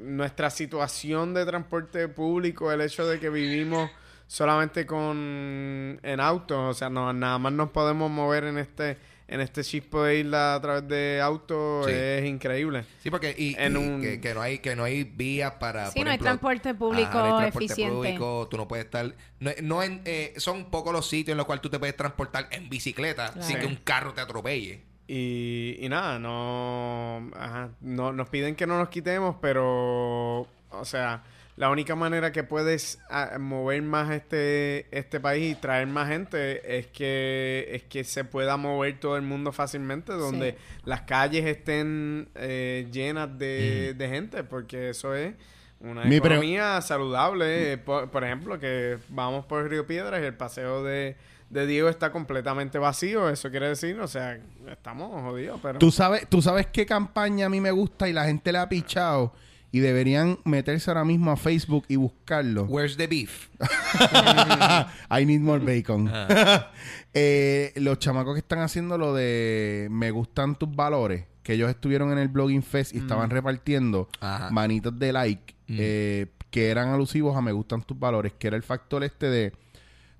nuestra 0.02 0.50
situación 0.50 1.34
de 1.34 1.46
transporte 1.46 2.08
público, 2.08 2.70
el 2.72 2.80
hecho 2.80 3.06
de 3.06 3.18
que 3.20 3.28
vivimos 3.30 3.90
solamente 4.26 4.86
con 4.86 6.00
en 6.02 6.20
autos, 6.20 6.58
o 6.58 6.74
sea, 6.74 6.88
no, 6.90 7.12
nada 7.12 7.38
más 7.38 7.52
nos 7.52 7.70
podemos 7.70 8.10
mover 8.10 8.44
en 8.44 8.58
este 8.58 8.96
en 9.28 9.40
este 9.40 9.64
chispo 9.64 10.02
de 10.02 10.18
isla 10.20 10.56
a 10.56 10.60
través 10.60 10.86
de 10.88 11.18
autos 11.22 11.86
Sí. 11.86 11.92
es 11.94 12.24
increíble. 12.26 12.84
Sí, 13.02 13.10
porque 13.10 13.34
y, 13.36 13.54
en 13.58 13.72
y 13.72 13.76
un- 13.76 14.00
que, 14.02 14.20
que 14.20 14.34
no 14.34 14.42
hay 14.42 14.58
que 14.58 14.76
no 14.76 14.84
hay 14.84 15.04
vías 15.04 15.52
para 15.52 15.86
Sí, 15.86 16.00
por 16.00 16.04
no 16.06 16.10
hay 16.12 16.18
transporte 16.18 16.74
público 16.74 17.08
ajá, 17.18 17.18
no 17.20 17.24
hay 17.38 17.40
transporte 17.50 17.64
eficiente. 17.66 17.94
público, 17.94 18.48
tú 18.50 18.56
no 18.58 18.68
puedes 18.68 18.84
estar 18.86 19.14
no, 19.40 19.50
no 19.62 19.82
en, 19.82 20.02
eh, 20.04 20.34
son 20.36 20.70
pocos 20.70 20.92
los 20.92 21.08
sitios 21.08 21.32
en 21.32 21.38
los 21.38 21.46
cuales 21.46 21.62
tú 21.62 21.70
te 21.70 21.78
puedes 21.78 21.96
transportar 21.96 22.48
en 22.50 22.68
bicicleta 22.68 23.32
Claro. 23.32 23.46
sin 23.46 23.58
que 23.58 23.66
un 23.66 23.76
carro 23.76 24.12
te 24.12 24.20
atropelle. 24.20 24.82
Y, 25.14 25.77
y 25.79 25.90
nada, 25.90 26.18
no, 26.18 27.31
ajá, 27.37 27.68
no 27.83 28.14
nos 28.14 28.31
piden 28.31 28.55
que 28.55 28.66
no 28.66 28.79
nos 28.79 28.88
quitemos, 28.88 29.37
pero, 29.42 30.46
o 30.70 30.85
sea, 30.85 31.22
la 31.57 31.68
única 31.68 31.94
manera 31.94 32.33
que 32.33 32.44
puedes 32.44 32.98
ah, 33.11 33.37
mover 33.38 33.83
más 33.83 34.11
este, 34.11 34.87
este 34.90 35.20
país 35.20 35.53
y 35.53 35.55
traer 35.61 35.87
más 35.87 36.09
gente 36.09 36.79
es 36.79 36.87
que, 36.87 37.68
es 37.72 37.83
que 37.83 38.05
se 38.05 38.25
pueda 38.25 38.57
mover 38.57 39.01
todo 39.01 39.16
el 39.16 39.22
mundo 39.22 39.53
fácilmente, 39.53 40.14
donde 40.14 40.57
las 40.87 41.03
calles 41.03 41.44
estén 41.44 42.31
eh, 42.35 42.88
llenas 42.90 43.38
de, 43.38 43.92
de 43.92 44.09
gente, 44.09 44.44
porque 44.44 44.88
eso 44.88 45.14
es 45.14 45.35
una 45.81 46.05
Mi 46.05 46.16
economía 46.16 46.81
saludable. 46.81 47.72
Eh, 47.72 47.77
Por, 47.77 48.11
por 48.11 48.25
ejemplo, 48.25 48.59
que 48.59 48.96
vamos 49.11 49.44
por 49.44 49.68
Río 49.68 49.87
Piedras 49.87 50.22
y 50.22 50.25
el 50.25 50.35
paseo 50.35 50.83
de, 50.83 51.16
de 51.52 51.66
Diego 51.66 51.88
está 51.88 52.10
completamente 52.10 52.78
vacío. 52.78 53.28
Eso 53.28 53.50
quiere 53.50 53.68
decir, 53.68 54.00
o 54.00 54.08
sea, 54.08 54.38
estamos 54.70 55.10
jodidos, 55.22 55.60
pero... 55.62 55.78
¿Tú 55.78 55.90
sabes, 55.90 56.26
tú 56.28 56.40
sabes 56.42 56.66
qué 56.66 56.86
campaña 56.86 57.46
a 57.46 57.48
mí 57.48 57.60
me 57.60 57.70
gusta 57.70 58.08
y 58.08 58.12
la 58.12 58.24
gente 58.24 58.50
le 58.52 58.58
ha 58.58 58.68
pichado 58.68 59.34
y 59.70 59.80
deberían 59.80 60.38
meterse 60.44 60.90
ahora 60.90 61.04
mismo 61.04 61.30
a 61.30 61.36
Facebook 61.36 61.84
y 61.88 61.96
buscarlo. 61.96 62.64
Where's 62.64 62.96
the 62.96 63.06
beef? 63.06 63.48
I 65.10 65.24
need 65.24 65.40
more 65.40 65.58
bacon. 65.64 66.08
Ah. 66.12 66.70
Eh, 67.14 67.72
los 67.77 67.98
chamacos 67.98 68.33
que 68.33 68.38
están 68.38 68.60
haciendo 68.60 68.96
lo 68.96 69.12
de 69.12 69.88
me 69.90 70.10
gustan 70.10 70.54
tus 70.56 70.74
valores, 70.74 71.27
que 71.42 71.52
ellos 71.52 71.68
estuvieron 71.68 72.10
en 72.10 72.16
el 72.16 72.29
Blogging 72.29 72.62
Fest 72.62 72.94
y 72.94 72.98
estaban 72.98 73.29
repartiendo 73.29 74.08
Mm. 74.18 74.24
Ajá. 74.24 74.50
manitos 74.50 74.98
de 74.98 75.12
like 75.12 75.54
Mm. 75.68 75.77
eh, 75.79 76.27
que 76.48 76.70
eran 76.70 76.88
alusivos 76.88 77.37
a 77.37 77.42
me 77.42 77.52
gustan 77.52 77.83
tus 77.83 77.98
valores, 77.98 78.33
que 78.38 78.46
era 78.46 78.56
el 78.56 78.62
factor 78.62 79.04
este 79.04 79.29
de 79.29 79.52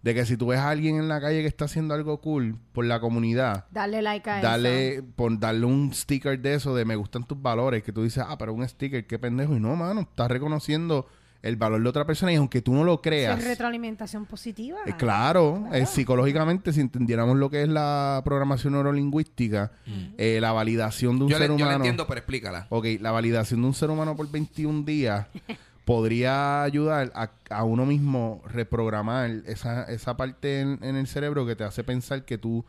De 0.03 0.15
que 0.15 0.27
si 0.27 0.37
tú 0.37 0.49
ves 0.49 0.59
a 0.59 0.69
alguien 0.71 0.97
en 0.97 1.09
la 1.09 1.21
calle 1.21 1.43
que 1.43 1.47
está 1.47 1.67
haciendo 1.67 1.95
algo 1.95 2.21
cool 2.21 2.57
por 2.73 2.85
la 2.85 2.99
comunidad, 3.01 3.67
Darle 3.71 4.03
like 4.03 4.29
a 4.29 4.39
eso. 4.41 4.47
Dale, 4.49 5.03
por 5.15 5.39
darle 5.39 5.65
un 5.67 5.93
sticker 5.95 6.41
de 6.41 6.55
eso 6.55 6.75
de 6.75 6.85
me 6.85 6.97
gustan 6.97 7.25
tus 7.25 7.41
valores, 7.41 7.83
que 7.85 7.93
tú 7.93 8.03
dices, 8.03 8.25
ah, 8.27 8.37
pero 8.39 8.53
un 8.53 8.69
sticker, 8.69 9.07
qué 9.07 9.19
pendejo. 9.19 9.55
Y 9.57 9.61
no, 9.61 9.77
mano, 9.77 10.01
estás 10.01 10.29
reconociendo 10.29 11.07
el 11.41 11.57
valor 11.57 11.83
de 11.83 11.89
otra 11.89 12.05
persona 12.05 12.33
y 12.33 12.37
aunque 12.37 12.63
tú 12.63 12.73
no 12.73 12.85
lo 12.85 12.95
Eso 12.95 13.03
creas. 13.03 13.39
es 13.41 13.45
retroalimentación 13.45 14.27
positiva. 14.27 14.79
eh, 14.87 14.95
claro, 14.97 15.67
eh, 15.73 15.87
psicológicamente, 15.87 16.73
si 16.73 16.81
entendiéramos 16.81 17.37
lo 17.37 17.51
que 17.51 17.63
es 17.63 17.69
la 17.69 18.23
programación 18.25 18.75
neurolingüística, 18.75 19.73
eh, 20.19 20.39
la 20.41 20.53
validación 20.53 21.19
de 21.19 21.25
un 21.25 21.31
Yo, 21.31 21.39
le, 21.39 21.47
ser 21.47 21.51
yo 21.53 21.59
la 21.59 21.65
humano. 21.65 21.77
entiendo, 21.79 22.07
pero 22.07 22.19
explícala. 22.19 22.67
Ok, 22.71 22.87
la 23.01 23.11
validación 23.11 23.61
de 23.61 23.67
un 23.69 23.75
ser 23.75 23.91
humano 23.91 24.15
por 24.17 24.31
21 24.31 24.85
días 24.85 25.27
podría 25.85 26.63
ayudar 26.63 27.13
a, 27.15 27.31
a 27.51 27.65
uno 27.65 27.87
mismo 27.87 28.43
reprogramar 28.47 29.31
esa, 29.47 29.85
esa 29.85 30.17
parte 30.17 30.61
en, 30.61 30.79
en 30.83 30.97
el 30.97 31.07
cerebro 31.07 31.47
que 31.47 31.57
te 31.57 31.65
hace 31.65 31.85
pensar 31.85 32.25
que 32.25 32.39
tú 32.39 32.65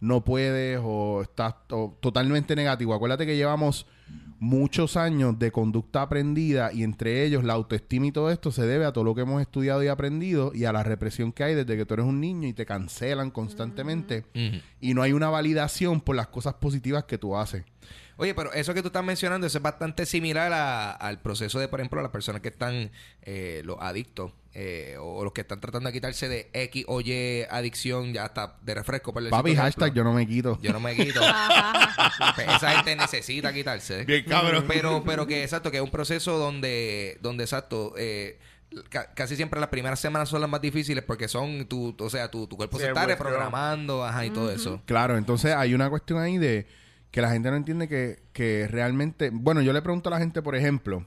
no 0.00 0.24
puedes 0.24 0.78
o 0.82 1.22
estás 1.22 1.54
to- 1.66 1.96
totalmente 2.00 2.54
negativo. 2.54 2.94
Acuérdate 2.94 3.26
que 3.26 3.36
llevamos 3.36 3.86
muchos 4.38 4.96
años 4.96 5.36
de 5.40 5.50
conducta 5.50 6.02
aprendida 6.02 6.72
y 6.72 6.84
entre 6.84 7.24
ellos 7.24 7.42
la 7.42 7.54
autoestima 7.54 8.06
y 8.06 8.12
todo 8.12 8.30
esto 8.30 8.52
se 8.52 8.64
debe 8.64 8.84
a 8.84 8.92
todo 8.92 9.02
lo 9.02 9.14
que 9.16 9.22
hemos 9.22 9.40
estudiado 9.40 9.82
y 9.82 9.88
aprendido 9.88 10.52
y 10.54 10.64
a 10.66 10.72
la 10.72 10.84
represión 10.84 11.32
que 11.32 11.42
hay 11.42 11.54
desde 11.56 11.76
que 11.76 11.84
tú 11.84 11.94
eres 11.94 12.06
un 12.06 12.20
niño 12.20 12.46
y 12.46 12.52
te 12.52 12.64
cancelan 12.64 13.32
constantemente 13.32 14.24
Ujú. 14.36 14.60
y 14.80 14.94
no 14.94 15.02
hay 15.02 15.12
una 15.12 15.30
validación 15.30 16.00
por 16.00 16.14
las 16.14 16.28
cosas 16.28 16.54
positivas 16.54 17.02
que 17.04 17.18
tú 17.18 17.36
haces. 17.36 17.64
Oye, 18.20 18.34
pero 18.34 18.52
eso 18.52 18.74
que 18.74 18.82
tú 18.82 18.88
estás 18.88 19.04
mencionando, 19.04 19.46
eso 19.46 19.58
es 19.58 19.62
bastante 19.62 20.04
similar 20.04 20.52
a- 20.52 20.90
al 20.90 21.20
proceso 21.20 21.58
de, 21.60 21.68
por 21.68 21.78
ejemplo, 21.80 22.02
las 22.02 22.10
personas 22.10 22.42
que 22.42 22.48
están, 22.48 22.90
eh, 23.22 23.62
los 23.64 23.76
adictos, 23.80 24.32
eh, 24.54 24.96
o 25.00 25.22
los 25.22 25.32
que 25.32 25.42
están 25.42 25.60
tratando 25.60 25.88
de 25.88 25.92
quitarse 25.92 26.28
de 26.28 26.50
X 26.52 26.84
o 26.88 27.00
Y 27.00 27.44
adicción, 27.48 28.12
ya 28.12 28.24
hasta 28.24 28.56
de 28.62 28.74
refresco. 28.74 29.12
Por 29.12 29.22
decirte 29.22 29.36
Papi, 29.38 29.54
hashtag 29.54 29.94
yo 29.94 30.02
no 30.02 30.12
me 30.12 30.26
quito. 30.26 30.58
Yo 30.60 30.72
no 30.72 30.80
me 30.80 30.96
quito. 30.96 31.20
Pues 32.34 32.48
esa 32.48 32.70
gente 32.72 32.96
necesita 32.96 33.52
quitarse. 33.52 34.04
Bien 34.04 34.24
cabrón. 34.24 34.64
Pero, 34.66 35.02
pero 35.04 35.26
que 35.26 35.42
exacto, 35.44 35.70
que 35.70 35.76
es 35.78 35.82
un 35.82 35.90
proceso 35.90 36.38
donde, 36.38 37.18
donde 37.20 37.44
exacto, 37.44 37.94
eh, 37.96 38.38
ca- 38.88 39.12
casi 39.14 39.36
siempre 39.36 39.60
las 39.60 39.68
primeras 39.68 40.00
semanas 40.00 40.28
son 40.28 40.40
las 40.40 40.50
más 40.50 40.60
difíciles 40.60 41.04
porque 41.04 41.28
son 41.28 41.66
tu, 41.66 41.94
o 41.98 42.10
sea, 42.10 42.30
tu, 42.30 42.46
tu 42.46 42.56
cuerpo 42.56 42.78
Sí, 42.78 42.82
se 42.84 42.88
está 42.88 43.06
reprogramando, 43.06 44.04
ajá, 44.04 44.26
y 44.26 44.30
todo 44.30 44.50
eso. 44.50 44.82
Claro, 44.86 45.16
entonces 45.16 45.54
hay 45.54 45.74
una 45.74 45.88
cuestión 45.88 46.18
ahí 46.20 46.36
de 46.38 46.66
que 47.10 47.20
la 47.22 47.30
gente 47.30 47.50
no 47.50 47.56
entiende 47.56 47.88
que, 47.88 48.18
que 48.32 48.68
realmente... 48.68 49.30
Bueno, 49.32 49.62
yo 49.62 49.72
le 49.72 49.80
pregunto 49.82 50.08
a 50.08 50.12
la 50.12 50.18
gente, 50.18 50.42
por 50.42 50.54
ejemplo, 50.54 51.06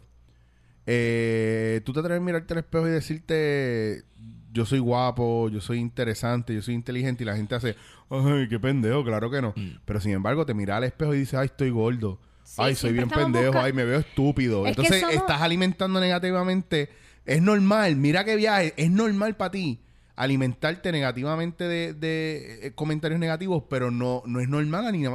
eh, 0.85 1.81
¿tú 1.85 1.93
te 1.93 1.99
atreves 1.99 2.21
a 2.21 2.25
mirarte 2.25 2.53
al 2.53 2.59
espejo 2.59 2.87
y 2.87 2.91
decirte, 2.91 4.03
yo 4.51 4.65
soy 4.65 4.79
guapo, 4.79 5.49
yo 5.49 5.61
soy 5.61 5.77
interesante, 5.79 6.53
yo 6.55 6.61
soy 6.61 6.73
inteligente? 6.73 7.23
Y 7.23 7.27
la 7.27 7.35
gente 7.35 7.55
hace, 7.55 7.75
ay, 8.09 8.47
qué 8.49 8.59
pendejo, 8.59 9.03
claro 9.03 9.29
que 9.29 9.41
no. 9.41 9.53
Mm. 9.55 9.77
Pero 9.85 10.01
sin 10.01 10.11
embargo, 10.11 10.45
te 10.45 10.53
mira 10.53 10.77
al 10.77 10.83
espejo 10.83 11.13
y 11.13 11.19
dices, 11.19 11.35
ay, 11.35 11.45
estoy 11.47 11.69
gordo. 11.69 12.19
Sí, 12.43 12.55
ay, 12.57 12.75
soy 12.75 12.93
bien 12.93 13.07
pendejo, 13.07 13.51
busca- 13.53 13.63
ay, 13.65 13.73
me 13.73 13.85
veo 13.85 13.99
estúpido. 13.99 14.65
Es 14.65 14.75
que 14.75 14.81
Entonces 14.81 15.01
somos- 15.01 15.15
estás 15.15 15.41
alimentando 15.41 15.99
negativamente. 15.99 16.89
Es 17.25 17.41
normal, 17.41 17.95
mira 17.95 18.25
qué 18.25 18.35
viaje, 18.35 18.73
es 18.77 18.89
normal 18.89 19.37
para 19.37 19.51
ti 19.51 19.79
alimentarte 20.15 20.91
negativamente 20.91 21.63
de, 21.67 21.93
de, 21.93 22.67
eh, 22.67 22.71
comentarios 22.73 23.19
negativos, 23.19 23.63
pero 23.69 23.91
no, 23.91 24.21
no 24.25 24.39
es 24.39 24.47
normal 24.49 24.85
ani- 24.87 25.05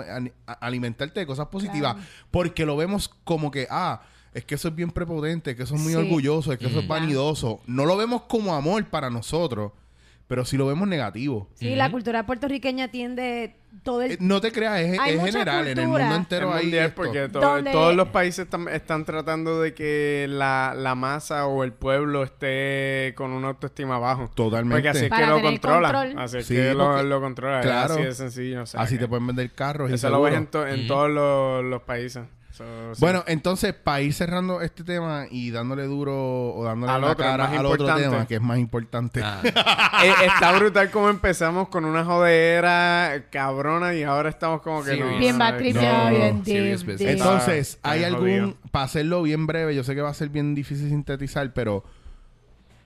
a- 0.46 0.52
alimentarte 0.54 1.20
de 1.20 1.26
cosas 1.26 1.46
positivas, 1.48 1.94
Claro. 1.94 2.08
porque 2.30 2.66
lo 2.66 2.76
vemos 2.76 3.08
como 3.24 3.50
que, 3.50 3.66
ah, 3.70 4.02
es 4.34 4.44
que 4.44 4.54
eso 4.56 4.68
es 4.68 4.74
bien 4.74 4.90
prepotente, 4.90 5.52
es 5.52 5.56
que 5.56 5.62
eso 5.62 5.76
es 5.76 5.80
muy 5.80 5.92
Sí. 5.92 5.98
orgulloso, 5.98 6.52
es 6.52 6.58
que 6.58 6.66
eso 6.66 6.80
es 6.80 6.84
Mm. 6.84 6.88
vanidoso. 6.88 7.60
No 7.66 7.86
lo 7.86 7.96
vemos 7.96 8.22
como 8.22 8.54
amor 8.54 8.84
para 8.86 9.08
nosotros, 9.10 9.72
pero 10.28 10.44
sí 10.44 10.56
lo 10.56 10.66
vemos 10.66 10.88
negativo. 10.88 11.48
Sí, 11.54 11.74
la 11.76 11.90
cultura 11.90 12.26
puertorriqueña 12.26 12.88
tiende 12.88 13.54
todo 13.82 14.02
el 14.02 14.12
Eh, 14.12 14.16
No 14.20 14.40
te 14.40 14.52
creas, 14.52 14.80
es, 14.80 14.98
Hay 14.98 15.14
es 15.14 15.24
general, 15.24 15.66
en 15.68 15.78
el 15.78 15.88
mundo 15.88 16.04
Es 16.04 16.16
entero 16.16 16.52
hay 16.52 16.74
esto. 16.76 16.94
porque 16.96 17.28
to- 17.28 17.40
Donde- 17.40 17.72
todos 17.72 17.94
los 17.94 18.08
países 18.08 18.44
están, 18.46 18.68
están 18.68 19.04
tratando 19.04 19.60
de 19.60 19.74
que 19.74 20.26
la, 20.28 20.74
la 20.76 20.94
masa 20.94 21.46
o 21.46 21.64
el 21.64 21.72
pueblo 21.72 22.22
esté 22.22 23.14
con 23.16 23.30
una 23.32 23.48
autoestima 23.48 23.98
bajo. 23.98 24.28
Totalmente. 24.34 24.74
Porque 24.76 24.88
así 24.88 25.04
es 25.04 25.10
Para 25.10 25.24
que 25.26 25.30
lo 25.30 25.36
tener 25.36 25.50
controla. 25.52 25.92
control. 25.92 26.18
Así 26.22 26.38
es 26.38 26.46
Sí, 26.46 26.54
que 26.54 26.74
lo, 26.74 27.02
lo 27.02 27.20
controla. 27.20 27.60
es 27.60 27.66
claro. 27.66 27.94
así 27.94 28.02
de 28.04 28.12
sencillo. 28.14 28.62
o 28.62 28.66
sea 28.66 28.80
Así 28.80 28.94
que 28.96 29.00
te 29.00 29.08
pueden 29.08 29.26
vender 29.26 29.52
carros 29.52 29.90
y 29.90 29.94
Eso 29.94 30.10
lo 30.10 30.22
ves 30.22 30.34
en, 30.34 30.46
to- 30.46 30.66
en 30.66 30.86
todos 30.86 31.10
los, 31.10 31.64
los 31.64 31.82
países. 31.82 32.24
So, 32.52 32.94
sí. 32.94 33.00
Bueno, 33.00 33.22
entonces, 33.26 33.74
para 33.74 34.00
ir 34.00 34.14
cerrando 34.14 34.62
este 34.62 34.82
tema 34.82 35.26
y 35.30 35.50
dándole 35.50 35.84
duro 35.84 36.54
o 36.54 36.64
dándole 36.64 36.92
Al 36.92 37.02
la 37.02 37.06
otro, 37.08 37.24
cara 37.24 37.50
al 37.50 37.66
otro 37.66 37.94
tema, 37.94 38.26
que 38.26 38.36
es 38.36 38.40
más 38.40 38.58
importante. 38.58 39.20
Ah. 39.22 39.42
Eh, 40.04 40.12
está 40.26 40.52
brutal 40.52 40.90
como 40.90 41.08
empezamos 41.08 41.68
con 41.68 41.86
una 41.86 42.04
jodera 42.04 43.24
cabrona 43.30 43.94
y 43.94 44.02
ahora 44.02 44.28
estamos 44.28 44.60
como 44.60 44.82
que 44.82 44.90
Serious. 44.90 45.12
no, 45.12 45.18
bien 45.18 45.38
no, 45.38 45.50
no, 45.50 46.10
bien 46.10 46.42
deep. 46.42 47.00
Entonces, 47.00 47.74
Está 47.76 47.90
¿hay 47.90 48.00
bien 48.00 48.14
algún, 48.14 48.56
para 48.70 48.84
hacerlo 48.84 49.22
bien 49.22 49.46
breve, 49.46 49.74
yo 49.74 49.82
sé 49.84 49.94
que 49.94 50.02
va 50.02 50.10
a 50.10 50.14
ser 50.14 50.28
bien 50.28 50.54
difícil 50.54 50.90
sintetizar, 50.90 51.52
pero 51.54 51.82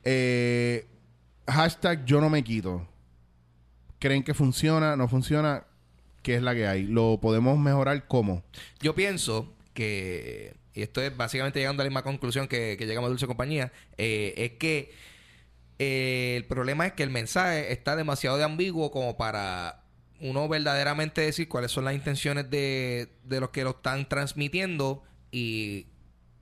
eh, 0.05 0.87
hashtag 1.49 2.05
yo 2.05 2.21
no 2.21 2.31
me 2.31 2.43
quito. 2.45 2.87
¿Creen 3.99 4.23
que 4.23 4.35
funciona? 4.35 4.97
¿No 4.97 5.09
funciona? 5.09 5.65
¿Qué 6.23 6.37
es 6.37 6.43
la 6.43 6.55
que 6.55 6.67
hay? 6.67 6.85
¿Lo 6.85 7.19
podemos 7.21 7.59
mejorar 7.59 8.07
cómo? 8.07 8.43
Yo 8.81 8.95
pienso 8.95 9.55
que, 9.75 10.55
y 10.75 10.83
esto 10.83 11.01
es 11.01 11.17
básicamente 11.17 11.59
llegando 11.61 11.83
a 11.83 11.85
la 11.85 11.91
misma 11.91 12.03
conclusión 12.03 12.49
que, 12.49 12.77
que 12.79 12.87
llegamos 12.87 13.09
a 13.09 13.11
Dulce 13.11 13.27
Compañía, 13.27 13.73
eh, 13.97 14.35
es 14.37 14.53
que 14.53 14.93
eh, 15.79 16.35
el 16.37 16.45
problema 16.45 16.87
es 16.87 16.93
que 16.93 17.03
el 17.03 17.11
mensaje 17.11 17.73
está 17.73 17.97
demasiado 17.97 18.37
de 18.37 18.45
ambiguo 18.45 18.91
como 18.91 19.17
para 19.17 19.85
uno 20.21 20.47
verdaderamente 20.49 21.23
decir 21.23 21.49
cuáles 21.49 21.71
son 21.71 21.87
las 21.87 21.95
intenciones 21.95 22.51
de, 22.51 23.09
de 23.25 23.41
los 23.41 23.49
que 23.51 23.65
lo 23.65 23.71
están 23.71 24.07
transmitiendo 24.07 25.03
y 25.33 25.87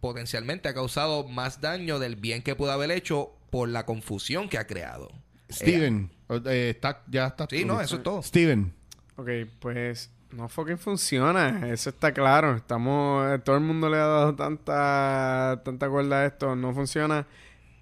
potencialmente 0.01 0.69
ha 0.69 0.75
causado 0.75 1.29
más 1.29 1.61
daño 1.61 2.01
del 2.01 2.17
bien 2.17 2.43
que 2.43 2.57
pudo 2.57 2.73
haber 2.73 2.91
hecho 2.91 3.37
por 3.51 3.69
la 3.69 3.87
confusión 3.87 4.49
que 4.49 4.59
ha 4.59 4.67
creado. 4.67 5.11
Steven, 5.51 6.11
eh, 6.47 6.73
está, 6.75 7.05
ya 7.09 7.29
está. 7.29 7.47
Sí, 7.49 7.65
no, 7.65 7.81
eso 7.81 7.97
es 7.97 8.03
todo. 8.03 8.23
Steven, 8.23 8.75
Ok, 9.19 9.29
pues 9.59 10.13
no 10.31 10.49
fucking 10.49 10.79
funciona, 10.79 11.69
eso 11.73 11.91
está 11.91 12.13
claro. 12.13 12.55
Estamos, 12.55 13.43
todo 13.43 13.57
el 13.57 13.63
mundo 13.63 13.89
le 13.89 13.97
ha 13.97 14.07
dado 14.07 14.37
tanta, 14.37 15.61
tanta 15.65 15.89
cuerda 15.89 16.21
a 16.21 16.27
esto, 16.27 16.55
no 16.55 16.73
funciona. 16.73 17.27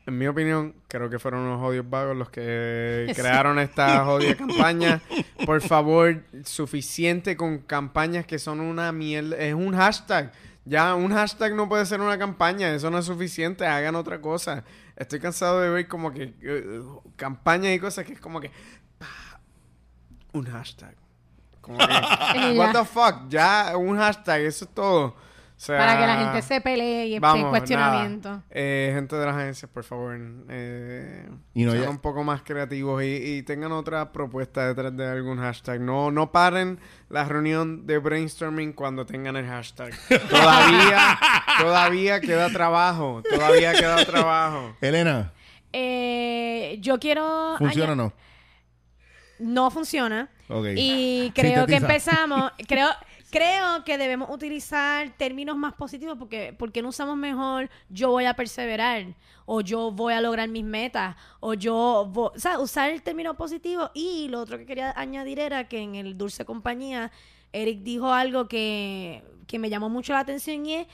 En 0.06 0.16
mi 0.16 0.26
opinión, 0.28 0.74
creo 0.88 1.10
que 1.10 1.18
fueron 1.18 1.42
unos 1.42 1.62
odios 1.62 1.90
vagos 1.90 2.16
los 2.16 2.30
que 2.30 3.12
crearon 3.16 3.58
esta 3.58 4.02
jodida 4.06 4.34
campaña. 4.34 5.02
Por 5.44 5.60
favor, 5.60 6.22
suficiente 6.42 7.36
con 7.36 7.58
campañas 7.58 8.24
que 8.24 8.38
son 8.38 8.60
una 8.60 8.90
mierda. 8.92 9.36
Es 9.36 9.52
un 9.52 9.76
hashtag. 9.76 10.32
Ya, 10.64 10.94
un 10.94 11.12
hashtag 11.12 11.54
no 11.54 11.68
puede 11.68 11.84
ser 11.84 12.00
una 12.00 12.16
campaña. 12.16 12.74
Eso 12.74 12.90
no 12.90 12.96
es 12.96 13.04
suficiente. 13.04 13.66
Hagan 13.66 13.94
otra 13.94 14.22
cosa. 14.22 14.64
Estoy 14.96 15.20
cansado 15.20 15.60
de 15.60 15.68
ver 15.68 15.86
como 15.86 16.14
que 16.14 16.34
eh, 16.40 16.82
campañas 17.16 17.74
y 17.74 17.78
cosas 17.78 18.06
que 18.06 18.14
es 18.14 18.20
como 18.20 18.40
que... 18.40 18.50
pa, 18.98 19.40
un 20.32 20.46
hashtag. 20.46 20.96
Como 21.66 21.78
que, 21.78 21.84
Y 22.54 22.58
what 22.58 22.72
the 22.72 22.84
fuck, 22.84 23.28
ya 23.28 23.72
un 23.76 23.96
hashtag, 23.98 24.42
eso 24.42 24.64
es 24.64 24.70
todo. 24.72 25.06
O 25.08 25.58
sea, 25.58 25.78
Para 25.78 25.98
que 25.98 26.06
la 26.06 26.16
gente 26.18 26.42
se 26.42 26.60
pelee 26.60 27.06
y 27.06 27.14
esté 27.14 27.16
en 27.16 27.20
vamos, 27.22 27.48
cuestionamiento. 27.48 28.42
Eh, 28.50 28.90
gente 28.94 29.16
de 29.16 29.24
las 29.24 29.34
agencias, 29.36 29.70
por 29.70 29.84
favor, 29.84 30.14
eh, 30.50 31.26
Y 31.54 31.64
no 31.64 31.70
sean 31.72 31.84
ya- 31.84 31.88
un 31.90 31.96
poco 31.98 32.22
más 32.24 32.42
creativos 32.42 33.02
y, 33.02 33.06
y 33.38 33.42
tengan 33.42 33.72
otra 33.72 34.12
propuesta 34.12 34.66
detrás 34.68 34.94
de 34.94 35.08
algún 35.08 35.38
hashtag. 35.38 35.80
No, 35.80 36.10
no 36.10 36.30
paren 36.30 36.78
la 37.08 37.24
reunión 37.24 37.86
de 37.86 37.96
brainstorming 37.96 38.74
cuando 38.74 39.06
tengan 39.06 39.34
el 39.36 39.46
hashtag. 39.46 39.94
Todavía, 40.30 41.18
todavía 41.58 42.20
queda 42.20 42.50
trabajo. 42.50 43.22
Todavía 43.28 43.72
queda 43.72 44.04
trabajo. 44.04 44.76
Elena, 44.82 45.32
Eh, 45.72 46.76
yo 46.82 46.98
quiero... 46.98 47.54
¿funciona 47.56 47.92
o 47.92 47.96
no? 47.96 48.12
No 49.38 49.70
funciona. 49.70 50.28
Y 50.78 51.30
creo 51.34 51.66
que 51.66 51.72
empezamos, 51.86 52.52
creo, 52.68 52.88
creo 53.30 53.84
que 53.84 53.98
debemos 53.98 54.30
utilizar 54.30 55.10
términos 55.16 55.56
más 55.56 55.74
positivos 55.74 56.16
porque, 56.18 56.54
porque 56.58 56.82
no 56.82 56.88
usamos 56.90 57.16
mejor 57.16 57.68
yo 57.88 58.10
voy 58.10 58.24
a 58.26 58.34
perseverar 58.34 59.06
o 59.44 59.60
yo 59.60 59.90
voy 59.90 60.12
a 60.14 60.20
lograr 60.20 60.48
mis 60.48 60.64
metas 60.64 61.16
o 61.40 61.54
yo 61.54 62.08
vo- 62.12 62.32
o 62.34 62.38
sea, 62.38 62.58
usar 62.58 62.90
el 62.90 63.02
término 63.02 63.34
positivo. 63.34 63.90
Y 63.94 64.28
lo 64.28 64.40
otro 64.40 64.58
que 64.58 64.66
quería 64.66 64.92
añadir 64.96 65.38
era 65.40 65.68
que 65.68 65.78
en 65.80 65.94
el 65.96 66.16
Dulce 66.18 66.44
Compañía 66.44 67.10
Eric 67.52 67.80
dijo 67.80 68.12
algo 68.12 68.48
que, 68.48 69.22
que 69.46 69.58
me 69.58 69.70
llamó 69.70 69.88
mucho 69.88 70.12
la 70.12 70.20
atención 70.20 70.66
y 70.66 70.74
es 70.74 70.86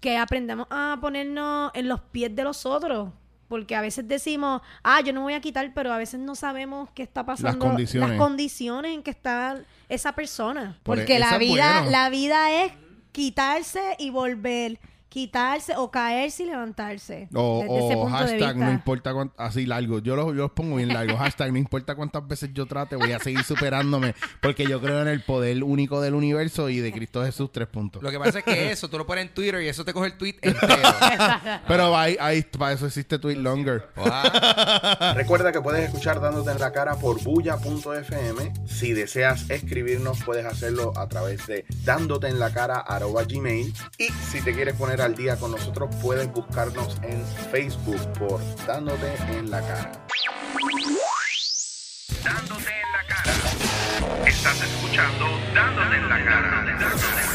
que 0.00 0.16
aprendamos 0.16 0.66
a 0.70 0.96
ponernos 1.00 1.70
en 1.74 1.88
los 1.88 2.00
pies 2.00 2.34
de 2.36 2.44
los 2.44 2.64
otros. 2.66 3.10
Porque 3.48 3.74
a 3.74 3.80
veces 3.80 4.06
decimos, 4.06 4.60
ah, 4.82 5.00
yo 5.00 5.12
no 5.12 5.20
me 5.20 5.24
voy 5.24 5.32
a 5.34 5.40
quitar, 5.40 5.72
pero 5.74 5.90
a 5.92 5.96
veces 5.98 6.20
no 6.20 6.34
sabemos 6.34 6.90
qué 6.94 7.02
está 7.02 7.24
pasando. 7.24 7.58
condiciones. 7.58 8.10
Las 8.10 8.18
condiciones 8.18 8.92
en 8.94 9.02
que 9.02 9.10
está 9.10 9.58
esa 9.88 10.12
persona. 10.12 10.78
Por- 10.82 10.98
Porque 10.98 11.16
eso 11.16 11.24
la 11.30 11.38
vida, 11.38 11.72
bueno. 11.80 11.90
la 11.90 12.10
vida 12.10 12.64
es 12.64 12.72
quitarse 13.12 13.96
y 13.98 14.10
volver. 14.10 14.78
Quitarse 15.08 15.74
o 15.76 15.90
caerse 15.90 16.44
y 16.44 16.46
levantarse. 16.46 17.28
O, 17.34 17.60
desde 17.62 17.86
ese 17.86 17.94
o 17.96 18.04
de 18.04 18.10
hashtag 18.10 18.56
no 18.56 18.70
importa 18.70 19.12
cuánto, 19.12 19.34
así 19.42 19.66
largo. 19.66 20.00
Yo 20.00 20.16
los, 20.16 20.26
yo 20.26 20.34
los 20.34 20.50
pongo 20.52 20.76
bien 20.76 20.88
largos. 20.88 21.18
Hashtag 21.18 21.52
no 21.52 21.58
importa 21.58 21.94
cuántas 21.94 22.26
veces 22.26 22.50
yo 22.52 22.66
trate, 22.66 22.96
voy 22.96 23.12
a 23.12 23.18
seguir 23.18 23.42
superándome. 23.44 24.14
Porque 24.40 24.66
yo 24.66 24.80
creo 24.80 25.02
en 25.02 25.08
el 25.08 25.22
poder 25.22 25.62
único 25.64 26.00
del 26.00 26.14
universo 26.14 26.68
y 26.68 26.80
de 26.80 26.92
Cristo 26.92 27.24
Jesús, 27.24 27.50
tres 27.52 27.68
puntos. 27.68 28.02
Lo 28.02 28.10
que 28.10 28.18
pasa 28.18 28.40
es 28.40 28.44
que 28.44 28.70
eso, 28.70 28.88
tú 28.88 28.98
lo 28.98 29.06
pones 29.06 29.26
en 29.26 29.34
Twitter 29.34 29.62
y 29.62 29.68
eso 29.68 29.84
te 29.84 29.92
coge 29.92 30.08
el 30.08 30.18
tweet 30.18 30.36
entero. 30.42 30.76
Pero 31.66 31.96
ahí, 31.96 32.16
ahí, 32.20 32.42
para 32.42 32.72
eso 32.72 32.86
existe 32.86 33.18
Tweet 33.18 33.36
Longer. 33.36 33.88
Recuerda 35.14 35.52
que 35.52 35.60
puedes 35.60 35.84
escuchar 35.84 36.20
Dándote 36.20 36.50
en 36.50 36.58
la 36.58 36.72
cara 36.72 36.96
por 36.96 37.22
bulla.fm. 37.22 38.52
Si 38.66 38.92
deseas 38.92 39.48
escribirnos, 39.50 40.22
puedes 40.24 40.44
hacerlo 40.44 40.92
a 40.96 41.08
través 41.08 41.46
de 41.46 41.64
dándote 41.84 42.28
en 42.28 42.38
la 42.38 42.52
cara 42.52 42.78
arroba 42.78 43.24
gmail. 43.24 43.72
Y 43.98 44.08
si 44.30 44.40
te 44.42 44.52
quieres 44.52 44.74
poner 44.74 44.97
al 45.00 45.14
día 45.14 45.36
con 45.36 45.52
nosotros, 45.52 45.94
puedes 46.02 46.30
buscarnos 46.32 46.98
en 47.02 47.24
Facebook 47.50 48.00
por 48.18 48.40
Dándote 48.66 49.14
en 49.30 49.50
la 49.50 49.60
cara. 49.60 49.92
Dándote 52.24 52.70
en 52.70 52.92
la 52.92 53.06
cara. 53.08 53.32
Estás 54.26 54.62
escuchando 54.62 55.26
Dándote 55.54 55.96
en 55.96 56.08
la 56.08 56.24
cara. 56.24 56.64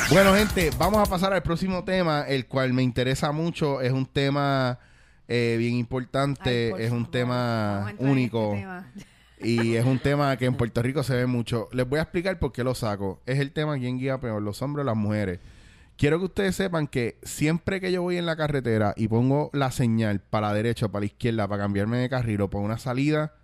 Bueno, 0.10 0.36
gente, 0.36 0.72
vamos 0.78 1.08
a 1.08 1.10
pasar 1.10 1.34
al 1.34 1.42
próximo 1.42 1.84
tema, 1.84 2.24
el 2.28 2.48
cual 2.48 2.74
me 2.74 2.84
interesa 2.84 3.32
mucho. 3.32 3.82
Es 3.82 3.92
un 3.92 4.06
tema 4.06 4.80
eh, 5.28 5.56
bien 5.58 5.76
importante, 5.76 6.74
Ay, 6.76 6.84
es 6.84 6.92
un 6.92 7.10
tema 7.10 7.94
único. 7.98 8.54
este 8.54 8.62
tema. 8.62 8.92
Y 9.44 9.76
es 9.76 9.84
un 9.84 10.00
tema 10.00 10.38
que 10.38 10.46
en 10.46 10.56
Puerto 10.56 10.82
Rico 10.82 11.04
se 11.04 11.16
ve 11.16 11.26
mucho. 11.26 11.68
Les 11.74 11.86
voy 11.88 12.00
a 12.00 12.04
explicar 12.04 12.40
por 12.40 12.54
qué 12.54 12.64
lo 12.64 12.74
saco. 12.74 13.22
Es 13.26 13.40
el 13.40 13.52
tema 13.52 13.78
quién 13.78 13.98
guía 14.00 14.18
peor, 14.18 14.42
los 14.42 14.62
hombres 14.62 14.84
o 14.84 14.86
las 14.86 14.96
mujeres. 14.96 15.40
Quiero 16.04 16.20
que 16.20 16.26
ustedes 16.26 16.58
sepan 16.58 16.88
que 16.88 17.18
siempre 17.24 17.80
que 17.80 17.90
yo 17.90 18.02
voy 18.02 18.18
en 18.18 18.26
la 18.26 18.36
carretera 18.36 18.94
y 18.98 19.08
pongo 19.08 19.50
la 19.54 19.72
señal 19.72 20.20
para 20.20 20.50
la 20.50 20.54
derecha 20.54 20.88
o 20.88 20.92
para 20.92 21.00
la 21.00 21.06
izquierda 21.06 21.48
para 21.48 21.64
cambiarme 21.64 21.98
de 21.98 22.10
carril 22.10 22.42
o 22.42 22.50
para 22.50 22.62
una 22.62 22.78
salida, 22.78 23.36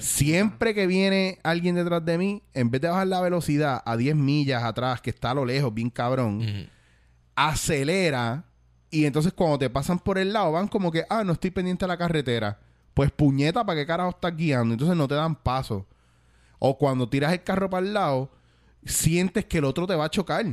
siempre 0.00 0.74
que 0.74 0.86
viene 0.86 1.38
alguien 1.42 1.76
detrás 1.76 2.04
de 2.04 2.18
mí, 2.18 2.42
en 2.52 2.70
vez 2.70 2.82
de 2.82 2.88
bajar 2.88 3.06
la 3.06 3.22
velocidad 3.22 3.80
a 3.86 3.96
10 3.96 4.16
millas 4.16 4.62
atrás, 4.64 5.00
que 5.00 5.08
está 5.08 5.30
a 5.30 5.34
lo 5.34 5.46
lejos, 5.46 5.72
bien 5.72 5.88
cabrón, 5.88 6.42
acelera 7.34 8.44
y 8.90 9.06
entonces 9.06 9.32
cuando 9.32 9.60
te 9.60 9.70
pasan 9.70 9.98
por 9.98 10.18
el 10.18 10.34
lado 10.34 10.52
van 10.52 10.68
como 10.68 10.92
que, 10.92 11.06
ah, 11.08 11.24
no 11.24 11.32
estoy 11.32 11.52
pendiente 11.52 11.86
de 11.86 11.88
la 11.88 11.96
carretera. 11.96 12.58
Pues 12.92 13.10
puñeta, 13.12 13.64
¿para 13.64 13.80
qué 13.80 13.86
carajo 13.86 14.10
estás 14.10 14.36
guiando? 14.36 14.74
Entonces 14.74 14.94
no 14.94 15.08
te 15.08 15.14
dan 15.14 15.34
paso. 15.36 15.86
O 16.58 16.76
cuando 16.76 17.08
tiras 17.08 17.32
el 17.32 17.42
carro 17.42 17.70
para 17.70 17.86
el 17.86 17.94
lado, 17.94 18.30
sientes 18.84 19.46
que 19.46 19.56
el 19.56 19.64
otro 19.64 19.86
te 19.86 19.94
va 19.94 20.04
a 20.04 20.10
chocar. 20.10 20.44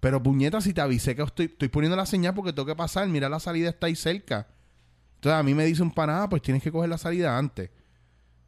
Pero 0.00 0.22
puñeta, 0.22 0.60
si 0.60 0.72
te 0.72 0.80
avisé 0.80 1.16
que 1.16 1.22
estoy, 1.22 1.46
estoy 1.46 1.68
poniendo 1.68 1.96
la 1.96 2.06
señal 2.06 2.34
porque 2.34 2.52
tengo 2.52 2.66
que 2.66 2.76
pasar, 2.76 3.08
mira 3.08 3.28
la 3.28 3.40
salida 3.40 3.70
está 3.70 3.88
ahí 3.88 3.96
cerca. 3.96 4.46
Entonces 5.16 5.38
a 5.38 5.42
mí 5.42 5.54
me 5.54 5.64
dice 5.64 5.82
un 5.82 5.90
panada, 5.90 6.28
pues 6.28 6.42
tienes 6.42 6.62
que 6.62 6.70
coger 6.70 6.88
la 6.88 6.98
salida 6.98 7.36
antes. 7.36 7.70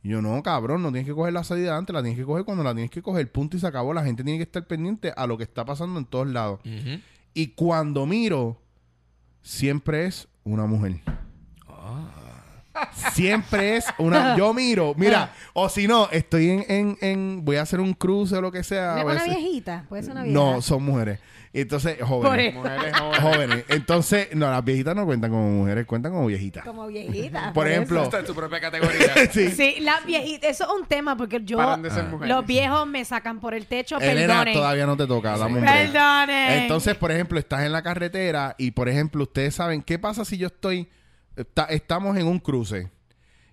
Y 0.02 0.10
yo, 0.10 0.22
no, 0.22 0.42
cabrón, 0.42 0.82
no 0.82 0.90
tienes 0.90 1.06
que 1.06 1.14
coger 1.14 1.32
la 1.32 1.44
salida 1.44 1.76
antes, 1.76 1.92
la 1.92 2.00
tienes 2.02 2.18
que 2.18 2.24
coger 2.24 2.44
cuando 2.44 2.62
la 2.62 2.72
tienes 2.72 2.90
que 2.90 3.02
coger. 3.02 3.30
Punto 3.30 3.56
y 3.56 3.60
se 3.60 3.66
acabó. 3.66 3.92
La 3.92 4.04
gente 4.04 4.24
tiene 4.24 4.38
que 4.38 4.44
estar 4.44 4.66
pendiente 4.66 5.12
a 5.16 5.26
lo 5.26 5.36
que 5.36 5.44
está 5.44 5.64
pasando 5.64 5.98
en 5.98 6.06
todos 6.06 6.28
lados. 6.28 6.60
Y 7.34 7.48
cuando 7.48 8.06
miro, 8.06 8.60
siempre 9.42 10.06
es 10.06 10.28
una 10.44 10.66
mujer. 10.66 11.00
Siempre 13.12 13.76
es 13.76 13.84
una. 13.98 14.36
Yo 14.36 14.52
miro, 14.54 14.94
mira, 14.96 15.32
o 15.52 15.68
si 15.68 15.86
no, 15.86 16.08
estoy 16.10 16.50
en, 16.50 16.64
en, 16.68 16.98
en- 17.00 17.44
Voy 17.44 17.56
a 17.56 17.62
hacer 17.62 17.80
un 17.80 17.94
cruce 17.94 18.36
o 18.36 18.40
lo 18.40 18.52
que 18.52 18.62
sea. 18.62 18.96
¿No 19.02 19.08
a 19.08 19.14
es 19.14 19.22
una 19.24 19.34
viejita? 19.36 19.84
Puede 19.88 20.02
ser 20.02 20.12
una 20.12 20.22
vieja. 20.22 20.38
No, 20.38 20.62
son 20.62 20.82
mujeres. 20.82 21.20
Entonces, 21.52 21.98
jóvenes. 22.00 22.54
Mujeres 22.54 22.96
jóvenes. 22.96 23.20
Jóvenes. 23.20 23.64
Entonces, 23.68 24.28
no, 24.36 24.48
las 24.50 24.64
viejitas 24.64 24.94
no 24.94 25.04
cuentan 25.04 25.32
como 25.32 25.50
mujeres, 25.50 25.84
cuentan 25.84 26.12
como 26.12 26.26
viejitas. 26.26 26.64
Como 26.64 26.86
viejita. 26.86 27.52
Por 27.52 27.66
ejemplo, 27.66 28.04
Está 28.04 28.20
en 28.20 28.26
tu 28.26 28.34
propia 28.34 28.60
categoría. 28.60 29.12
sí. 29.32 29.50
Sí, 29.50 29.76
las 29.80 30.06
viejitas. 30.06 30.50
Eso 30.50 30.64
es 30.64 30.80
un 30.80 30.86
tema 30.86 31.16
porque 31.16 31.40
yo. 31.42 31.56
Paran 31.56 31.82
de 31.82 31.90
ser 31.90 32.04
mujeres. 32.04 32.28
Los 32.34 32.46
viejos 32.46 32.86
me 32.86 33.04
sacan 33.04 33.40
por 33.40 33.54
el 33.54 33.66
techo. 33.66 33.98
Elena, 33.98 34.34
Perdonen. 34.34 34.54
todavía 34.54 34.86
no 34.86 34.96
te 34.96 35.06
toca, 35.08 35.36
break. 35.36 35.64
Perdonen. 35.64 36.50
Entonces, 36.62 36.94
por 36.96 37.10
ejemplo, 37.10 37.38
estás 37.38 37.62
en 37.64 37.72
la 37.72 37.82
carretera 37.82 38.54
y, 38.56 38.70
por 38.70 38.88
ejemplo, 38.88 39.24
ustedes 39.24 39.54
saben 39.56 39.82
qué 39.82 39.98
pasa 39.98 40.24
si 40.24 40.38
yo 40.38 40.46
estoy, 40.46 40.88
está- 41.40 41.64
estamos 41.66 42.16
en 42.16 42.26
un 42.26 42.38
cruce 42.38 42.90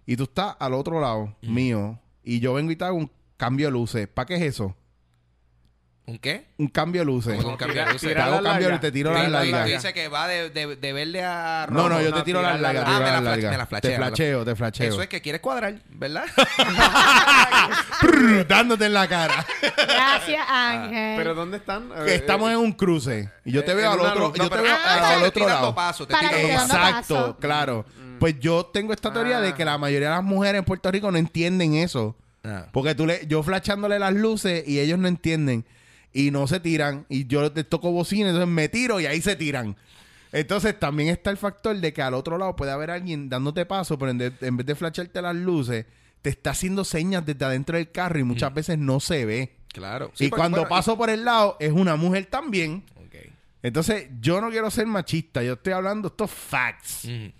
y 0.05 0.15
tú 0.15 0.23
estás 0.23 0.55
al 0.59 0.73
otro 0.73 0.99
lado 1.01 1.35
mío 1.41 1.99
y 2.23 2.39
yo 2.39 2.53
vengo 2.53 2.71
y 2.71 2.75
te 2.75 2.85
hago 2.85 2.97
un 2.97 3.11
cambio 3.37 3.67
de 3.67 3.71
luces. 3.73 4.07
¿Para 4.07 4.25
qué 4.25 4.35
es 4.35 4.41
eso? 4.41 4.75
¿Un 6.09 6.19
qué? 6.19 6.47
Un 6.57 6.69
cambio 6.69 7.01
de 7.01 7.05
luces. 7.05 7.35
¿Cómo 7.35 7.57
que 7.57 7.65
un 7.65 7.67
cambio 7.69 7.85
de 7.85 7.91
luces? 7.91 8.13
Te 8.13 8.21
hago 8.21 8.41
cambio 8.41 8.73
y 8.73 8.79
te 8.79 8.91
tiro 8.93 9.11
las 9.13 9.29
largas. 9.29 9.51
larga. 9.51 9.75
dice 9.75 9.93
que 9.93 10.07
va 10.07 10.25
de, 10.29 10.49
de, 10.51 10.77
de 10.77 10.93
verde 10.93 11.21
a 11.21 11.67
No, 11.69 11.79
rojo. 11.79 11.89
no, 11.89 12.01
yo 12.01 12.13
te 12.13 12.19
no, 12.19 12.23
tiro 12.23 12.41
las 12.41 12.61
largas. 12.61 12.83
Ah, 12.87 12.99
me 12.99 13.01
las 13.05 13.13
la 13.13 13.19
me 13.57 13.65
flachea, 13.65 13.91
Te 13.91 13.97
flacheo, 13.97 14.45
te 14.45 14.55
flacheo. 14.55 14.87
Eso 14.89 15.01
es 15.01 15.09
que 15.09 15.21
quieres 15.21 15.41
cuadrar, 15.41 15.75
¿verdad? 15.89 16.23
Dándote 18.47 18.85
en 18.85 18.93
la 18.93 19.07
cara. 19.07 19.45
Gracias, 19.61 20.45
Ángel. 20.47 21.17
¿Pero 21.17 21.35
dónde 21.35 21.57
están? 21.57 21.89
Eh, 21.97 22.15
estamos 22.15 22.51
en 22.51 22.57
un 22.57 22.71
cruce 22.71 23.29
y 23.43 23.51
yo 23.51 23.65
te 23.65 23.71
Eh, 23.71 23.75
veo 23.75 23.91
al 23.91 23.99
otro, 23.99 24.33
yo 24.33 24.43
No, 24.43 24.49
te 24.49 24.55
pero- 24.55 24.63
veo 24.63 24.75
ah, 24.75 25.13
al 25.13 25.19
te 25.21 25.27
otro 25.27 25.45
lado. 25.45 25.75
paso, 25.75 26.07
te 26.07 26.13
Exacto, 26.13 27.37
claro. 27.39 27.85
Pues 28.19 28.39
yo 28.39 28.65
tengo 28.67 28.93
esta 28.93 29.11
teoría 29.11 29.41
de 29.41 29.53
que 29.53 29.65
la 29.65 29.77
mayoría 29.77 30.09
de 30.09 30.15
las 30.15 30.23
mujeres 30.23 30.59
en 30.59 30.65
Puerto 30.65 30.89
Rico 30.89 31.11
no 31.11 31.17
entienden 31.17 31.73
eso. 31.75 32.15
Ah. 32.45 32.67
Porque 32.71 32.95
tú 32.95 33.05
le, 33.05 33.27
yo 33.27 33.43
flashándole 33.43 33.99
las 33.99 34.13
luces 34.13 34.65
y 34.65 34.79
ellos 34.79 34.97
no 34.97 35.09
entienden. 35.09 35.65
Y 36.17 36.31
no 36.31 36.47
se 36.47 36.59
tiran. 36.59 37.05
Y 37.09 37.27
yo 37.27 37.49
les 37.53 37.67
toco 37.69 37.91
bocina, 37.91 38.29
entonces 38.29 38.49
me 38.49 38.69
tiro 38.69 38.99
y 38.99 39.05
ahí 39.05 39.21
se 39.21 39.35
tiran. 39.35 39.75
Entonces 40.31 40.77
también 40.79 41.09
está 41.09 41.29
el 41.29 41.37
factor 41.37 41.75
de 41.77 41.93
que 41.93 42.01
al 42.01 42.13
otro 42.13 42.37
lado 42.37 42.55
puede 42.55 42.71
haber 42.71 42.91
alguien 42.91 43.29
dándote 43.29 43.65
paso, 43.65 43.97
pero 43.97 44.11
en, 44.11 44.17
de- 44.17 44.33
en 44.41 44.57
vez 44.57 44.65
de 44.65 44.75
flasharte 44.75 45.21
las 45.21 45.35
luces, 45.35 45.85
te 46.21 46.29
está 46.29 46.49
haciendo 46.51 46.83
señas 46.83 47.25
desde 47.25 47.45
adentro 47.45 47.77
del 47.77 47.91
carro 47.91 48.19
y 48.19 48.23
muchas 48.23 48.53
veces 48.53 48.77
no 48.77 48.99
se 48.99 49.25
ve. 49.25 49.53
Claro. 49.71 50.11
y 50.25 50.29
cuando 50.37 50.57
paso 50.69 50.97
por 50.97 51.09
el 51.11 51.23
lado 51.23 51.55
es 51.59 51.71
una 51.71 51.95
mujer 51.95 52.25
también. 52.25 52.83
Entonces, 53.63 54.07
yo 54.21 54.39
no 54.39 54.49
quiero 54.49 54.69
ser 54.71 54.85
machista, 54.87 55.43
yo 55.43 55.53
estoy 55.53 55.73
hablando 55.73 56.07
estos 56.09 56.31
facts. 56.31 57.05
Ujú. 57.05 57.31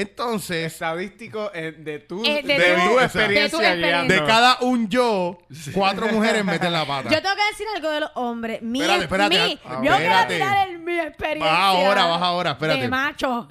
Entonces, 0.00 0.72
Estadístico 0.72 1.50
eh, 1.54 1.72
de 1.72 1.98
tu, 2.00 2.24
Eh, 2.24 2.42
de, 2.42 2.58
de 2.58 2.74
tu 2.74 2.88
tu- 2.90 3.00
experiencia 3.00 3.42
de 3.42 3.48
tu 3.50 3.60
experiencia. 3.60 4.20
de 4.20 4.26
cada 4.26 4.58
un 4.60 4.88
yo, 4.88 5.38
cuatro 5.72 6.08
mujeres 6.08 6.44
meten 6.44 6.72
la 6.72 6.84
pata. 6.84 7.08
Yo 7.08 7.22
tengo 7.22 7.34
que 7.34 7.46
decir 7.50 7.66
algo 7.74 7.90
de 7.90 8.00
los 8.00 8.10
hombres. 8.14 8.60
Mi, 8.62 8.80
Espérate, 8.80 9.04
espérate, 9.04 9.38
mi- 9.38 9.60
ah, 9.64 9.80
yo 9.82 9.92
espérate. 9.94 10.26
quiero 10.36 10.44
tirar 10.50 10.68
el, 10.68 10.78
mi 10.80 10.98
experiencia. 10.98 11.50
Baja 11.52 11.66
ahora, 11.68 12.04
baja 12.06 12.26
ahora, 12.26 12.50
espérate. 12.52 12.80
De 12.82 12.88
macho. 12.88 13.48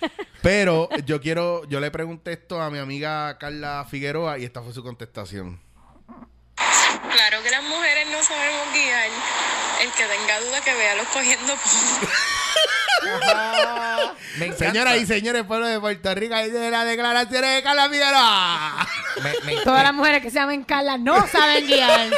Pero 0.42 0.88
yo 1.04 1.20
quiero, 1.20 1.64
yo 1.68 1.80
le 1.80 1.90
pregunté 1.90 2.32
esto 2.32 2.60
a 2.62 2.70
mi 2.70 2.78
amiga 2.78 3.36
Carla 3.38 3.84
Figueroa 3.90 4.38
y 4.38 4.44
esta 4.44 4.62
fue 4.62 4.72
su 4.72 4.84
contestación. 4.84 5.60
Claro 6.56 7.42
que 7.42 7.50
las 7.50 7.62
mujeres 7.64 8.06
no 8.12 8.22
sabemos 8.22 8.72
guiar. 8.72 9.08
El 9.82 9.90
que 9.90 10.04
tenga 10.04 10.40
duda 10.40 10.60
que 10.64 10.74
vea 10.74 10.94
los 10.96 11.06
cogiendo. 11.08 11.54
Me. 14.38 14.52
Señoras 14.52 14.96
y 14.98 15.06
señores, 15.06 15.42
pueblo 15.44 15.66
de 15.66 15.80
Puerto 15.80 16.14
Rico, 16.14 16.34
ahí 16.34 16.48
de 16.50 16.70
las 16.70 16.86
declaraciones 16.86 17.56
de 17.56 17.62
Carla 17.62 17.88
Figueroa. 17.88 18.86
Me- 19.22 19.54
me- 19.56 19.60
Todas 19.62 19.82
las 19.82 19.92
mujeres 19.92 20.22
que 20.22 20.30
se 20.30 20.36
llamen 20.38 20.62
Carla 20.62 20.96
no 20.96 21.26
saben 21.32 21.66
guiar. 21.66 22.08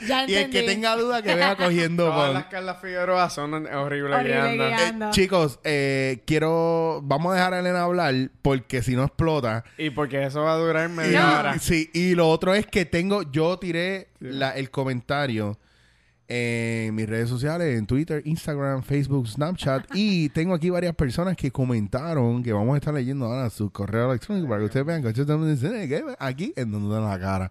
Ya 0.00 0.24
y 0.26 0.34
el 0.34 0.42
entendí. 0.44 0.58
que 0.58 0.62
tenga 0.66 0.96
duda 0.96 1.22
que 1.22 1.36
vea 1.36 1.54
cogiendo 1.54 2.06
Todas 2.06 2.34
las 2.34 2.46
Carla 2.46 2.74
Figueroa 2.74 3.30
son 3.30 3.54
horribles 3.72 4.12
Horrible 4.18 4.34
guiando. 4.56 4.66
guiando. 4.66 5.06
Eh, 5.06 5.10
chicos, 5.12 5.60
eh, 5.62 6.22
quiero... 6.26 7.00
Vamos 7.04 7.32
a 7.32 7.36
dejar 7.36 7.54
a 7.54 7.60
Elena 7.60 7.82
hablar 7.82 8.14
porque 8.42 8.82
si 8.82 8.96
no 8.96 9.04
explota. 9.04 9.62
Y 9.76 9.90
porque 9.90 10.24
eso 10.24 10.42
va 10.42 10.54
a 10.54 10.56
durar 10.56 10.88
media 10.88 11.20
No. 11.22 11.38
hora. 11.38 11.58
Sí, 11.60 11.90
y 11.94 12.16
lo 12.16 12.28
otro 12.28 12.54
es 12.54 12.66
que 12.66 12.86
tengo... 12.86 13.22
Yo 13.30 13.56
tiré 13.60 14.08
la- 14.18 14.56
el 14.56 14.70
comentario 14.70 15.58
en 16.28 16.94
mis 16.94 17.08
redes 17.08 17.28
sociales, 17.30 17.78
en 17.78 17.86
Twitter, 17.86 18.20
Instagram, 18.26 18.82
Facebook, 18.82 19.26
Snapchat. 19.28 19.86
y 19.94 20.28
tengo 20.34 20.54
aquí 20.54 20.68
varias 20.70 20.94
personas 20.94 21.36
que 21.36 21.50
comentaron 21.50 22.42
que 22.42 22.52
vamos 22.52 22.74
a 22.74 22.78
estar 22.78 22.92
leyendo 22.92 23.24
ahora 23.26 23.48
su 23.50 23.70
correo 23.70 24.10
electrónico 24.10 24.46
para 24.48 24.60
que 24.60 24.66
ustedes 24.66 24.86
vean 24.86 25.00
que 25.02 25.08
ustedes 25.08 25.26
también 25.26 25.54
dicen, 25.54 25.74
"Eh, 25.74 26.04
aquí 26.18 26.52
en 26.56 26.70
donde 26.70 26.94
dan 26.94 27.04
la 27.08 27.18
cara. 27.18 27.50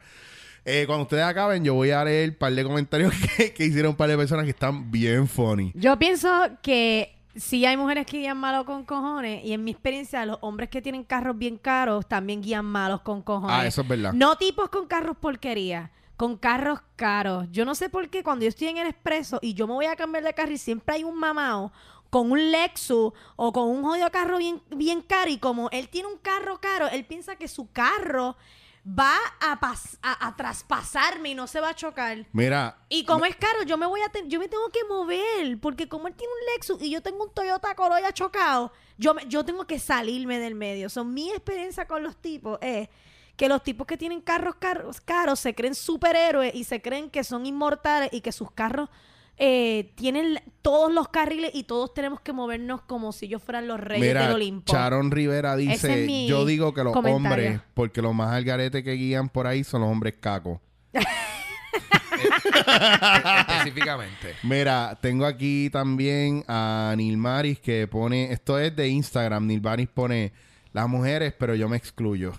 Eh, 0.63 0.83
cuando 0.85 1.03
ustedes 1.03 1.23
acaben, 1.23 1.63
yo 1.63 1.73
voy 1.73 1.91
a 1.91 2.03
leer 2.03 2.29
un 2.31 2.35
par 2.35 2.53
de 2.53 2.63
comentarios 2.63 3.13
que, 3.37 3.53
que 3.53 3.65
hicieron 3.65 3.91
un 3.91 3.95
par 3.95 4.09
de 4.09 4.17
personas 4.17 4.43
que 4.43 4.51
están 4.51 4.91
bien 4.91 5.27
funny. 5.27 5.71
Yo 5.73 5.97
pienso 5.97 6.29
que 6.61 7.15
sí 7.35 7.65
hay 7.65 7.77
mujeres 7.77 8.05
que 8.05 8.17
guían 8.17 8.37
malos 8.37 8.65
con 8.65 8.83
cojones 8.83 9.45
y 9.45 9.53
en 9.53 9.63
mi 9.63 9.71
experiencia 9.71 10.25
los 10.25 10.37
hombres 10.41 10.69
que 10.69 10.81
tienen 10.81 11.03
carros 11.03 11.37
bien 11.37 11.57
caros 11.57 12.05
también 12.07 12.41
guían 12.41 12.65
malos 12.65 13.01
con 13.01 13.21
cojones. 13.21 13.55
Ah, 13.57 13.65
eso 13.65 13.81
es 13.81 13.87
verdad. 13.87 14.11
No 14.13 14.35
tipos 14.35 14.69
con 14.69 14.87
carros 14.87 15.15
porquería, 15.17 15.89
con 16.17 16.35
carros 16.37 16.79
caros. 16.95 17.45
Yo 17.51 17.63
no 17.63 17.75
sé 17.75 17.89
por 17.89 18.09
qué 18.09 18.23
cuando 18.23 18.43
yo 18.43 18.49
estoy 18.49 18.67
en 18.67 18.77
el 18.77 18.87
expreso 18.87 19.39
y 19.41 19.53
yo 19.53 19.67
me 19.67 19.73
voy 19.73 19.85
a 19.85 19.95
cambiar 19.95 20.23
de 20.23 20.33
carro 20.33 20.51
y 20.51 20.57
siempre 20.57 20.95
hay 20.95 21.03
un 21.03 21.15
mamao 21.15 21.71
con 22.09 22.31
un 22.31 22.51
Lexus 22.51 23.13
o 23.35 23.53
con 23.53 23.69
un 23.69 23.83
jodido 23.83 24.09
carro 24.11 24.37
bien, 24.37 24.61
bien 24.69 25.01
caro 25.01 25.29
y 25.29 25.37
como 25.37 25.69
él 25.71 25.89
tiene 25.89 26.07
un 26.07 26.17
carro 26.17 26.59
caro, 26.59 26.87
él 26.87 27.05
piensa 27.05 27.35
que 27.35 27.47
su 27.47 27.71
carro 27.71 28.35
va 28.87 29.17
a, 29.41 29.59
pas- 29.59 29.97
a, 30.01 30.27
a 30.27 30.35
traspasarme 30.37 31.31
y 31.31 31.35
no 31.35 31.45
se 31.47 31.59
va 31.59 31.69
a 31.69 31.75
chocar. 31.75 32.25
Mira, 32.31 32.77
Y 32.87 33.03
como 33.03 33.25
es 33.25 33.35
caro, 33.35 33.63
yo 33.63 33.77
me 33.77 33.85
voy 33.85 33.99
a 34.01 34.11
yo 34.25 34.39
me 34.39 34.47
tengo 34.47 34.69
que 34.69 34.85
mover, 34.85 35.59
porque 35.59 35.89
como 35.89 36.07
él 36.07 36.13
tiene 36.15 36.31
un 36.33 36.53
Lexus 36.53 36.81
y 36.81 36.89
yo 36.89 37.01
tengo 37.01 37.25
un 37.25 37.33
Toyota 37.33 37.75
Corolla 37.75 38.13
chocado, 38.13 38.71
yo 38.97 39.13
me- 39.13 39.25
yo 39.27 39.43
tengo 39.43 39.67
que 39.67 39.77
salirme 39.77 40.39
del 40.39 40.55
medio. 40.55 40.89
Son 40.89 41.13
mi 41.13 41.29
experiencia 41.31 41.85
con 41.85 42.01
los 42.03 42.15
tipos 42.15 42.57
es 42.61 42.87
que 43.37 43.47
los 43.47 43.63
tipos 43.63 43.87
que 43.87 43.95
tienen 43.97 44.19
carros 44.19 44.55
caros, 44.55 44.99
caros 44.99 45.39
se 45.39 45.55
creen 45.55 45.75
superhéroes 45.75 46.53
y 46.53 46.63
se 46.65 46.81
creen 46.81 47.09
que 47.09 47.23
son 47.23 47.45
inmortales 47.45 48.09
y 48.11 48.21
que 48.21 48.31
sus 48.31 48.51
carros 48.51 48.89
eh, 49.37 49.93
tienen 49.95 50.39
todos 50.63 50.91
los 50.91 51.09
carriles 51.09 51.51
y 51.53 51.63
todos 51.63 51.93
tenemos 51.93 52.19
que 52.19 52.33
movernos 52.33 52.81
como 52.81 53.11
si 53.11 53.27
ellos 53.27 53.43
fueran 53.43 53.67
los 53.67 53.79
reyes 53.79 54.07
mira, 54.07 54.23
del 54.23 54.33
Olimpo. 54.35 54.73
Sharon 54.73 55.11
Rivera 55.11 55.55
dice, 55.55 56.05
es 56.05 56.27
yo 56.27 56.43
digo 56.45 56.73
que 56.73 56.83
los 56.83 56.93
comentario. 56.93 57.45
hombres, 57.45 57.61
porque 57.75 58.01
los 58.01 58.15
más 58.15 58.33
algarete 58.33 58.83
que 58.83 58.93
guían 58.93 59.29
por 59.29 59.45
ahí 59.45 59.63
son 59.63 59.81
los 59.81 59.91
hombres 59.91 60.15
cacos. 60.19 60.59
Específicamente. 63.37 64.33
Mira, 64.41 64.97
tengo 64.99 65.27
aquí 65.27 65.69
también 65.69 66.43
a 66.47 66.95
Nilmaris 66.97 67.59
que 67.59 67.87
pone, 67.87 68.33
esto 68.33 68.57
es 68.57 68.75
de 68.75 68.87
Instagram, 68.87 69.45
Nilmaris 69.45 69.89
pone 69.89 70.33
las 70.77 70.87
mujeres, 70.89 71.33
pero 71.37 71.55
yo 71.55 71.67
me 71.67 71.77
excluyo. 71.77 72.33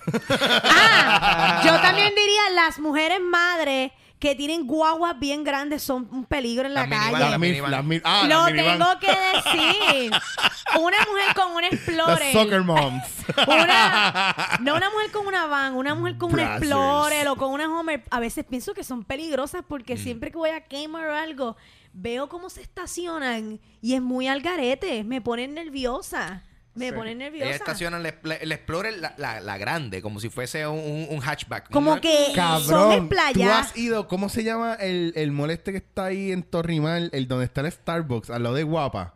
Ah, 0.65 1.63
yo 1.65 1.73
también 1.83 2.15
diría 2.15 2.51
las 2.55 2.79
mujeres 2.79 3.21
madres 3.21 3.93
que 4.19 4.35
tienen 4.35 4.67
guaguas 4.67 5.17
bien 5.21 5.45
grandes 5.45 5.81
son 5.83 6.09
un 6.11 6.25
peligro 6.25 6.67
en 6.67 6.75
la 6.75 6.87
Las 6.87 6.89
minivan, 6.91 7.13
calle. 7.21 7.31
las 7.31 7.39
minivan. 7.41 7.71
las 7.71 8.01
ah, 8.05 8.23
Lo 8.29 8.49
las 8.49 8.53
tengo 8.53 8.87
que 9.01 9.07
decir. 9.07 10.13
Una 10.81 10.97
mujer 11.09 11.35
con 11.37 11.53
un 11.53 11.65
Explorer. 11.65 12.33
soccer 12.33 12.63
moms. 12.63 13.05
Una, 13.47 14.35
no 14.61 14.75
una 14.75 14.91
mujer 14.91 15.11
con 15.13 15.27
una 15.27 15.47
van, 15.47 15.75
una 15.75 15.95
mujer 15.95 16.19
con 16.19 16.33
un. 16.33 16.41
Explorer 16.41 17.29
o 17.29 17.37
con 17.37 17.53
una 17.53 17.69
Homer. 17.79 18.03
A 18.11 18.21
veces 18.21 18.45
pienso 18.49 18.75
que 18.75 18.83
son 18.85 19.05
peligrosas 19.05 19.63
porque 19.67 19.95
Mm. 19.95 19.99
siempre 19.99 20.31
que 20.31 20.37
voy 20.37 20.51
a 20.51 20.65
Kmart 20.65 21.11
o 21.11 21.15
algo, 21.15 21.57
veo 21.93 22.29
cómo 22.29 22.51
se 22.51 22.61
estacionan 22.63 23.61
y 23.81 23.95
es 23.95 24.03
muy 24.03 24.27
al 24.29 24.41
garete. 24.43 25.05
Me 25.05 25.21
ponen 25.21 25.55
nerviosa. 25.55 26.43
Me 26.79 26.89
Sí. 26.91 26.93
ponen 26.95 27.19
nerviosa. 27.19 27.47
Ella 27.47 27.57
estaciona 27.57 27.97
el, 27.99 28.07
el 28.41 28.53
Explorer, 28.53 28.99
la, 28.99 29.15
la- 29.19 29.41
la 29.41 29.59
grande, 29.59 30.01
como 30.03 30.21
si 30.21 30.29
fuese 30.31 30.67
un, 30.67 30.79
un- 30.79 31.07
un 31.11 31.21
hatchback. 31.21 31.71
Como 31.71 32.01
que 32.01 32.27
son 32.27 32.35
Cabrón, 32.35 32.93
en 32.93 33.09
tú 33.09 33.17
has 33.51 33.77
ido, 33.77 34.09
¿cómo 34.09 34.29
se 34.29 34.45
llama 34.45 34.75
el, 34.75 35.13
el 35.17 35.33
moleste 35.33 35.73
que 35.73 35.79
está 35.79 36.07
ahí 36.07 36.33
en 36.33 36.43
Torrimal, 36.43 37.11
el 37.13 37.29
donde 37.29 37.45
está 37.45 37.61
el 37.63 37.71
Starbucks, 37.73 38.31
al 38.31 38.43
lado 38.45 38.55
de 38.55 38.63
Guapa? 38.63 39.15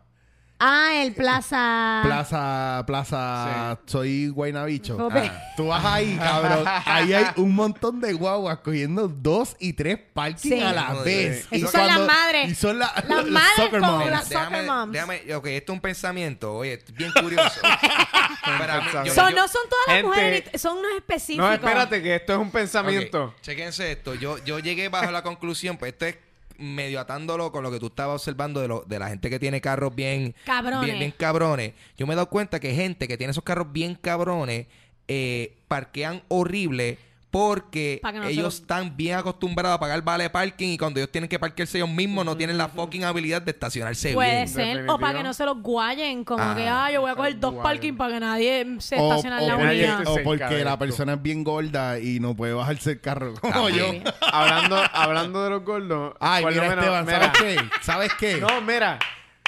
Ah, 0.59 0.91
el 1.03 1.13
Plaza. 1.13 1.99
Plaza, 2.05 2.83
Plaza, 2.87 3.79
soy 3.85 4.29
Guaynabicho. 4.29 4.95
Ok. 4.95 5.15
Ah. 5.17 5.41
Tú 5.57 5.67
vas 5.67 5.83
ahí, 5.83 6.15
cabrón. 6.15 6.63
Ahí 6.85 7.11
hay 7.11 7.25
un 7.35 7.53
montón 7.53 7.99
de 7.99 8.13
guaguas 8.13 8.59
cogiendo 8.59 9.09
dos 9.09 9.57
y 9.59 9.73
tres 9.73 9.99
parking 10.13 10.49
Sí. 10.51 10.61
a 10.61 10.71
la 10.71 10.93
vez. 11.03 11.47
Esas 11.51 11.59
Y 11.59 11.67
son 11.67 11.87
las 11.87 11.99
madres. 12.07 12.51
Y 12.51 12.55
son 12.55 12.79
la- 12.79 12.93
Las 12.95 13.05
los 13.09 13.29
madres 13.31 13.51
soccer 13.57 13.79
con 13.81 13.91
moms. 13.91 14.11
las- 14.11 14.29
déjame, 14.29 14.57
soccer 14.59 14.71
moms. 14.71 14.93
déjame- 14.93 15.35
ok, 15.35 15.45
esto 15.47 15.71
es 15.73 15.75
un 15.75 15.81
pensamiento, 15.81 16.53
oye, 16.55 16.73
es 16.73 16.93
bien 16.95 17.11
curioso. 17.11 17.59
Para 18.59 18.81
mí- 18.81 18.87
yo- 19.05 19.13
Son- 19.13 19.31
yo- 19.31 19.35
no 19.35 19.47
son 19.49 19.61
todas 19.69 19.87
las 19.87 19.95
Gente- 19.97 20.07
mujeres, 20.07 20.43
ni- 20.53 20.59
son 20.59 20.77
unos 20.77 20.91
específicos. 20.95 21.45
No, 21.45 21.53
espérate, 21.53 22.01
que 22.01 22.15
esto 22.15 22.33
es 22.33 22.39
un 22.39 22.51
pensamiento. 22.51 23.23
Ok, 23.25 23.41
chequense 23.41 23.91
esto. 23.91 24.13
Yo, 24.15 24.37
yo 24.45 24.59
llegué 24.59 24.87
bajo 24.87 25.11
la 25.11 25.23
conclusión, 25.23 25.75
pues 25.77 25.91
esto 25.91 26.05
es 26.05 26.15
medio 26.63 26.99
atándolo 26.99 27.51
con 27.51 27.63
lo 27.63 27.71
que 27.71 27.79
tú 27.79 27.87
estabas 27.87 28.15
observando 28.21 28.61
de, 28.61 28.67
lo, 28.67 28.83
de 28.87 28.99
la 28.99 29.09
gente 29.09 29.29
que 29.29 29.39
tiene 29.39 29.61
carros 29.61 29.93
bien 29.93 30.33
Cabrones. 30.45 30.85
bien, 30.85 30.99
bien 30.99 31.13
cabrones. 31.17 31.73
Yo 31.97 32.07
me 32.07 32.13
he 32.13 32.15
dado 32.15 32.29
cuenta 32.29 32.59
que 32.59 32.73
gente 32.73 33.07
que 33.07 33.17
tiene 33.17 33.31
esos 33.31 33.43
carros 33.43 33.71
bien 33.71 33.95
cabrones 33.95 34.67
eh, 35.07 35.57
parquean 35.67 36.23
horrible 36.29 36.97
porque 37.33 37.99
no 38.03 38.25
ellos 38.25 38.43
los- 38.43 38.55
están 38.59 38.95
bien 38.95 39.17
acostumbrados 39.17 39.75
a 39.75 39.79
pagar 39.79 40.03
vale 40.03 40.29
parking 40.29 40.67
y 40.73 40.77
cuando 40.77 40.99
ellos 40.99 41.11
tienen 41.11 41.27
que 41.27 41.39
parquearse 41.39 41.79
ellos 41.79 41.89
mismos 41.89 42.23
no 42.23 42.37
tienen 42.37 42.59
la 42.59 42.67
fucking 42.67 43.03
habilidad 43.05 43.41
de 43.41 43.49
estacionarse 43.49 44.13
Puede 44.13 44.29
bien. 44.35 44.47
ser. 44.47 44.65
Definitivo. 44.67 44.93
O 44.93 44.99
para 44.99 45.17
que 45.17 45.23
no 45.23 45.33
se 45.33 45.43
los 45.43 45.57
guayen. 45.59 46.23
Como 46.23 46.43
Ah. 46.43 46.53
que, 46.55 46.67
ah, 46.67 46.91
yo 46.91 47.01
voy 47.01 47.09
a 47.09 47.15
coger 47.15 47.39
dos 47.39 47.55
parking 47.55 47.93
para 47.95 48.13
que 48.13 48.19
nadie 48.19 48.75
se 48.79 48.97
estacione 48.97 49.37
en 49.41 49.47
la 49.47 49.55
unidad. 49.55 50.03
o 50.07 50.17
porque 50.23 50.63
la 50.63 50.77
persona 50.77 51.13
es 51.13 51.21
bien 51.23 51.43
gorda 51.43 51.97
y 51.97 52.19
no 52.19 52.35
puede 52.35 52.53
bajarse 52.53 52.91
el 52.91 53.01
carro 53.01 53.33
como 53.41 53.51
También. 53.51 54.03
yo. 54.03 54.11
Hablando, 54.31 54.77
hablando 54.93 55.43
de 55.43 55.49
los 55.49 55.63
gordos. 55.63 56.13
Ay, 56.19 56.45
mira, 56.45 56.61
menos, 56.69 56.77
Esteban, 56.77 57.05
mira, 57.07 57.19
¿sabes 57.33 57.39
qué? 57.41 57.69
¿Sabes 57.81 58.11
qué? 58.19 58.37
No, 58.41 58.61
mira. 58.61 58.99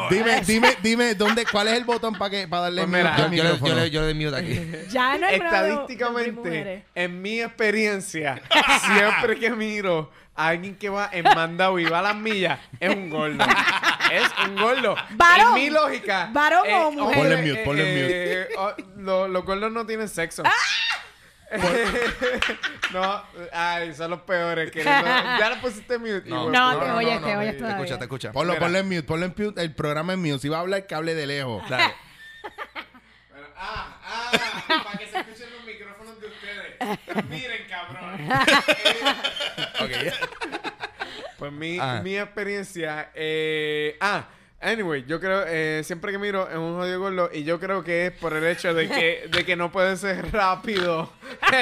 Dime, 0.10 0.42
dime, 0.42 0.78
dime, 0.82 1.16
¿dónde, 1.16 1.46
¿cuál 1.46 1.68
es 1.70 1.74
el 1.76 1.84
botón 1.86 2.14
para 2.16 2.30
que 2.30 2.48
para 2.48 2.64
darle 2.64 2.86
Pues 2.88 3.04
mute 3.04 3.08
al 3.08 3.16
Yo, 3.18 3.18
yo, 3.18 3.44
le- 3.44 3.50
micrófono? 3.52 3.68
yo 3.74 3.76
le- 3.80 3.90
yo 3.90 4.02
le 4.02 4.06
doy 4.08 4.26
mute 4.26 4.36
aquí. 4.38 4.88
Ya 4.92 5.18
no 5.18 5.28
hay. 5.28 5.36
Estadísticamente, 5.36 6.86
en 6.96 7.22
mi 7.22 7.42
experiencia, 7.42 8.42
siempre 8.86 9.38
que 9.40 9.50
miro 9.52 10.12
a 10.36 10.50
alguien 10.50 10.76
que 10.76 10.90
va 10.90 11.10
en 11.12 11.24
mandado 11.24 11.80
y 11.80 11.86
va 11.86 12.00
a 12.00 12.04
las 12.04 12.16
millas, 12.16 12.60
es 12.80 12.96
un 12.96 13.10
gordo. 13.10 13.44
Es 14.12 14.48
un 14.48 14.56
gordo. 14.56 14.96
¿Varón? 15.12 15.48
En 15.50 15.54
mi 15.56 15.70
lógica. 15.70 16.30
¿Varón 16.32 16.66
o 16.72 16.92
mujer? 16.92 17.18
Ponle 17.18 17.38
mute, 17.38 17.64
ponle 17.66 17.84
mute. 18.04 18.48
oh, 18.58 19.28
los 19.28 19.44
gordos 19.46 19.72
no 19.72 19.86
tienen 19.86 20.08
sexo. 20.08 20.44
no, 22.94 23.24
ay, 23.54 23.94
son 23.94 24.12
los 24.12 24.22
peores. 24.22 24.72
queriendo- 24.72 25.06
ya 25.40 25.50
le 25.50 25.56
pusiste 25.58 25.98
mute. 25.98 26.24
No, 26.26 26.46
de 26.48 26.52
No, 26.58 26.74
puta. 26.74 26.86
te 26.86 26.92
oyes, 26.92 27.22
te 27.24 27.38
oyes 27.38 27.52
Te 27.54 27.58
todavía. 27.60 27.78
escucha, 27.78 27.98
te 27.98 28.04
escucha. 28.06 28.32
Ponlo, 28.32 28.54
Mira. 28.54 28.80
en 28.80 28.86
mute, 28.88 29.04
ponle 29.04 29.26
en 29.28 29.36
mute. 29.38 29.62
El 29.62 29.74
programa 29.74 30.14
es 30.14 30.20
mute. 30.20 30.40
Si 30.40 30.50
va 30.50 30.58
a 30.58 30.60
hablar, 30.62 30.86
que 30.88 30.96
hable 30.96 31.16
de 31.16 31.26
lejos. 31.28 31.68
Dale. 31.70 31.94
Ah, 33.60 33.98
ah, 34.04 34.32
para 34.84 34.98
que 35.00 35.08
se 35.08 35.18
escuchen 35.20 35.48
los 35.58 35.66
micrófonos 35.66 36.20
de 36.22 36.28
ustedes. 36.28 37.26
Miren, 37.30 37.68
cabrón. 37.70 38.30
Ok. 39.82 40.14
Pues 41.40 41.52
mi, 41.52 41.78
Ah. 41.80 42.02
mi 42.04 42.18
experiencia. 42.18 43.12
Eh, 43.16 43.98
ah, 44.02 44.26
anyway, 44.62 45.06
yo 45.08 45.20
creo. 45.20 45.44
eh, 45.48 45.82
siempre 45.84 46.12
que 46.12 46.18
miro 46.18 46.50
es 46.50 46.56
un 46.58 46.76
jodido 46.78 47.00
gordo. 47.00 47.30
Y 47.34 47.44
yo 47.44 47.60
creo 47.60 47.84
que 47.84 48.08
es 48.08 48.12
por 48.14 48.34
el 48.34 48.46
hecho 48.46 48.74
de 48.74 48.88
que, 48.90 49.28
de 49.32 49.46
que 49.46 49.56
no 49.56 49.72
puede 49.72 49.98
ser 49.98 50.32
rápido. 50.32 51.12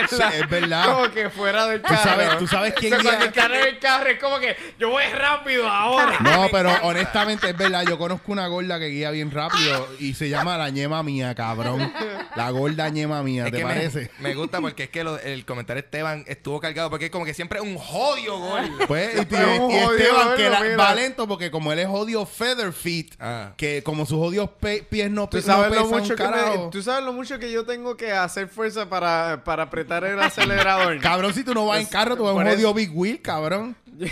Sí, 0.10 0.16
la- 0.18 0.36
es 0.36 0.50
verdad. 0.50 0.86
Como 0.86 1.12
que 1.12 1.30
fuera 1.30 1.66
del 1.68 1.82
Tú 1.82 1.88
carro. 1.89 2.04
sabes- 2.04 2.38
tú 2.38 2.48
sabes 2.48 2.74
quién 2.76 2.93
O 2.93 3.02
sea, 3.02 3.04
guía- 3.04 3.10
cuando 3.12 3.26
el 3.26 3.34
carro 3.34 3.56
en 3.56 3.68
el 3.68 3.80
carro 3.80 4.10
es 4.10 4.20
como 4.20 4.39
que 4.39 4.56
yo 4.80 4.89
voy 4.89 5.04
rápido 5.14 5.68
ahora. 5.70 6.18
No, 6.22 6.48
pero 6.52 6.72
honestamente 6.84 7.50
es 7.50 7.58
verdad. 7.58 7.84
Yo 7.88 7.98
conozco 7.98 8.32
una 8.32 8.48
gorda 8.48 8.80
que 8.80 8.88
guía 8.88 9.12
bien 9.12 9.32
rápido 9.32 9.88
y 10.00 10.14
se 10.14 10.30
llama 10.30 10.58
la 10.58 10.70
ñema 10.70 11.04
mía, 11.04 11.34
cabrón. 11.36 11.91
La 12.36 12.50
gorda 12.52 12.89
ñema 12.89 13.22
mía, 13.24 13.46
Es 13.46 13.52
¿te 13.52 13.58
que 13.58 13.66
me- 13.66 13.74
parece? 13.74 14.12
Me, 14.20 14.34
gusta 14.36 14.62
porque 14.62 14.84
es 14.84 14.89
que 14.89 15.04
lo- 15.04 15.20
el 15.20 15.46
comentario 15.46 15.82
de 15.82 15.86
Esteban 15.88 16.24
estuvo 16.28 16.60
cargado 16.60 16.89
porque 16.89 17.06
es 17.06 17.12
como 17.12 17.26
que 17.26 17.34
siempre 17.34 17.60
es 17.60 17.66
un 17.66 17.78
jodio 17.78 18.38
gol. 18.38 18.70
Pues, 18.88 19.16
y, 19.16 19.18
y- 19.18 19.36
Es 19.38 19.60
un 19.60 19.72
y 19.72 19.80
jodido 19.80 19.91
Esteban, 19.98 20.36
que 20.38 20.43
gordo, 20.43 20.50
la- 20.52 20.62
mira. 20.62 20.78
va 20.78 20.96
lento 20.96 21.28
porque 21.28 21.52
como 21.52 21.72
él 21.74 21.80
es 21.80 21.88
odio 21.88 22.26
feather 22.26 22.72
feet, 22.86 23.16
Ah. 23.20 23.54
que 23.58 23.82
como 23.84 24.06
sus 24.06 24.20
odios 24.20 24.50
pies 24.90 25.10
no, 25.12 25.28
¿Tú 25.28 25.42
sabes, 25.42 25.72
no 25.72 25.84
pesan 25.84 26.00
mucho 26.02 26.16
que 26.16 26.24
me- 26.28 26.70
tú 26.72 26.82
sabes 26.82 27.04
lo 27.04 27.12
mucho 27.14 27.40
que 27.40 27.52
yo 27.52 27.66
tengo 27.66 27.98
que 27.98 28.12
hacer 28.12 28.48
fuerza 28.48 28.88
para, 28.88 29.44
para 29.44 29.64
apretar 29.64 30.04
el 30.06 30.20
acelerador. 30.20 31.00
Cabrón, 31.02 31.34
si 31.34 31.44
tú 31.44 31.54
no 31.54 31.66
vas 31.66 31.80
en 31.82 31.88
carro, 31.88 32.16
tú 32.16 32.24
vas 32.24 32.36
un 32.36 32.48
odio 32.48 32.74
big 32.74 32.92
wheel, 32.94 33.22
cabrón. 33.22 33.76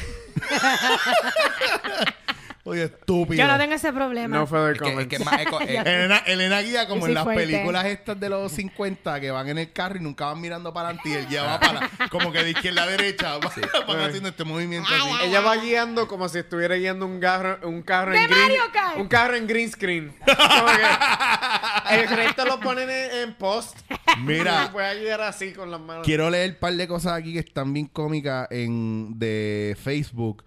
Oye, 2.65 2.83
estúpido. 2.83 3.43
Yo 3.43 3.51
no 3.51 3.57
tengo 3.57 3.73
ese 3.73 3.91
problema. 3.91 4.37
No 4.37 4.43
Es 4.45 4.49
que, 4.49 4.71
es 4.71 4.79
comments. 4.79 5.09
que 5.09 5.15
es 5.17 5.25
más 5.25 5.41
eco- 5.41 5.59
eh, 5.67 5.81
Elena, 5.85 6.17
Elena 6.25 6.61
guía 6.61 6.87
como 6.87 7.01
Yo 7.01 7.07
en 7.07 7.07
soy 7.07 7.13
las 7.15 7.23
fuerte. 7.25 7.45
películas 7.45 7.85
estas 7.87 8.17
de 8.21 8.29
los 8.29 8.51
50 8.53 9.19
que 9.19 9.31
van 9.31 9.49
en 9.49 9.57
el 9.57 9.73
carro 9.73 9.97
y 9.97 9.99
nunca 9.99 10.27
van 10.27 10.39
mirando 10.39 10.73
para 10.73 10.87
adelante 10.89 11.09
y 11.09 11.13
él 11.13 11.27
ya 11.27 11.43
va 11.43 11.59
para 11.59 11.89
como 12.09 12.31
que 12.31 12.41
de 12.41 12.51
izquierda 12.51 12.83
a 12.83 12.87
derecha 12.87 13.37
van 13.87 13.99
haciendo 13.99 14.29
este 14.29 14.45
movimiento 14.45 14.87
así. 14.93 15.25
Ella 15.27 15.41
va 15.41 15.57
guiando 15.57 16.07
como 16.07 16.29
si 16.29 16.37
estuviera 16.39 16.75
guiando 16.75 17.05
un 17.05 17.19
carro, 17.19 17.59
un 17.67 17.81
carro 17.81 18.11
¡De 18.11 18.19
en 18.19 18.27
green, 18.29 18.41
Mario 18.41 18.63
Kart! 18.71 18.97
un 18.97 19.07
carro 19.09 19.35
en 19.35 19.45
green 19.47 19.69
screen. 19.69 20.15
Como 20.25 20.65
que 20.67 21.95
el 22.01 22.07
resto 22.07 22.45
lo 22.45 22.59
ponen 22.61 22.89
en, 22.89 23.11
en 23.23 23.33
post. 23.33 23.77
Mira. 24.19 24.67
Y 24.69 24.71
puede 24.71 25.01
guiar 25.01 25.19
así 25.21 25.51
con 25.51 25.69
las 25.69 25.81
manos. 25.81 26.05
Quiero 26.05 26.29
leer 26.29 26.51
un 26.51 26.55
par 26.59 26.73
de 26.73 26.87
cosas 26.87 27.13
aquí 27.13 27.33
que 27.33 27.39
están 27.39 27.73
bien 27.73 27.87
cómicas 27.87 28.47
en 28.51 29.19
de 29.19 29.75
Facebook. 29.83 30.43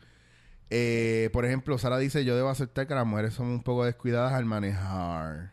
Eh, 0.70 1.30
por 1.32 1.44
ejemplo, 1.44 1.78
Sara 1.78 1.98
dice, 1.98 2.24
yo 2.24 2.36
debo 2.36 2.48
aceptar 2.48 2.86
que 2.86 2.94
las 2.94 3.06
mujeres 3.06 3.34
son 3.34 3.46
un 3.46 3.62
poco 3.62 3.84
descuidadas 3.84 4.32
al 4.32 4.44
manejar. 4.44 5.52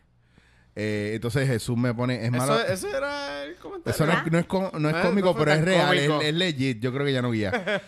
Eh, 0.76 1.12
entonces 1.14 1.46
Jesús 1.46 1.76
me 1.76 1.94
pone, 1.94 2.24
es 2.24 2.30
malo. 2.32 2.58
Eso, 2.60 2.72
eso 2.72 2.96
era 2.96 3.44
el 3.44 3.54
comentario. 3.56 3.94
Eso 3.94 4.06
no, 4.06 4.12
es- 4.12 4.32
no 4.32 4.38
es, 4.38 4.46
no 4.80 4.88
es 4.90 4.96
cómico, 5.06 5.28
no 5.32 5.38
pero 5.38 5.52
es 5.52 5.64
real, 5.64 5.96
es, 5.98 6.10
es 6.22 6.34
legit. 6.34 6.80
Yo 6.80 6.92
creo 6.92 7.06
que 7.06 7.12
ya 7.12 7.22
no 7.22 7.30
guía. 7.30 7.52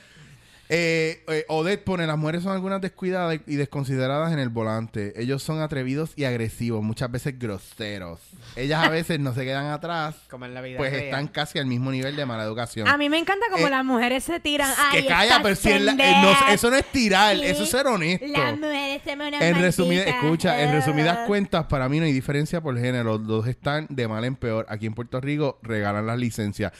Eh, 0.68 1.22
eh, 1.28 1.44
Odette 1.48 1.84
pone, 1.84 2.06
las 2.06 2.18
mujeres 2.18 2.42
son 2.42 2.52
algunas 2.52 2.80
descuidadas 2.80 3.38
y 3.46 3.54
desconsideradas 3.56 4.32
en 4.32 4.38
el 4.40 4.48
volante. 4.48 5.12
Ellos 5.20 5.42
son 5.42 5.60
atrevidos 5.60 6.10
y 6.16 6.24
agresivos, 6.24 6.82
muchas 6.82 7.10
veces 7.10 7.38
groseros. 7.38 8.20
Ellas 8.56 8.84
a 8.84 8.88
veces 8.88 9.20
no 9.20 9.32
se 9.34 9.44
quedan 9.44 9.66
atrás, 9.66 10.16
Como 10.30 10.44
en 10.44 10.54
la 10.54 10.60
vida 10.62 10.78
pues 10.78 10.90
real. 10.90 11.04
están 11.04 11.28
casi 11.28 11.58
al 11.58 11.66
mismo 11.66 11.90
nivel 11.92 12.16
de 12.16 12.26
mala 12.26 12.42
educación. 12.42 12.88
A 12.88 12.96
mí 12.96 13.08
me 13.08 13.18
encanta 13.18 13.46
como 13.52 13.66
Eh, 13.66 13.70
las 13.70 13.84
mujeres 13.84 14.24
se 14.24 14.40
tiran. 14.40 14.72
Ay, 14.76 15.02
que 15.02 15.08
calla, 15.08 15.40
pero 15.42 15.54
si 15.54 15.70
es 15.70 15.80
la- 15.82 15.92
eh, 15.92 16.22
no, 16.22 16.52
eso 16.52 16.70
no 16.70 16.76
es 16.76 16.90
tirar, 16.90 17.36
Sí, 17.36 17.44
eso 17.44 17.62
es 17.62 17.70
ser 17.70 17.86
honesto. 17.86 18.26
Las 18.26 18.54
mujeres 18.58 19.02
se 19.04 19.14
me 19.16 19.28
En 19.28 19.54
resumidas, 19.60 20.06
escucha, 20.06 20.62
en 20.62 20.72
resumidas 20.72 21.18
cuentas 21.18 21.26
cuentas, 21.26 21.66
para 21.66 21.88
mí 21.88 21.98
no 21.98 22.06
hay 22.06 22.12
diferencia 22.12 22.60
por 22.60 22.78
género. 22.78 23.04
Los 23.18 23.26
dos 23.26 23.46
están 23.46 23.86
de 23.90 24.08
mal 24.08 24.24
en 24.24 24.36
peor. 24.36 24.64
Aquí 24.68 24.86
en 24.86 24.94
Puerto 24.94 25.20
Rico 25.20 25.58
regalan 25.62 26.06
las 26.06 26.18
licencias. 26.18 26.72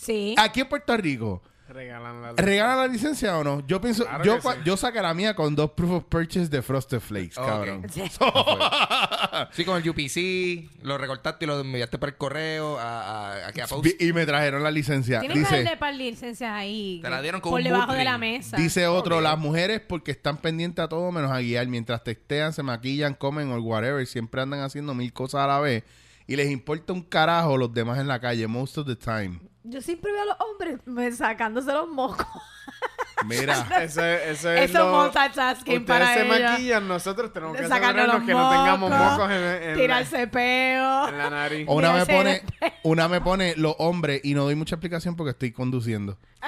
Sí. 0.00 0.34
Aquí 0.38 0.60
en 0.60 0.68
Puerto 0.68 0.96
Rico, 0.96 1.42
Regalan 1.68 2.22
la 2.22 2.32
¿regalan 2.34 2.78
la 2.78 2.86
licencia 2.86 3.36
o 3.38 3.42
no? 3.44 3.66
Yo 3.66 3.80
pienso, 3.80 4.04
Claro 4.04 4.24
yo, 4.24 4.36
que 4.36 4.42
cua- 4.42 4.54
sí. 4.54 4.60
yo 4.64 4.76
saqué 4.76 5.02
la 5.02 5.12
mía 5.14 5.34
con 5.34 5.54
dos 5.56 5.72
proof 5.72 5.90
of 5.90 6.04
purchase 6.04 6.48
de 6.48 6.62
Frosted 6.62 7.00
Flakes, 7.00 7.34
cabrón. 7.34 7.84
Sí. 7.92 8.02
Sí, 9.52 9.64
con 9.64 9.82
el 9.82 9.88
UPC, 9.88 10.70
lo 10.82 10.96
recortaste 10.98 11.44
y 11.44 11.48
lo 11.48 11.60
enviaste 11.60 11.98
por 11.98 12.08
el 12.10 12.16
correo 12.16 12.78
a, 12.78 13.32
a, 13.42 13.48
a, 13.48 13.52
que 13.52 13.62
a 13.62 13.66
Post. 13.66 13.84
Vi- 13.84 13.96
Y 14.08 14.12
me 14.12 14.24
trajeron 14.24 14.62
la 14.62 14.70
licencia. 14.70 15.20
Tienen 15.20 15.44
que 15.44 15.58
Dice, 15.58 15.76
par 15.76 15.92
de 15.92 15.98
licencias 15.98 16.50
ahí. 16.52 17.00
Te 17.02 17.10
la 17.10 17.20
dieron 17.20 17.40
con 17.40 17.50
Por 17.50 17.60
un 17.60 17.64
debajo 17.64 17.92
de 17.92 18.04
la 18.04 18.16
mesa. 18.18 18.56
dice 18.56 18.86
otro, 18.86 19.20
las 19.20 19.38
mujeres 19.38 19.80
porque 19.86 20.10
están 20.12 20.38
pendientes 20.38 20.82
a 20.84 20.88
todo 20.88 21.10
menos 21.12 21.30
a 21.30 21.38
guiar. 21.40 21.66
Mientras 21.66 22.02
testean, 22.02 22.52
se 22.52 22.62
maquillan, 22.62 23.14
comen 23.14 23.50
o 23.52 23.58
whatever. 23.60 24.06
Siempre 24.06 24.40
andan 24.40 24.60
haciendo 24.60 24.94
mil 24.94 25.12
cosas 25.12 25.42
a 25.42 25.46
la 25.46 25.60
vez. 25.60 25.84
Y 26.26 26.36
les 26.36 26.50
importa 26.50 26.92
un 26.92 27.02
carajo 27.02 27.56
los 27.56 27.72
demás 27.72 27.98
en 27.98 28.08
la 28.08 28.18
calle, 28.20 28.46
most 28.46 28.78
of 28.78 28.86
the 28.86 28.96
time. 28.96 29.38
Yo 29.68 29.80
siempre 29.82 30.12
veo 30.12 30.22
a 30.22 30.26
los 30.26 30.36
hombres 30.40 30.78
me- 30.86 31.10
sacándose 31.12 31.72
los 31.72 31.88
mocos. 31.88 32.26
Mira. 33.26 33.54
Eso, 33.82 34.04
eso 34.04 34.50
es 34.52 34.70
Eso 34.70 34.78
lo... 34.84 34.92
multitasking 35.02 35.78
Ustedes 35.78 35.82
para 35.82 36.14
se 36.14 36.26
ellos. 36.26 36.50
maquillan, 36.52 36.86
nosotros 36.88 37.32
tenemos 37.32 37.56
que 37.56 37.62
Sacarnos 37.66 38.04
asegurarnos 38.04 38.16
los 38.18 38.26
que 38.26 38.32
no 38.34 38.50
tengamos 38.50 38.90
mocos, 38.90 39.30
en, 39.30 39.36
en 39.42 39.70
la, 39.70 39.74
Tirarse 39.74 40.26
peo. 40.28 41.08
en 41.08 41.18
la 41.18 41.30
nariz. 41.30 41.66
O 41.68 41.74
Una 41.78 41.92
me 41.94 42.06
pone, 42.06 42.42
una 42.84 43.08
me 43.08 43.20
pone 43.20 43.54
los 43.56 43.74
hombres 43.78 44.20
y 44.22 44.34
no 44.34 44.44
doy 44.44 44.54
mucha 44.54 44.74
explicación 44.76 45.16
porque 45.16 45.30
estoy 45.30 45.50
conduciendo. 45.52 46.18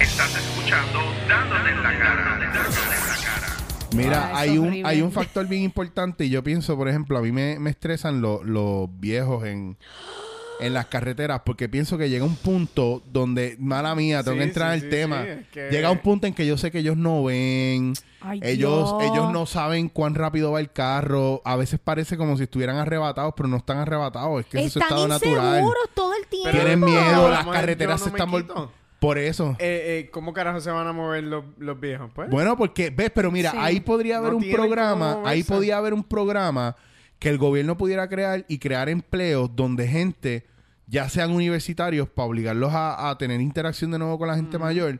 Estás 0.00 0.36
escuchando 0.36 0.98
Dándote 1.28 1.70
en 1.70 1.82
la 1.82 1.98
cara. 1.98 2.24
Dándote 2.24 2.44
en 2.46 3.08
la 3.08 3.16
cara. 3.24 3.56
Mira, 3.94 4.30
Ah, 4.32 4.38
hay 4.40 4.58
un, 4.58 4.68
horrible. 4.68 4.88
hay 4.88 5.02
un 5.02 5.10
factor 5.12 5.46
bien 5.48 5.62
importante 5.62 6.24
y 6.26 6.30
yo 6.30 6.42
pienso, 6.44 6.76
por 6.76 6.88
ejemplo, 6.88 7.18
a 7.18 7.22
mí 7.22 7.32
me, 7.32 7.58
me 7.58 7.70
estresan 7.70 8.20
lo- 8.20 8.44
los 8.44 8.88
viejos 9.00 9.44
en, 9.46 9.76
en 10.62 10.74
las 10.74 10.86
carreteras 10.86 11.40
porque 11.44 11.68
pienso 11.68 11.96
que 11.98 12.08
llega 12.08 12.24
un 12.24 12.36
punto 12.36 13.02
donde, 13.12 13.56
mala 13.58 13.94
mía, 13.94 14.22
tengo 14.22 14.34
Sí, 14.34 14.38
que 14.38 14.44
entrar 14.44 14.72
sí, 14.72 14.78
en 14.78 14.84
el 14.84 14.90
sí, 14.90 14.96
tema. 14.96 15.22
sí, 15.22 15.28
es 15.30 15.48
que- 15.48 15.68
Llega 15.70 15.90
un 15.90 15.98
punto 15.98 16.26
en 16.26 16.34
que 16.34 16.46
yo 16.46 16.56
sé 16.56 16.70
que 16.70 16.78
ellos 16.80 16.96
no 16.96 17.24
ven, 17.24 17.94
Ay, 18.20 18.40
ellos, 18.42 18.98
Dios. 18.98 19.10
ellos 19.12 19.32
no 19.32 19.46
saben 19.46 19.88
cuán 19.88 20.14
rápido 20.14 20.52
va 20.52 20.60
el 20.60 20.70
carro, 20.70 21.40
a 21.44 21.56
veces 21.56 21.80
parece 21.82 22.16
como 22.16 22.36
si 22.36 22.44
estuvieran 22.44 22.76
arrebatados, 22.76 23.34
pero 23.36 23.48
no 23.48 23.56
están 23.58 23.78
arrebatados, 23.78 24.40
es 24.40 24.46
que 24.46 24.64
es 24.64 24.72
su 24.72 24.78
estado 24.78 25.08
natural. 25.08 25.54
inseguros 25.56 25.88
todo 25.94 26.12
el 26.14 26.26
tiempo. 26.26 26.50
Tienen 26.50 26.80
miedo, 26.80 27.00
Pero, 27.04 27.28
las 27.30 27.46
carreteras 27.46 28.00
se 28.00 28.08
están 28.10 28.30
vol- 28.30 28.42
quito. 28.42 28.72
Por 29.00 29.16
eso. 29.16 29.56
Eh, 29.58 30.04
eh, 30.04 30.10
¿Cómo 30.10 30.34
carajo 30.34 30.60
se 30.60 30.70
van 30.70 30.86
a 30.86 30.92
mover 30.92 31.24
los, 31.24 31.42
los 31.56 31.80
viejos? 31.80 32.10
Pues? 32.14 32.28
Bueno, 32.28 32.54
porque, 32.58 32.90
ves, 32.90 33.10
pero 33.14 33.30
mira, 33.30 33.50
Sí. 33.50 33.56
ahí 33.58 33.80
podría 33.80 34.18
haber 34.18 34.32
No 34.32 34.36
un 34.36 34.50
programa, 34.50 35.22
ahí 35.24 35.42
podía 35.42 35.78
haber 35.78 35.94
un 35.94 36.04
programa 36.04 36.76
que 37.20 37.28
el 37.28 37.38
gobierno 37.38 37.76
pudiera 37.76 38.08
crear 38.08 38.44
y 38.48 38.58
crear 38.58 38.88
empleos 38.88 39.54
donde 39.54 39.86
gente, 39.86 40.46
ya 40.88 41.08
sean 41.08 41.30
universitarios, 41.30 42.08
para 42.08 42.26
obligarlos 42.26 42.72
a, 42.74 43.08
a 43.10 43.16
tener 43.18 43.40
interacción 43.40 43.92
de 43.92 43.98
nuevo 44.00 44.18
con 44.18 44.26
la 44.26 44.34
gente 44.34 44.58
mayor, 44.58 44.98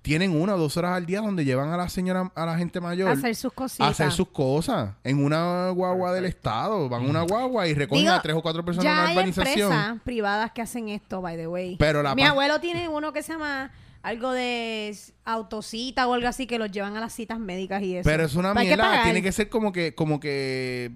tienen 0.00 0.34
una 0.40 0.54
o 0.54 0.58
dos 0.58 0.76
horas 0.78 0.92
al 0.96 1.04
día 1.04 1.20
donde 1.20 1.44
llevan 1.44 1.68
a 1.70 1.76
la 1.76 1.88
señora, 1.90 2.32
a 2.34 2.46
la 2.46 2.56
gente 2.56 2.80
mayor 2.80 3.10
A 3.10 3.12
hacer 3.12 3.34
sus 3.36 3.52
a 3.52 3.54
cositas. 3.54 3.90
hacer 3.90 4.10
sus 4.12 4.28
cosas 4.28 4.94
en 5.04 5.22
una 5.22 5.68
guagua 5.70 6.12
del 6.14 6.24
estado. 6.24 6.88
Van 6.88 7.04
a 7.04 7.08
una 7.08 7.22
guagua 7.22 7.66
y 7.68 7.74
recogen 7.74 8.04
Digo, 8.04 8.14
a 8.14 8.22
tres 8.22 8.34
o 8.34 8.40
cuatro 8.40 8.64
personas 8.64 8.84
ya 8.84 8.92
en 8.92 8.98
una 8.98 9.08
hay 9.08 9.14
urbanización. 9.16 9.72
empresas 9.72 10.02
privadas 10.04 10.52
que 10.52 10.62
hacen 10.62 10.88
esto, 10.88 11.20
by 11.20 11.36
the 11.36 11.46
way. 11.46 11.76
Pero 11.78 12.02
la 12.02 12.14
Mi 12.14 12.22
abuelo 12.22 12.58
tiene 12.60 12.88
uno 12.88 13.12
que 13.12 13.22
se 13.22 13.32
llama 13.32 13.70
algo 14.02 14.32
de 14.32 14.96
autocita 15.24 16.06
o 16.06 16.14
algo 16.14 16.28
así 16.28 16.46
que 16.46 16.58
los 16.58 16.70
llevan 16.70 16.96
a 16.96 17.00
las 17.00 17.12
citas 17.12 17.38
médicas 17.38 17.82
y 17.82 17.96
eso. 17.96 18.08
Pero 18.08 18.24
es 18.24 18.34
una 18.34 18.54
que 18.54 18.60
mierda, 18.60 19.02
tiene 19.02 19.22
que 19.22 19.32
ser 19.32 19.48
como 19.48 19.72
que, 19.72 19.94
como 19.94 20.20
que 20.20 20.92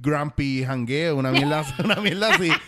grumpy 0.00 0.64
hangueo, 0.64 1.16
una 1.16 1.30
mierda, 1.30 1.64
una 1.84 1.96
mierda 1.96 2.34
así. 2.34 2.50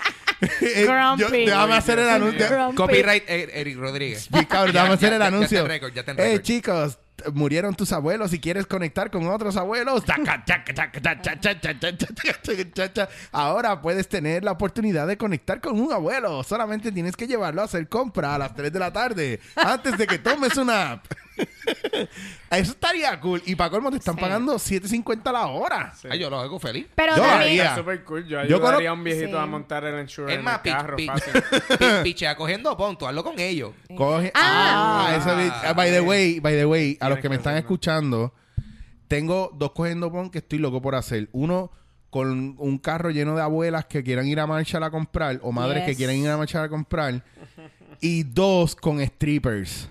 Eh, 0.60 0.84
yo- 0.86 0.92
Grumpy. 0.92 1.46
déjame 1.46 1.74
hacer 1.74 1.98
el 2.00 2.08
anuncio. 2.08 2.46
Copyright 2.74 3.22
eh, 3.28 3.48
Eric 3.54 3.78
Rodríguez. 3.78 4.28
Sí, 4.30 4.44
cabrón, 4.44 4.74
Ya- 4.74 4.80
déjame 4.82 4.94
hacer 4.94 5.12
el 5.14 5.18
ya- 5.20 5.26
anuncio. 5.26 5.66
Eh, 6.18 6.42
chicos, 6.42 6.98
murieron 7.32 7.74
tus 7.74 7.92
abuelos 7.92 8.32
y 8.32 8.40
quieres 8.40 8.66
conectar 8.66 9.10
con 9.10 9.26
otros 9.28 9.56
abuelos, 9.56 10.02
ahora 13.32 13.80
puedes 13.80 14.08
tener 14.08 14.44
la 14.44 14.52
oportunidad 14.52 15.06
de 15.06 15.16
conectar 15.16 15.60
con 15.60 15.80
un 15.80 15.92
abuelo. 15.92 16.42
Solamente 16.42 16.92
tienes 16.92 17.16
que 17.16 17.26
llevarlo 17.26 17.62
a 17.62 17.64
hacer 17.64 17.88
compra 17.88 18.34
a 18.34 18.38
las 18.38 18.54
3 18.54 18.72
de 18.72 18.78
la 18.78 18.92
tarde, 18.92 19.40
antes 19.56 19.96
de 19.96 20.06
que 20.06 20.18
tomes 20.18 20.56
una 20.56 20.92
app. 20.92 21.06
Eso 22.50 22.72
estaría 22.72 23.18
cool. 23.20 23.42
Y 23.46 23.54
para 23.56 23.70
colmo 23.70 23.90
te 23.90 23.96
están 23.96 24.14
sí. 24.14 24.20
pagando 24.20 24.54
7.50 24.54 25.32
la 25.32 25.46
hora. 25.46 25.92
Sí. 25.94 26.08
Ay, 26.10 26.18
yo 26.18 26.30
lo 26.30 26.38
hago 26.38 26.60
feliz. 26.60 26.86
Pero 26.94 27.16
yo 27.16 27.24
haría. 27.24 27.74
Super 27.74 28.04
cool. 28.04 28.26
Yo 28.26 28.40
ayudaría 28.40 28.90
a 28.90 28.92
un 28.92 29.02
viejito 29.02 29.38
a 29.38 29.46
montar 29.46 29.84
el 29.84 30.00
insurance 30.00 30.34
en 30.34 30.46
el 30.46 30.60
carro 30.62 30.96
fácil. 31.06 31.32
Pichea 32.02 32.36
cogiendo 32.36 32.76
pon, 32.76 32.96
tú 32.96 33.06
hazlo 33.06 33.24
con 33.24 33.38
ellos. 33.38 33.72
Ah, 33.98 34.30
ah, 34.34 35.62
ah, 35.64 35.72
by 35.72 35.90
the 35.90 36.00
way, 36.00 36.38
by 36.40 36.54
the 36.54 36.66
way, 36.66 36.96
a 37.04 37.08
los 37.10 37.18
que 37.18 37.28
me 37.28 37.36
están 37.36 37.56
escuchando, 37.56 38.32
tengo 39.08 39.50
dos 39.54 39.72
cogiendo 39.72 40.10
pon 40.10 40.30
que 40.30 40.38
estoy 40.38 40.58
loco 40.58 40.80
por 40.82 40.94
hacer. 40.94 41.28
Uno 41.32 41.70
con 42.10 42.54
un 42.58 42.78
carro 42.78 43.10
lleno 43.10 43.34
de 43.34 43.42
abuelas 43.42 43.86
que 43.86 44.02
quieran 44.04 44.26
ir 44.26 44.38
a 44.40 44.46
Marshall 44.46 44.82
a 44.84 44.90
comprar 44.90 45.40
o 45.42 45.50
madres 45.52 45.78
Yes. 45.82 45.86
que 45.86 45.96
quieran 45.96 46.16
ir 46.16 46.28
a 46.28 46.36
Marshall 46.36 46.64
a 46.64 46.68
comprar. 46.68 47.24
Y 48.00 48.22
dos 48.22 48.74
con 48.76 49.00
strippers. 49.04 49.88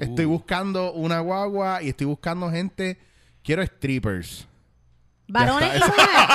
Estoy 0.00 0.24
buscando 0.26 0.92
una 0.92 1.20
guagua 1.20 1.82
y 1.82 1.88
estoy 1.90 2.06
buscando 2.06 2.50
gente. 2.50 2.98
Quiero 3.42 3.62
strippers. 3.64 4.46
Varones 5.28 5.68
y 5.76 5.78
mujeres. 5.78 6.26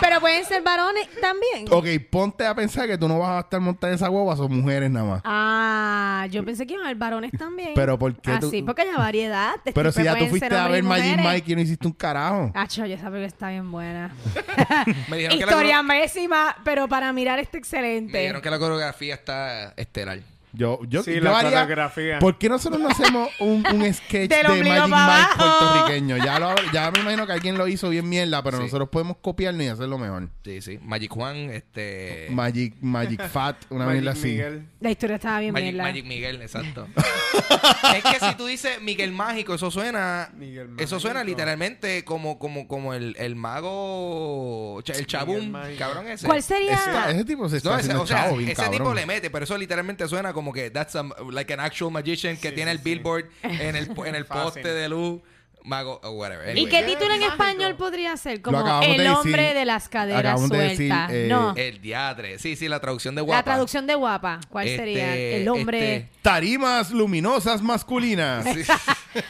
Pero 0.00 0.20
pueden 0.20 0.44
ser 0.44 0.62
varones 0.62 1.08
también. 1.20 1.66
Ok, 1.70 1.86
ponte 2.10 2.46
a 2.46 2.54
pensar 2.54 2.86
que 2.88 2.98
tú 2.98 3.06
no 3.08 3.18
vas 3.18 3.30
a 3.30 3.40
estar 3.40 3.60
montada 3.60 3.92
en 3.92 3.96
esa 3.96 4.08
guagua, 4.08 4.36
son 4.36 4.52
mujeres 4.60 4.90
nada 4.90 5.06
más. 5.06 5.22
Ah, 5.24 6.01
yo 6.26 6.44
pensé 6.44 6.66
que 6.66 6.74
iban 6.74 6.84
a 6.84 6.88
haber 6.88 6.98
varones 6.98 7.32
también. 7.32 7.72
Pero 7.74 7.98
¿por 7.98 8.14
qué 8.16 8.32
Ah, 8.32 8.40
tú- 8.40 8.50
sí, 8.50 8.62
porque 8.62 8.82
hay 8.82 8.94
variedad. 8.96 9.54
Pero 9.74 9.92
si 9.92 10.02
ya 10.02 10.16
tú 10.16 10.26
fuiste 10.26 10.54
a 10.54 10.68
ver 10.68 10.82
Magic. 10.82 11.18
Mike 11.18 11.52
y 11.52 11.54
no 11.56 11.60
hiciste 11.62 11.86
un 11.86 11.92
carajo. 11.92 12.50
Ah, 12.54 12.66
yo 12.68 12.84
esa 12.84 13.04
película 13.04 13.26
está 13.26 13.50
bien 13.50 13.70
buena. 13.70 14.14
Me 15.08 15.16
dijeron, 15.16 15.38
que 15.38 15.46
la, 15.46 15.52
Historia 15.52 15.84
pésima, 15.86 16.56
pero 16.64 16.88
para 16.88 17.12
mirar 17.12 17.38
está 17.38 17.56
me 17.56 17.58
excelente. 17.58 18.18
dijeron 18.18 18.42
que 18.42 18.50
la 18.50 18.58
coreografía 18.58 19.14
está 19.14 19.74
estelar. 19.76 20.20
Yo, 20.54 20.80
yo, 20.88 21.02
Sí, 21.02 21.14
yo 21.14 21.20
la 21.22 21.38
haría- 21.38 21.50
coreografía. 21.50 22.18
¿Por 22.18 22.36
qué 22.38 22.48
nosotros 22.48 22.80
no 22.80 22.88
hacemos 22.90 23.30
un, 23.40 23.64
un 23.72 23.94
sketch 23.94 24.30
de 24.30 24.42
Magic 24.42 24.62
Mike 24.64 24.76
abajo. 24.78 25.38
puertorriqueño? 25.38 26.16
Ya, 26.18 26.38
lo, 26.38 26.54
ya 26.72 26.90
me 26.90 27.00
imagino 27.00 27.26
que 27.26 27.32
alguien 27.32 27.56
lo 27.56 27.66
hizo 27.68 27.88
bien 27.88 28.08
mierda, 28.08 28.42
pero 28.42 28.58
Sí. 28.58 28.64
nosotros 28.64 28.88
podemos 28.90 29.16
copiarlo 29.20 29.62
y 29.62 29.68
hacerlo 29.68 29.96
mejor. 29.98 30.28
Sí, 30.44 30.60
sí. 30.60 30.78
Magic 30.82 31.10
Juan, 31.10 31.36
este... 31.50 32.28
Magic, 32.30 32.74
Magic 32.80 33.22
Fat, 33.28 33.56
una 33.70 33.86
Magic 33.86 34.00
mierda 34.02 34.12
así. 34.18 34.28
Miguel. 34.28 34.66
La 34.80 34.90
historia 34.90 35.16
estaba 35.16 35.40
bien 35.40 35.52
Magic, 35.52 35.72
mierda. 35.72 35.82
Magic 35.84 36.04
Miguel, 36.06 36.42
exacto. 36.42 36.86
es 37.96 38.02
que 38.04 38.20
si 38.26 38.34
tú 38.36 38.46
dices 38.46 38.80
Miguel 38.82 39.12
Mágico, 39.12 39.54
eso 39.54 39.70
suena. 39.70 40.30
Miguel 40.36 40.70
Eso 40.78 41.00
suena 41.00 41.20
Mágico. 41.20 41.30
literalmente 41.30 42.04
como, 42.04 42.38
como, 42.38 42.66
como 42.68 42.94
el, 42.94 43.16
el 43.18 43.36
mago. 43.36 44.82
El 44.86 45.06
chabum, 45.06 45.50
Mágico. 45.50 45.78
cabrón 45.78 46.08
ese. 46.08 46.26
¿Cuál 46.26 46.42
sería? 46.42 46.74
Ese, 46.74 47.10
ese 47.16 47.24
tipo 47.24 47.48
se 47.48 47.58
está 47.58 47.70
No, 47.70 47.74
ese, 47.76 47.84
haciendo 47.86 48.02
o 48.02 48.06
sea, 48.06 48.24
chavo 48.24 48.36
bien 48.36 48.50
ese 48.50 48.56
cabrón. 48.62 48.78
tipo 48.78 48.94
le 48.94 49.06
mete, 49.06 49.30
pero 49.30 49.44
eso 49.44 49.56
literalmente 49.56 50.06
suena 50.08 50.32
como 50.32 50.41
que 50.50 50.70
that's 50.70 50.96
a- 50.96 51.04
like 51.30 51.52
an 51.52 51.60
actual 51.60 51.90
magician 51.92 52.38
que 52.38 52.48
Sí, 52.48 52.54
tiene 52.54 52.70
sí, 52.72 52.78
el 52.78 52.82
sí. 52.82 52.84
billboard 52.94 53.26
en 53.42 53.76
el, 53.76 53.90
en 54.06 54.14
el 54.14 54.24
poste 54.26 54.66
de 54.72 54.88
luz, 54.88 55.20
mago, 55.64 56.00
o 56.02 56.10
whatever. 56.12 56.56
¿Y 56.56 56.66
qué 56.66 56.82
título 56.82 57.12
en 57.14 57.22
español 57.22 57.76
podría 57.76 58.16
ser? 58.16 58.40
Como 58.42 58.62
de 58.80 58.86
El 58.86 58.96
decir. 58.98 59.10
hombre 59.12 59.54
de 59.54 59.64
las 59.64 59.88
caderas 59.88 60.20
Acabamos 60.20 60.50
de 60.50 60.58
decir, 60.58 60.76
sueltas. 60.88 61.10
eh, 61.12 61.26
no, 61.28 61.54
El 61.56 61.80
diatre. 61.80 62.38
Sí, 62.40 62.56
sí, 62.56 62.66
la 62.68 62.80
traducción 62.80 63.14
de 63.14 63.20
guapa. 63.20 63.38
la 63.38 63.42
traducción 63.44 63.86
de 63.86 63.94
guapa. 63.94 64.40
¿Cuál 64.48 64.66
Este, 64.66 64.76
sería? 64.78 65.14
El 65.14 65.48
hombre... 65.48 65.96
este, 65.96 66.10
Tarimas 66.22 66.90
luminosas 66.90 67.62
masculinas. 67.62 68.44
sí. 68.44 68.64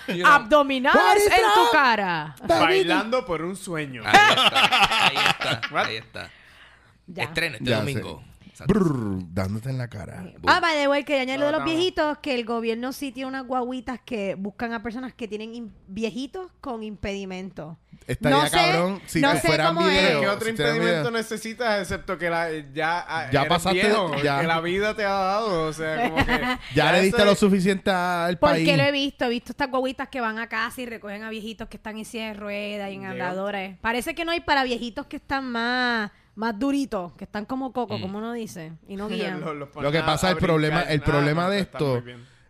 You 0.09 0.15
know, 0.23 0.27
Abdominales 0.27 1.27
en 1.27 1.43
tu 1.55 1.71
cara. 1.73 2.37
Bailando 2.47 3.27
por 3.27 3.43
un 3.43 3.57
sueño. 3.57 4.03
Ahí 4.07 4.13
está, 4.31 5.07
ahí 5.09 5.17
está, 5.17 5.61
ahí 5.85 5.97
está. 5.97 6.31
Ya. 7.09 7.25
Estreno 7.25 7.57
este 7.57 7.69
Ya 7.69 7.79
domingo. 7.79 8.23
Brrr, 8.67 9.23
dándote 9.33 9.71
en 9.71 9.79
la 9.79 9.89
cara. 9.89 10.25
Ah, 10.47 10.61
by 10.61 10.75
the 10.77 10.89
way, 10.89 11.05
que 11.05 11.19
añadir 11.21 11.41
lo 11.41 11.47
de 11.47 11.53
los 11.53 11.65
viejitos, 11.65 12.19
que 12.19 12.35
el 12.35 12.45
gobierno 12.45 12.93
sí 12.93 13.11
tiene 13.13 13.29
unas 13.29 13.47
guaguitas 13.47 14.01
que 14.05 14.35
buscan 14.37 14.73
a 14.73 14.83
personas 14.83 15.15
que 15.15 15.27
tienen 15.27 15.73
viejitos 15.89 16.49
con 16.61 16.83
impedimento. 16.83 17.79
Estaría 18.07 18.37
No 18.37 18.47
sé- 18.49 18.57
cabrón 18.57 19.01
si 19.07 19.21
no 19.21 19.33
te 19.33 19.41
sé 19.41 19.47
fueran 19.47 19.75
cómo 19.75 19.89
es. 19.89 19.95
video. 20.01 20.21
¿Qué 20.21 20.29
otro 20.29 20.45
si 20.45 20.51
impedimento 20.51 21.11
necesitas 21.13 21.81
excepto 21.81 22.19
que 22.19 22.29
la, 22.31 22.49
ya, 22.75 23.05
ah, 23.09 23.31
Ya 23.31 23.45
pasaste- 23.47 23.75
viejo, 23.81 24.17
ya. 24.23 24.41
que 24.41 24.47
la 24.49 24.61
vida 24.61 24.95
te 24.97 25.05
ha 25.05 25.11
dado? 25.13 25.69
O 25.69 25.73
sea, 25.73 26.11
como 26.11 26.27
que... 26.27 26.41
Ya 26.75 26.91
le 26.93 27.03
diste 27.03 27.19
ese- 27.19 27.27
lo 27.27 27.35
suficiente 27.37 27.91
al 27.91 28.39
país. 28.39 28.65
Porque 28.65 28.77
lo 28.77 28.83
he 28.83 28.93
visto, 28.93 29.25
he 29.27 29.29
visto 29.29 29.53
estas 29.53 29.71
guaguitas 29.71 30.09
que 30.09 30.21
van 30.21 30.39
a 30.41 30.49
casa 30.49 30.81
y 30.83 30.87
recogen 30.87 31.23
a 31.23 31.31
viejitos 31.31 31.69
que 31.69 31.77
están 31.77 31.97
en 31.97 32.05
silla 32.05 32.27
de 32.29 32.35
ruedas 32.35 32.91
y 32.91 32.95
en 32.95 33.05
andadores. 33.07 33.79
Parece 33.81 34.15
que 34.17 34.25
no 34.25 34.33
hay 34.33 34.41
para 34.41 34.65
viejitos 34.65 35.07
que 35.07 35.17
están 35.17 35.45
más, 35.51 36.11
más 36.35 36.59
duritos, 36.59 37.13
que 37.15 37.25
están 37.25 37.45
como 37.45 37.73
coco, 37.73 38.01
como 38.01 38.19
uno 38.19 38.33
dice, 38.33 38.73
y 38.89 38.97
no 38.97 39.09
guían. 39.09 39.41
Lo 39.41 39.93
que 39.93 40.01
pasa, 40.01 40.31
el 40.31 40.37
problema, 40.39 40.83
el 40.83 41.01
problema 41.03 41.49
de 41.51 41.61
esto, 41.61 42.03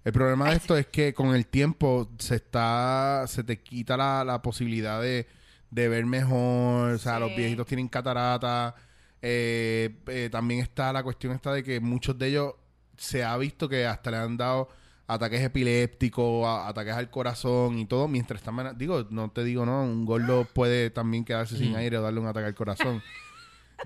el 0.05 0.13
problema 0.13 0.51
de 0.51 0.57
esto 0.57 0.77
es 0.77 0.87
que 0.87 1.15
con 1.15 1.35
el 1.35 1.47
tiempo 1.47 2.09
se 2.19 2.37
está, 2.37 3.25
se 3.27 3.45
te 3.45 3.61
quita 3.61 3.97
la, 3.97 4.25
la 4.25 4.41
posibilidad 4.43 5.01
de, 5.01 5.27
de 5.71 5.89
ver 5.89 6.05
mejor, 6.07 6.93
o 6.95 6.99
sea, 6.99 7.15
Sí. 7.15 7.21
los 7.21 7.37
viejitos 7.37 7.67
tienen 7.67 7.89
catarata, 7.89 8.75
eh, 9.21 9.97
eh, 10.09 10.29
también 10.31 10.61
está 10.61 10.93
la 10.93 11.03
cuestión 11.03 11.33
esta 11.33 11.53
de 11.53 11.63
que 11.63 11.79
muchos 11.81 12.19
de 12.19 12.29
ellos 12.29 12.55
se 12.97 13.23
ha 13.25 13.37
visto 13.37 13.69
que 13.69 13.87
hasta 13.87 14.11
le 14.11 14.17
han 14.19 14.37
dado 14.37 14.69
ataques 15.07 15.41
epilépticos, 15.43 16.47
a- 16.47 16.69
ataques 16.69 16.95
al 16.95 17.11
corazón 17.11 17.79
y 17.79 17.87
todo, 17.87 18.09
mientras 18.09 18.41
están, 18.41 18.77
digo, 18.79 19.07
no 19.11 19.31
te 19.31 19.45
digo, 19.45 19.65
no, 19.67 19.83
un 19.83 20.05
gordo 20.07 20.45
puede 20.53 20.91
también 20.91 21.25
quedarse 21.25 21.57
sin 21.57 21.75
aire 21.77 21.99
o 21.99 22.03
darle 22.03 22.21
un 22.21 22.27
ataque 22.27 22.47
al 22.47 22.55
corazón. 22.55 23.03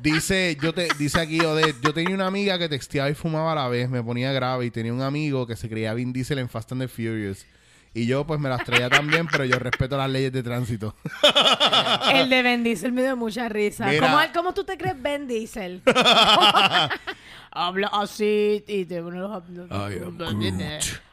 Dice, 0.00 0.56
yo 0.60 0.72
te, 0.74 0.88
dice 0.98 1.20
aquí 1.20 1.40
Odette, 1.40 1.76
yo 1.82 1.94
tenía 1.94 2.14
una 2.14 2.26
amiga 2.26 2.58
que 2.58 2.68
texteaba 2.68 3.08
y 3.08 3.14
fumaba 3.14 3.52
a 3.52 3.54
la 3.54 3.68
vez, 3.68 3.88
me 3.88 4.02
ponía 4.02 4.32
grave 4.32 4.66
y 4.66 4.70
tenía 4.70 4.92
un 4.92 5.02
amigo 5.02 5.46
que 5.46 5.56
se 5.56 5.68
creía 5.68 5.94
Vin 5.94 6.12
Diesel 6.12 6.38
en 6.38 6.48
Fast 6.48 6.72
and 6.72 6.82
the 6.82 6.88
Furious. 6.88 7.46
Y 7.94 8.06
yo 8.06 8.26
pues 8.26 8.38
me 8.38 8.50
las 8.50 8.62
traía 8.62 8.90
también, 8.90 9.26
pero 9.26 9.46
yo 9.46 9.58
respeto 9.58 9.96
las 9.96 10.10
leyes 10.10 10.30
de 10.30 10.42
tránsito. 10.42 10.94
El 12.12 12.28
de 12.28 12.42
Ben 12.42 12.62
Diesel 12.62 12.92
me 12.92 13.02
dio 13.02 13.16
mucha 13.16 13.48
risa. 13.48 13.86
Mira. 13.86 14.06
¿Cómo, 14.06 14.18
cómo 14.34 14.54
tú 14.54 14.64
te 14.64 14.76
crees 14.76 15.00
Ben 15.00 15.26
Diesel? 15.26 15.80
Habla 17.50 17.88
así 17.88 18.62
y 18.66 18.84
te 18.84 19.00
pone 19.00 19.18
los... 19.18 19.42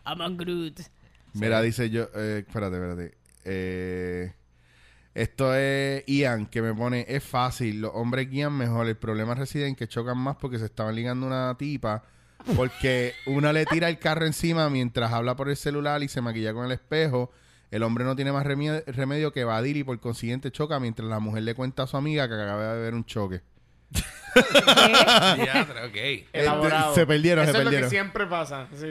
I'm 0.06 0.36
Groot. 0.36 0.82
Mira, 1.32 1.62
dice 1.62 1.90
yo, 1.90 2.10
eh, 2.16 2.44
espérate, 2.46 2.76
espérate. 2.76 3.18
Eh, 3.46 4.34
esto 5.14 5.54
es 5.54 6.04
Ian 6.08 6.48
que 6.48 6.62
me 6.62 6.74
pone, 6.74 7.06
es 7.08 7.24
fácil, 7.24 7.82
los 7.82 7.92
hombres 7.94 8.30
guían 8.30 8.54
mejor, 8.54 8.88
el 8.88 8.98
problema 8.98 9.36
reside 9.36 9.68
en 9.68 9.76
que 9.76 9.88
chocan 9.88 10.18
más 10.18 10.38
porque 10.38 10.58
se 10.58 10.66
estaban 10.66 10.96
ligando 10.96 11.28
una 11.28 11.56
tipa, 11.58 12.04
porque 12.56 13.14
una 13.28 13.54
le 13.54 13.66
tira 13.66 13.90
el 13.90 14.00
carro 14.00 14.26
encima 14.26 14.70
mientras 14.70 15.14
habla 15.14 15.36
por 15.36 15.50
el 15.50 15.56
celular 15.56 16.02
y 16.04 16.08
se 16.08 16.22
maquilla 16.22 16.54
con 16.54 16.66
el 16.66 16.72
espejo. 16.72 17.32
El 17.70 17.84
hombre 17.84 18.06
no 18.06 18.16
tiene 18.16 18.32
más 18.32 18.46
remedio 18.46 19.34
que 19.34 19.42
evadir 19.42 19.78
y 19.78 19.84
por 19.84 20.00
consiguiente 20.00 20.52
choca 20.52 20.80
mientras 20.80 21.10
la 21.10 21.20
mujer 21.20 21.44
le 21.44 21.56
cuenta 21.56 21.84
a 21.84 21.88
su 21.88 21.98
amiga 21.98 22.28
que 22.28 22.36
acaba 22.36 22.76
de 22.76 22.82
ver 22.82 22.94
un 22.94 23.06
choque. 23.06 23.42
Ok. 24.36 25.96
Elaborado. 26.34 26.92
Eh, 26.92 26.96
se 26.96 27.06
perdieron, 27.06 27.44
Eso 27.44 27.52
se 27.54 27.58
es 27.60 27.64
lo 27.64 27.70
perdieron. 27.70 27.90
que 27.90 27.96
siempre 27.96 28.26
pasa, 28.28 28.68
sí. 28.72 28.88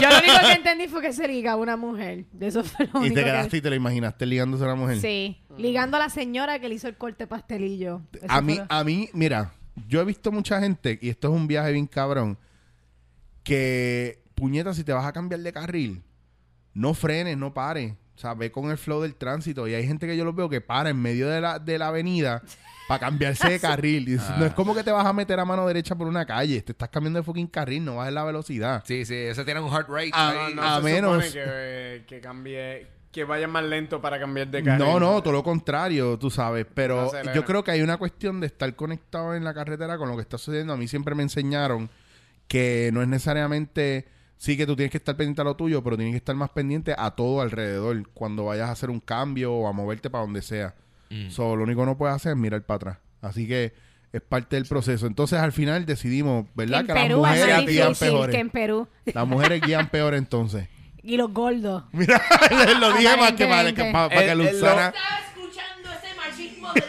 Yo 0.00 0.10
lo 0.10 0.18
único 0.18 0.40
que 0.46 0.52
entendí 0.52 0.88
fue 0.88 1.02
que 1.02 1.12
se 1.12 1.28
ligaba 1.28 1.60
una 1.60 1.76
mujer. 1.76 2.24
De 2.32 2.46
eso 2.46 2.64
fue 2.64 2.86
lo 2.86 3.00
Y 3.00 3.06
único 3.06 3.14
te 3.16 3.20
que- 3.20 3.24
quedaste 3.26 3.56
y 3.58 3.60
te 3.60 3.70
lo 3.70 3.76
imaginaste 3.76 4.26
ligándose 4.26 4.64
a 4.64 4.68
la 4.68 4.74
mujer. 4.74 4.98
Sí, 5.00 5.38
ligando 5.58 5.96
a 5.96 6.00
la 6.00 6.08
señora 6.10 6.58
que 6.58 6.68
le 6.68 6.76
hizo 6.76 6.88
el 6.88 6.96
corte 6.96 7.26
pastelillo. 7.26 8.02
Eso 8.14 8.24
A 8.28 8.34
fue 8.36 8.42
mí, 8.42 8.56
lo- 8.56 8.66
a 8.68 8.84
mí, 8.84 9.08
mira, 9.12 9.52
yo 9.88 10.00
he 10.00 10.04
visto 10.04 10.32
mucha 10.32 10.60
gente, 10.60 10.98
y 11.02 11.10
esto 11.10 11.28
es 11.28 11.34
un 11.34 11.46
viaje 11.46 11.72
bien 11.72 11.86
cabrón, 11.86 12.38
que, 13.42 14.22
puñeta, 14.34 14.74
si 14.74 14.82
te 14.84 14.92
vas 14.92 15.04
a 15.06 15.12
cambiar 15.12 15.40
de 15.40 15.52
carril, 15.52 16.02
no 16.74 16.94
frenes, 16.94 17.36
no 17.36 17.52
pares. 17.54 17.94
O 18.16 18.18
sea, 18.18 18.32
ve 18.34 18.50
con 18.50 18.70
el 18.70 18.78
flow 18.78 19.02
del 19.02 19.14
tránsito. 19.14 19.68
Y 19.68 19.74
hay 19.74 19.86
gente 19.86 20.06
que 20.06 20.16
yo 20.16 20.24
los 20.24 20.34
veo 20.34 20.48
que 20.48 20.62
para 20.62 20.88
en 20.88 21.00
medio 21.00 21.28
de 21.28 21.40
la, 21.42 21.58
de 21.58 21.78
la 21.78 21.88
avenida 21.88 22.42
para 22.88 23.00
cambiarse 23.00 23.48
de 23.48 23.60
carril. 23.60 24.18
No 24.38 24.46
es 24.46 24.52
como 24.54 24.74
que 24.74 24.82
te 24.84 24.90
vas 24.92 25.06
a 25.06 25.12
meter 25.12 25.38
a 25.40 25.44
mano 25.44 25.66
derecha 25.66 25.94
por 25.94 26.06
una 26.06 26.24
calle. 26.26 26.60
Te 26.62 26.72
estás 26.72 26.88
cambiando 26.88 27.18
de 27.18 27.22
fucking 27.24 27.48
carril, 27.48 27.84
no 27.84 27.96
bajes 27.96 28.12
la 28.14 28.24
velocidad. 28.24 28.82
Sí, 28.86 29.04
sí, 29.04 29.14
ese 29.14 29.44
tiene 29.44 29.60
un 29.60 29.70
heart 29.70 29.88
rate. 29.88 30.10
Ah, 30.12 30.46
ahí. 30.46 30.54
No, 30.54 30.62
A 30.62 30.76
se 30.78 30.82
menos- 30.82 31.24
supone 31.24 31.44
que, 31.44 32.04
que 32.06 32.20
cambie, 32.20 32.86
que 33.10 33.24
vaya 33.24 33.48
más 33.48 33.64
lento 33.64 34.00
para 34.00 34.18
cambiar 34.20 34.48
de 34.48 34.62
carril. 34.62 34.86
No, 34.86 35.00
no, 35.00 35.22
todo 35.22 35.32
lo 35.32 35.42
contrario, 35.42 36.18
tú 36.18 36.30
sabes. 36.30 36.66
Pero 36.74 37.10
No 37.24 37.34
yo 37.34 37.44
creo 37.44 37.64
que 37.64 37.70
hay 37.72 37.82
una 37.82 37.96
cuestión 37.96 38.40
de 38.40 38.46
estar 38.46 38.74
conectado 38.76 39.34
en 39.34 39.42
la 39.44 39.54
carretera 39.54 39.96
con 39.98 40.08
lo 40.08 40.16
que 40.16 40.22
está 40.22 40.38
sucediendo. 40.38 40.72
A 40.72 40.76
mí 40.76 40.86
siempre 40.88 41.14
me 41.14 41.22
enseñaron 41.22 41.88
que 42.48 42.90
no 42.92 43.02
es 43.02 43.08
necesariamente. 43.08 44.06
Sí 44.38 44.54
que 44.58 44.66
tú 44.66 44.76
tienes 44.76 44.90
que 44.90 44.98
estar 44.98 45.16
pendiente 45.16 45.40
a 45.40 45.44
lo 45.44 45.56
tuyo, 45.56 45.82
pero 45.82 45.96
tienes 45.96 46.12
que 46.12 46.18
estar 46.18 46.36
más 46.36 46.50
pendiente 46.50 46.94
a 46.96 47.10
todo 47.12 47.40
alrededor 47.40 48.06
cuando 48.12 48.44
vayas 48.44 48.68
a 48.68 48.72
hacer 48.72 48.90
un 48.90 49.00
cambio 49.00 49.54
o 49.54 49.66
a 49.66 49.72
moverte 49.72 50.10
para 50.10 50.24
donde 50.24 50.42
sea. 50.42 50.74
Mm. 51.10 51.30
So, 51.30 51.56
lo 51.56 51.64
único 51.64 51.80
que 51.82 51.86
no 51.86 51.96
puedes 51.98 52.14
hacer 52.16 52.32
es 52.32 52.38
mirar 52.38 52.62
para 52.62 52.76
atrás. 52.76 52.98
Así 53.22 53.46
que 53.48 53.72
es 54.12 54.20
parte 54.22 54.56
del 54.56 54.66
proceso. 54.66 55.06
Entonces, 55.06 55.38
al 55.38 55.52
final 55.52 55.84
decidimos, 55.86 56.46
¿verdad? 56.54 56.84
Que, 56.86 56.94
las 56.94 57.10
es 57.10 57.16
mujeres 57.16 57.66
guían 57.66 57.88
difícil 57.88 58.08
peores. 58.08 58.34
que 58.34 58.40
en 58.40 58.50
Perú. 58.50 58.88
Las 59.06 59.26
mujeres 59.26 59.60
guían 59.62 59.88
peor 59.88 60.14
entonces. 60.14 60.68
Y 61.02 61.16
los 61.16 61.32
gordos. 61.32 61.84
Mira, 61.92 62.20
lo 62.80 62.92
dije 62.94 63.16
más 63.16 63.32
que 63.34 63.46
para, 63.46 63.72
que, 63.72 63.82
Aparentemente. 63.88 63.92
para, 63.92 64.08
para 64.08 64.20
que 64.22 64.30
El- 64.32 64.40
el- 64.40 64.52
Luzana... 64.54 64.86
Estaba 64.88 65.20
escuchando 65.20 65.88
ese 65.92 66.14
machismo 66.16 66.72
del 66.72 66.82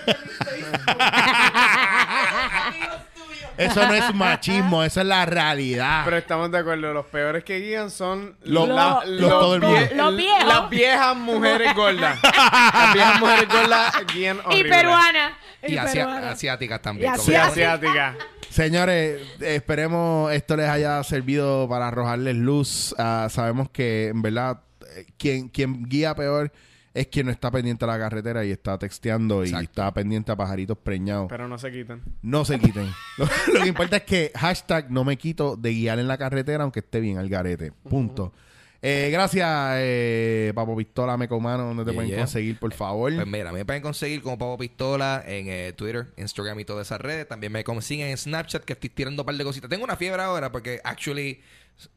Eso 3.57 3.85
no 3.87 3.93
es 3.93 4.13
machismo, 4.13 4.83
eso 4.83 5.01
es 5.01 5.07
la 5.07 5.25
realidad. 5.25 6.03
Pero 6.05 6.17
estamos 6.17 6.51
de 6.51 6.59
acuerdo, 6.59 6.93
los 6.93 7.05
peores 7.07 7.43
que 7.43 7.59
guían 7.59 7.89
son 7.89 8.37
Lo- 8.43 8.67
la- 8.67 9.01
lo- 9.05 9.19
los 9.21 9.29
todo 9.29 9.55
el 9.55 9.61
mundo. 9.61 9.77
vie- 9.79 9.95
Los 9.95 10.15
viejos. 10.15 10.45
Las 10.45 10.69
viejas 10.69 11.15
mujeres 11.17 11.73
gordas. 11.75 12.19
las 12.23 12.93
viejas 12.93 13.19
mujeres 13.19 13.47
gordas 13.49 13.93
guían 14.13 14.37
Y 14.37 14.39
horrible. 14.45 14.69
peruana. 14.69 15.37
Y, 15.63 15.73
Y 15.73 15.77
asia- 15.77 16.05
peruana. 16.05 16.31
asiáticas 16.31 16.81
también. 16.81 17.11
Y 17.11 17.15
Y 17.15 17.19
asiáticas. 17.19 17.51
asiática. 17.51 18.15
Señores, 18.49 19.21
esperemos 19.41 20.31
esto 20.31 20.55
les 20.55 20.69
haya 20.69 21.03
servido 21.03 21.67
para 21.67 21.89
arrojarles 21.89 22.35
luz. 22.35 22.95
Ah, 22.97 23.27
sabemos 23.29 23.69
que, 23.69 24.07
en 24.07 24.21
verdad, 24.21 24.61
eh, 24.95 25.05
quien, 25.17 25.49
quien 25.49 25.83
guía 25.89 26.15
peor 26.15 26.51
es 26.97 27.07
quien 27.07 27.27
no 27.27 27.31
está 27.31 27.51
pendiente 27.51 27.85
a 27.85 27.87
la 27.87 27.99
carretera 27.99 28.43
y 28.43 28.51
está 28.51 28.77
texteando 28.77 29.45
y 29.45 29.53
está 29.53 29.93
pendiente 29.93 30.31
a 30.31 30.35
pajaritos 30.35 30.77
preñados. 30.77 31.27
Pero 31.29 31.47
no 31.47 31.57
se 31.57 31.71
quitan. 31.71 32.01
No 32.21 32.43
se 32.43 32.59
quiten. 32.59 32.87
lo, 33.17 33.25
lo 33.53 33.61
que 33.61 33.67
importa 33.67 33.97
es 33.97 34.03
que 34.03 34.31
hashtag 34.35 34.89
no 34.89 35.03
me 35.03 35.17
quito 35.17 35.55
de 35.55 35.73
guiar 35.73 35.99
en 35.99 36.07
la 36.07 36.17
carretera 36.17 36.63
aunque 36.63 36.79
esté 36.79 36.99
bien 36.99 37.17
al 37.17 37.29
garete. 37.29 37.71
Punto. 37.71 38.33
Eh, 38.81 39.09
gracias, 39.11 39.47
eh, 39.79 40.51
Papo 40.53 40.75
Pistola 40.77 41.17
Mecomano, 41.17 41.65
donde 41.65 41.83
te 41.83 41.91
Yeah, 41.91 41.95
pueden 41.95 42.09
yeah. 42.09 42.19
conseguir, 42.19 42.59
por 42.59 42.73
favor. 42.73 43.13
Pues 43.13 43.27
mira, 43.27 43.51
me 43.51 43.65
pueden 43.65 43.81
conseguir 43.81 44.21
como 44.21 44.37
Pavo 44.37 44.57
Pistola 44.57 45.23
en 45.25 45.47
eh, 45.49 45.73
Twitter, 45.73 46.07
Instagram 46.17 46.59
y 46.59 46.65
todas 46.65 46.87
esas 46.87 47.01
redes. 47.01 47.27
También 47.27 47.51
me 47.51 47.63
consiguen 47.63 48.09
en 48.09 48.17
Snapchat, 48.17 48.63
que 48.63 48.73
estoy 48.73 48.89
tirando 48.89 49.23
un 49.23 49.25
par 49.25 49.35
de 49.35 49.43
cositas. 49.43 49.69
Tengo 49.69 49.83
una 49.83 49.95
fiebre 49.95 50.21
ahora 50.21 50.51
porque, 50.51 50.79
actually, 50.83 51.41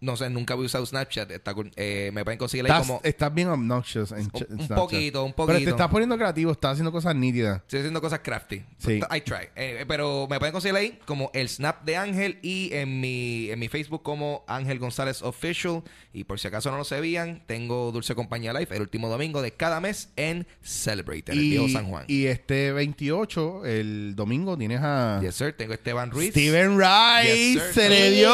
no 0.00 0.16
sé, 0.16 0.28
nunca 0.30 0.54
había 0.54 0.66
usado 0.66 0.84
Snapchat. 0.86 1.30
Está. 1.30 1.54
Eh, 1.76 2.10
me 2.12 2.24
pueden 2.24 2.38
conseguir 2.38 2.64
ahí 2.66 2.70
Estás, 2.72 2.86
como... 2.86 3.00
estás 3.02 3.34
bien 3.34 3.48
obnoxious 3.48 4.12
en, 4.12 4.30
Un- 4.32 4.60
un 4.60 4.68
poquito, 4.68 5.24
un 5.24 5.32
Pero 5.32 5.46
te 5.46 5.52
poquito. 5.54 5.70
estás 5.70 5.88
poniendo 5.88 6.16
creativo, 6.16 6.52
estás 6.52 6.72
haciendo 6.72 6.92
cosas 6.92 7.14
nítidas. 7.16 7.58
Estoy 7.62 7.80
haciendo 7.80 8.00
cosas 8.00 8.20
crafty. 8.20 8.62
Sí. 8.78 9.00
I 9.14 9.20
try. 9.22 9.48
Eh, 9.56 9.84
pero 9.88 10.26
me 10.28 10.38
pueden 10.38 10.52
conseguir 10.52 10.76
ahí 10.76 10.98
como 11.06 11.30
el 11.34 11.48
Snap 11.48 11.84
de 11.84 11.96
Ángel 11.96 12.38
y 12.42 12.70
en 12.74 13.00
mi, 13.00 13.50
en 13.50 13.58
mi 13.58 13.68
Facebook 13.68 14.02
como 14.02 14.44
Ángel 14.46 14.78
González 14.78 15.22
Official. 15.22 15.82
Y 16.12 16.24
por 16.24 16.38
si 16.40 16.48
acaso 16.48 16.70
no 16.70 16.76
lo 16.76 16.84
sabían, 16.84 17.42
tengo 17.46 17.92
Dulce 17.92 18.14
Compañía 18.14 18.52
Live 18.52 18.68
el 18.74 18.82
último 18.82 19.08
domingo 19.08 19.42
de 19.42 19.52
cada 19.52 19.80
mes 19.80 20.10
en 20.16 20.46
Celebrate, 20.62 21.32
en 21.32 21.38
el 21.38 21.44
viejo 21.44 21.68
San 21.68 21.86
Juan. 21.88 22.04
y 22.08 22.26
este 22.26 22.72
28, 22.72 23.64
el 23.66 24.14
domingo, 24.16 24.58
tienes 24.58 24.80
a 24.82 25.20
yes, 25.22 25.34
sir. 25.36 25.52
Tengo 25.56 25.72
Esteban 25.74 26.10
Ruiz. 26.10 26.30
Steven 26.30 26.78
Rice. 26.78 27.54
Yes, 27.54 27.62
se 27.74 27.88
le 27.88 28.10
dio. 28.10 28.30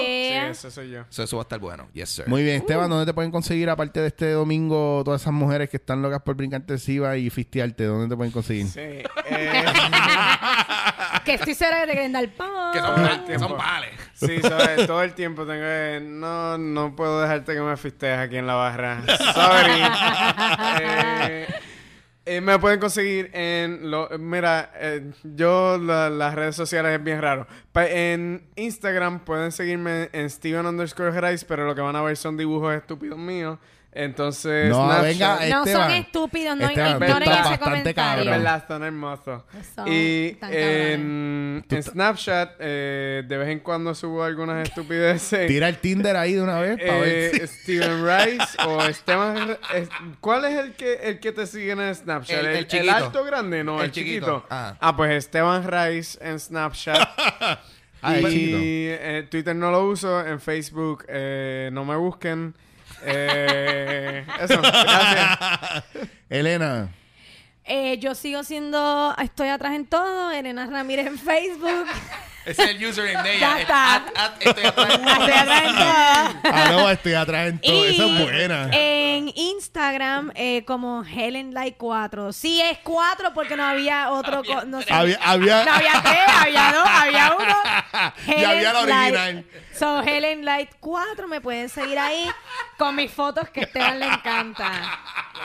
Sí, 0.00 0.14
Yeah. 0.28 0.50
eso 0.50 0.70
yo. 0.82 1.04
So, 1.08 1.22
eso 1.22 1.36
va 1.36 1.42
a 1.42 1.44
estar 1.44 1.58
bueno. 1.58 1.88
Yes, 1.92 2.10
sir. 2.10 2.28
Muy 2.28 2.42
bien, 2.42 2.56
Esteban, 2.56 2.88
¿dónde 2.90 3.06
te 3.06 3.14
pueden 3.14 3.30
conseguir, 3.30 3.70
aparte 3.70 4.00
de 4.00 4.08
este 4.08 4.30
domingo, 4.32 5.02
todas 5.04 5.20
esas 5.22 5.32
mujeres 5.32 5.68
que 5.70 5.76
están 5.78 6.02
locas 6.02 6.22
por 6.22 6.36
brincarte 6.36 6.74
encima 6.74 7.16
y 7.16 7.30
fistearte? 7.30 7.84
¿Dónde 7.84 8.08
te 8.08 8.16
pueden 8.16 8.32
conseguir? 8.32 8.66
Sí. 8.66 8.80
Eh, 9.30 9.64
Que 11.24 11.34
estoy 11.34 11.54
quieren 11.54 12.12
dar 12.12 12.26
pan. 12.30 12.72
que 12.72 12.78
son, 12.78 13.26
que 13.26 13.38
son 13.38 13.56
sí, 14.14 14.40
¿sabes? 14.40 14.86
todo 14.86 15.02
el 15.02 15.12
tiempo 15.12 15.44
tengo 15.44 15.60
que... 15.60 16.00
No, 16.02 16.56
no 16.56 16.96
puedo 16.96 17.20
dejarte 17.20 17.52
que 17.54 17.60
me 17.60 17.76
fistees 17.76 18.18
aquí 18.18 18.36
en 18.38 18.46
la 18.46 18.54
barra. 18.54 19.02
Sorry. 19.06 19.82
Eh, 20.80 21.46
eh, 22.36 22.40
me 22.40 22.58
pueden 22.58 22.78
conseguir 22.80 23.30
en... 23.32 23.90
Lo, 23.90 24.08
mira, 24.18 24.70
eh, 24.76 25.10
yo 25.22 25.78
la- 25.78 26.10
las 26.10 26.34
redes 26.34 26.54
sociales 26.56 26.98
es 26.98 27.02
bien 27.02 27.20
raro. 27.20 27.46
En 27.74 28.42
Instagram 28.56 29.20
pueden 29.24 29.52
seguirme 29.52 30.08
en 30.12 30.28
Steven 30.30 30.66
underscore 30.66 31.20
Rice, 31.20 31.44
pero 31.48 31.64
lo 31.66 31.74
que 31.74 31.80
van 31.80 31.96
a 31.96 32.02
ver 32.02 32.16
son 32.16 32.36
dibujos 32.36 32.74
estúpidos 32.74 33.18
míos. 33.18 33.58
Entonces, 34.00 34.68
No, 34.70 34.88
Snapchat- 34.88 35.02
venga, 35.02 35.34
No 35.48 35.58
son 35.58 35.68
Esteban, 35.68 35.90
estúpidos, 35.90 36.56
no 36.56 36.68
Esteban, 36.68 37.02
ignoren 37.02 37.22
ese 37.30 37.30
bastante 37.40 37.58
comentario. 37.64 37.94
cabrón. 38.24 38.26
¿Verdad? 38.44 38.64
Son 38.68 38.82
hermosos. 38.84 39.42
Son 39.74 39.86
Y 39.90 40.32
tan 40.34 40.52
en, 40.54 41.64
en 41.68 41.82
Snapchat, 41.82 42.52
eh, 42.60 43.24
de 43.26 43.36
vez 43.38 43.48
en 43.48 43.58
cuando 43.60 43.94
subo 43.96 44.22
algunas 44.22 44.68
estupideces. 44.68 45.48
Tira 45.48 45.68
el 45.68 45.78
Tinder 45.78 46.16
ahí 46.16 46.34
de 46.34 46.42
una 46.42 46.60
vez 46.60 46.78
para 46.80 46.98
ver 47.00 47.34
Eh, 47.34 47.46
si... 47.48 47.62
Steven 47.62 48.04
Rice 48.06 48.56
o 48.66 48.82
Esteban. 48.84 49.56
es- 49.74 49.88
¿Cuál 50.20 50.44
es 50.44 50.58
el 50.58 50.72
que 50.74 50.94
el 50.94 51.18
que 51.18 51.32
te 51.32 51.46
sigue 51.46 51.72
en 51.72 51.94
Snapchat? 51.94 52.38
El- 52.38 52.46
¿El, 52.46 52.52
el 52.52 52.56
el 52.58 52.66
chiquito. 52.68 52.94
alto 52.94 53.24
grande? 53.24 53.64
No, 53.64 53.78
El 53.80 53.86
el, 53.86 53.90
chiquito. 53.90 54.26
chiquito. 54.26 54.46
Ah. 54.48 54.76
Ah. 54.80 54.96
pues 54.96 55.10
Esteban 55.12 55.64
Rice 55.68 56.18
en 56.22 56.38
Snapchat. 56.38 56.98
Ah, 58.00 58.16
el 58.16 58.28
y 58.28 58.30
chiquito. 58.30 58.58
eh, 58.60 59.26
Twitter 59.28 59.56
no 59.56 59.72
lo 59.72 59.84
uso. 59.88 60.24
En 60.24 60.38
Facebook 60.40 61.04
eh, 61.08 61.68
no 61.72 61.84
me 61.84 61.96
busquen. 61.96 62.54
Eh, 63.04 64.24
eso, 64.40 64.60
gracias. 64.60 65.84
Elena, 66.28 66.88
Eh, 67.64 67.98
yo 67.98 68.14
sigo 68.14 68.42
siendo, 68.44 69.14
estoy 69.22 69.48
atrás 69.48 69.74
en 69.74 69.86
todo, 69.86 70.30
Elena 70.30 70.66
Ramírez 70.66 71.06
en 71.06 71.18
Facebook. 71.18 71.86
Ese 72.48 72.62
es 72.64 72.70
el 72.70 72.84
username 72.86 73.28
de 73.28 73.38
Ya 73.38 73.52
ella. 73.54 73.60
está. 73.60 73.94
At- 73.96 74.18
at- 74.18 74.32
estoy 74.46 74.64
atrás. 74.64 74.88
estoy 74.98 75.32
atrás 75.32 75.62
en 75.64 75.74
todo. 75.74 76.86
ah, 76.86 76.92
estoy 76.92 77.14
atrás 77.14 77.48
en 77.48 77.58
todo. 77.60 77.72
Y 77.86 77.94
Esa 77.94 78.06
es 78.06 78.18
buena. 78.22 78.70
En 78.72 79.28
Instagram, 79.34 80.32
eh, 80.34 80.64
como 80.64 81.04
Helen 81.04 81.52
Light 81.52 81.74
4. 81.76 82.32
Sí, 82.32 82.60
es 82.62 82.78
4 82.82 83.34
porque 83.34 83.56
no 83.56 83.64
había 83.64 84.10
otro. 84.10 84.42
no, 84.66 84.80
sé. 84.82 84.92
Había, 84.92 85.18
había... 85.22 85.64
No 85.64 85.72
había 85.72 86.02
3, 86.02 86.18
había 86.42 86.72
2, 86.72 86.86
había 86.86 87.32
1. 87.38 87.54
Y 88.38 88.44
había 88.44 88.72
la 88.72 88.80
original. 88.80 89.44
So, 89.78 90.02
Helen 90.02 90.44
Light 90.44 90.70
4, 90.80 91.28
me 91.28 91.40
pueden 91.40 91.68
seguir 91.68 91.98
ahí 91.98 92.28
con 92.78 92.96
mis 92.96 93.10
fotos 93.12 93.48
que 93.50 93.60
a 93.60 93.62
Esteban 93.64 93.98
le 94.00 94.06
encanta. 94.06 94.70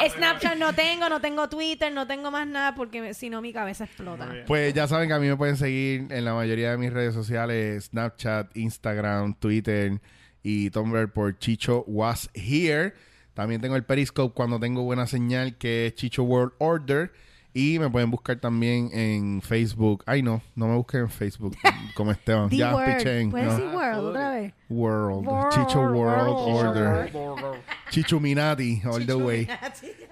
Snapchat 0.10 0.56
no 0.58 0.74
tengo, 0.74 1.08
no 1.10 1.20
tengo 1.22 1.50
Twitter, 1.50 1.92
no 1.92 2.08
tengo 2.08 2.32
más 2.32 2.48
nada 2.48 2.74
porque 2.76 3.14
si 3.14 3.30
no 3.30 3.42
mi 3.42 3.54
cabeza 3.54 3.84
explota. 3.84 4.28
Pues 4.48 4.74
ya 4.74 4.88
saben 4.88 5.08
que 5.08 5.14
a 5.14 5.20
mí 5.20 5.28
me 5.28 5.36
pueden 5.38 5.58
seguir 5.58 6.08
en 6.10 6.26
la 6.26 6.34
mayoría 6.34 6.72
de 6.72 6.78
mis 6.78 6.93
redes 6.94 7.14
sociales, 7.14 7.86
Snapchat, 7.86 8.56
Instagram, 8.56 9.34
Twitter 9.36 10.00
y 10.44 10.70
Tumblr 10.70 11.12
por 11.12 11.38
Chicho 11.40 11.84
Was 11.88 12.30
Here. 12.34 12.94
También 13.34 13.62
tengo 13.62 13.76
el 13.76 13.84
Periscope 13.84 14.34
cuando 14.36 14.60
tengo 14.60 14.84
buena 14.84 15.08
señal 15.08 15.58
que 15.58 15.88
es 15.88 15.96
Chicho 15.96 16.24
World 16.24 16.54
Order. 16.60 17.12
Y 17.56 17.78
me 17.78 17.88
pueden 17.88 18.10
buscar 18.10 18.40
también 18.40 18.90
en 18.94 19.40
Facebook. 19.44 20.04
Ay, 20.08 20.24
no, 20.24 20.42
no 20.56 20.68
me 20.68 20.76
busquen 20.76 21.02
en 21.02 21.10
Facebook 21.12 21.56
como 21.96 22.12
Esteban. 22.12 22.50
The 22.50 22.58
ya, 22.58 22.74
Word. 22.76 22.98
pichén. 22.98 23.30
¿Puedes 23.30 23.48
no. 23.48 23.54
decir 23.58 23.76
World 23.76 24.06
otra 24.08 24.30
vez? 24.32 24.54
World. 24.70 25.28
World, 25.28 25.50
Chicho 25.52 25.80
World 25.82 26.48
World 26.48 26.76
Order. 27.16 27.62
Chichuminati, 27.92 28.82
all 28.86 29.06
the 29.06 29.14
way. 29.14 29.48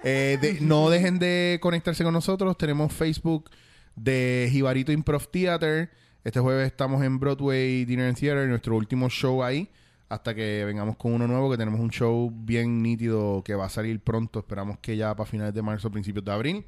Eh, 0.03 0.37
de- 0.39 0.59
no 0.61 0.89
dejen 0.91 1.17
de 1.17 1.57
conectarse 1.61 2.03
con 2.03 2.13
nosotros. 2.13 2.55
Tenemos 2.59 2.93
Facebook 2.93 3.49
de 3.95 4.47
Jibarito 4.51 4.91
Improv 4.91 5.27
Theater. 5.31 5.89
Este 6.23 6.39
jueves 6.39 6.67
estamos 6.67 7.03
en 7.03 7.19
Broadway 7.19 7.83
Dinner 7.83 8.07
and 8.07 8.15
Theater, 8.15 8.47
nuestro 8.47 8.75
último 8.75 9.09
show 9.09 9.43
ahí. 9.43 9.67
Hasta 10.07 10.35
que 10.35 10.63
vengamos 10.65 10.95
con 10.95 11.13
uno 11.13 11.25
nuevo, 11.25 11.49
que 11.49 11.57
tenemos 11.57 11.79
un 11.79 11.89
show 11.89 12.31
bien 12.31 12.83
nítido 12.83 13.41
que 13.43 13.55
va 13.55 13.65
a 13.65 13.69
salir 13.69 13.99
pronto. 14.01 14.37
Esperamos 14.37 14.77
que 14.77 14.95
ya 14.95 15.15
para 15.15 15.27
finales 15.27 15.55
de 15.55 15.63
marzo, 15.63 15.89
principios 15.89 16.23
de 16.23 16.31
abril. 16.31 16.65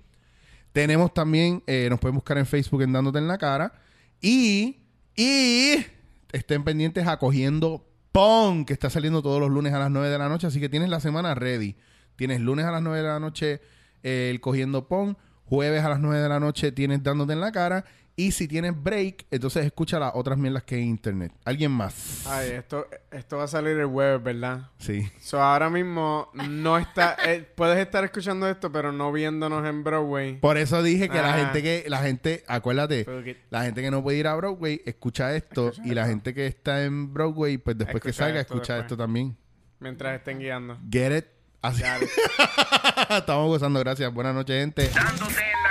Tenemos 0.72 1.14
también, 1.14 1.62
eh, 1.68 1.86
nos 1.88 2.00
pueden 2.00 2.16
buscar 2.16 2.40
en 2.40 2.48
Facebook 2.48 2.82
en 2.82 2.94
Dándote 2.94 3.20
en 3.20 3.28
la 3.28 3.38
Cara. 3.38 3.74
Y, 4.20 4.80
y 5.16 5.86
estén 6.32 6.64
pendientes 6.64 7.06
a 7.06 7.18
Cogiendo 7.20 7.86
Pong, 8.12 8.66
que 8.66 8.74
está 8.74 8.90
saliendo 8.90 9.22
todos 9.22 9.40
los 9.40 9.52
lunes 9.52 9.72
a 9.74 9.78
las 9.78 9.92
9 9.92 10.10
de 10.10 10.18
la 10.18 10.30
noche. 10.30 10.48
Así 10.48 10.60
que 10.60 10.70
tienes 10.70 10.90
la 10.90 11.00
semana 11.00 11.36
ready. 11.36 11.76
Tienes 12.16 12.42
lunes 12.42 12.66
a 12.66 12.72
las 12.72 12.82
9 12.82 12.98
de 12.98 13.08
la 13.08 13.20
noche 13.20 13.62
eh, 14.02 14.30
el 14.32 14.42
Cogiendo 14.42 14.88
Pong. 14.88 15.16
Jueves 15.46 15.84
a 15.84 15.90
las 15.90 16.00
9 16.00 16.20
de 16.20 16.30
la 16.30 16.40
noche 16.40 16.72
tienes 16.72 17.04
Dándote 17.04 17.34
en 17.34 17.42
la 17.42 17.52
Cara. 17.52 17.86
Y 18.16 18.32
si 18.32 18.48
tienes 18.48 18.74
break, 18.80 19.26
entonces 19.32 19.66
escucha 19.66 19.98
las 20.00 20.12
otras 20.14 20.38
mierdas 20.38 20.62
que 20.64 20.76
hay 20.76 20.82
en 20.84 20.90
internet. 20.90 21.32
¿Alguien 21.46 21.72
más? 21.72 22.28
Ay, 22.28 22.52
esto, 22.52 22.86
esto 23.12 23.38
va 23.38 23.46
a 23.46 23.48
salir 23.48 23.76
el 23.76 23.88
web, 23.88 24.22
¿verdad? 24.22 24.70
Sí. 24.78 25.10
So, 25.20 25.42
ahora 25.42 25.68
mismo 25.72 26.30
no 26.36 26.78
está... 26.78 27.18
eh, 27.26 27.42
puedes 27.56 27.80
estar 27.80 28.04
escuchando 28.04 28.48
esto, 28.48 28.72
pero 28.72 28.92
no 28.92 29.12
viéndonos 29.12 29.68
en 29.68 29.84
Broadway. 29.84 30.40
Por 30.40 30.60
eso 30.60 30.84
dije 30.84 31.10
que 31.10 31.18
la 31.18 31.34
Ah. 31.34 31.38
gente 31.40 31.64
que, 31.64 31.86
la 31.90 31.98
gente, 32.04 32.44
acuérdate, 32.48 33.08
la 33.50 33.64
gente 33.64 33.82
que 33.82 33.90
no 33.90 34.04
puede 34.04 34.18
ir 34.20 34.28
a 34.28 34.36
Broadway, 34.36 34.80
escucha 34.86 35.36
esto. 35.36 35.70
Escucha 35.70 35.88
y 35.88 35.96
la 35.96 36.06
gente 36.06 36.36
que 36.36 36.46
está 36.46 36.84
en 36.84 37.12
Broadway, 37.12 37.58
pues 37.58 37.76
después 37.80 38.04
que 38.04 38.14
salga, 38.14 38.42
esto 38.42 38.54
escucha 38.54 38.74
después. 38.76 38.92
esto 38.92 38.98
también. 39.04 39.36
Mientras 39.80 40.16
estén 40.20 40.38
guiando. 40.38 40.78
Get 40.92 41.18
it? 41.18 41.26
Así. 41.64 41.82
Estamos 43.10 43.48
gozando, 43.48 43.80
gracias. 43.80 44.14
Buenas 44.14 44.36
noches, 44.36 44.56
gente. 44.62 44.88
Dándote. 44.94 45.63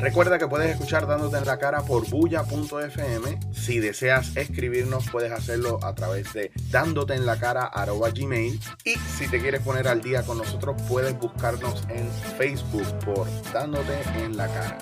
Recuerda 0.00 0.38
que 0.38 0.48
puedes 0.48 0.70
escuchar 0.70 1.06
Dándote 1.06 1.36
en 1.36 1.44
la 1.44 1.58
Cara 1.58 1.82
por 1.82 2.08
bulla.fm. 2.08 3.38
Si 3.52 3.80
deseas 3.80 4.34
escribirnos, 4.34 5.10
puedes 5.10 5.30
hacerlo 5.30 5.78
a 5.82 5.94
través 5.94 6.32
de 6.32 6.50
dándote 6.70 7.14
en 7.14 7.26
la 7.26 7.38
cara 7.38 7.70
gmail. 8.14 8.58
Y 8.84 8.94
si 8.94 9.28
te 9.28 9.40
quieres 9.40 9.60
poner 9.60 9.88
al 9.88 10.00
día 10.00 10.22
con 10.22 10.38
nosotros, 10.38 10.80
puedes 10.88 11.18
buscarnos 11.18 11.84
en 11.90 12.10
Facebook 12.38 12.86
por 13.04 13.28
Dándote 13.52 14.00
en 14.16 14.36
la 14.38 14.46
Cara. 14.48 14.78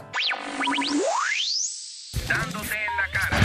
Dándote 2.29 2.77
en 2.77 2.97
la 2.97 3.11
cara. 3.13 3.41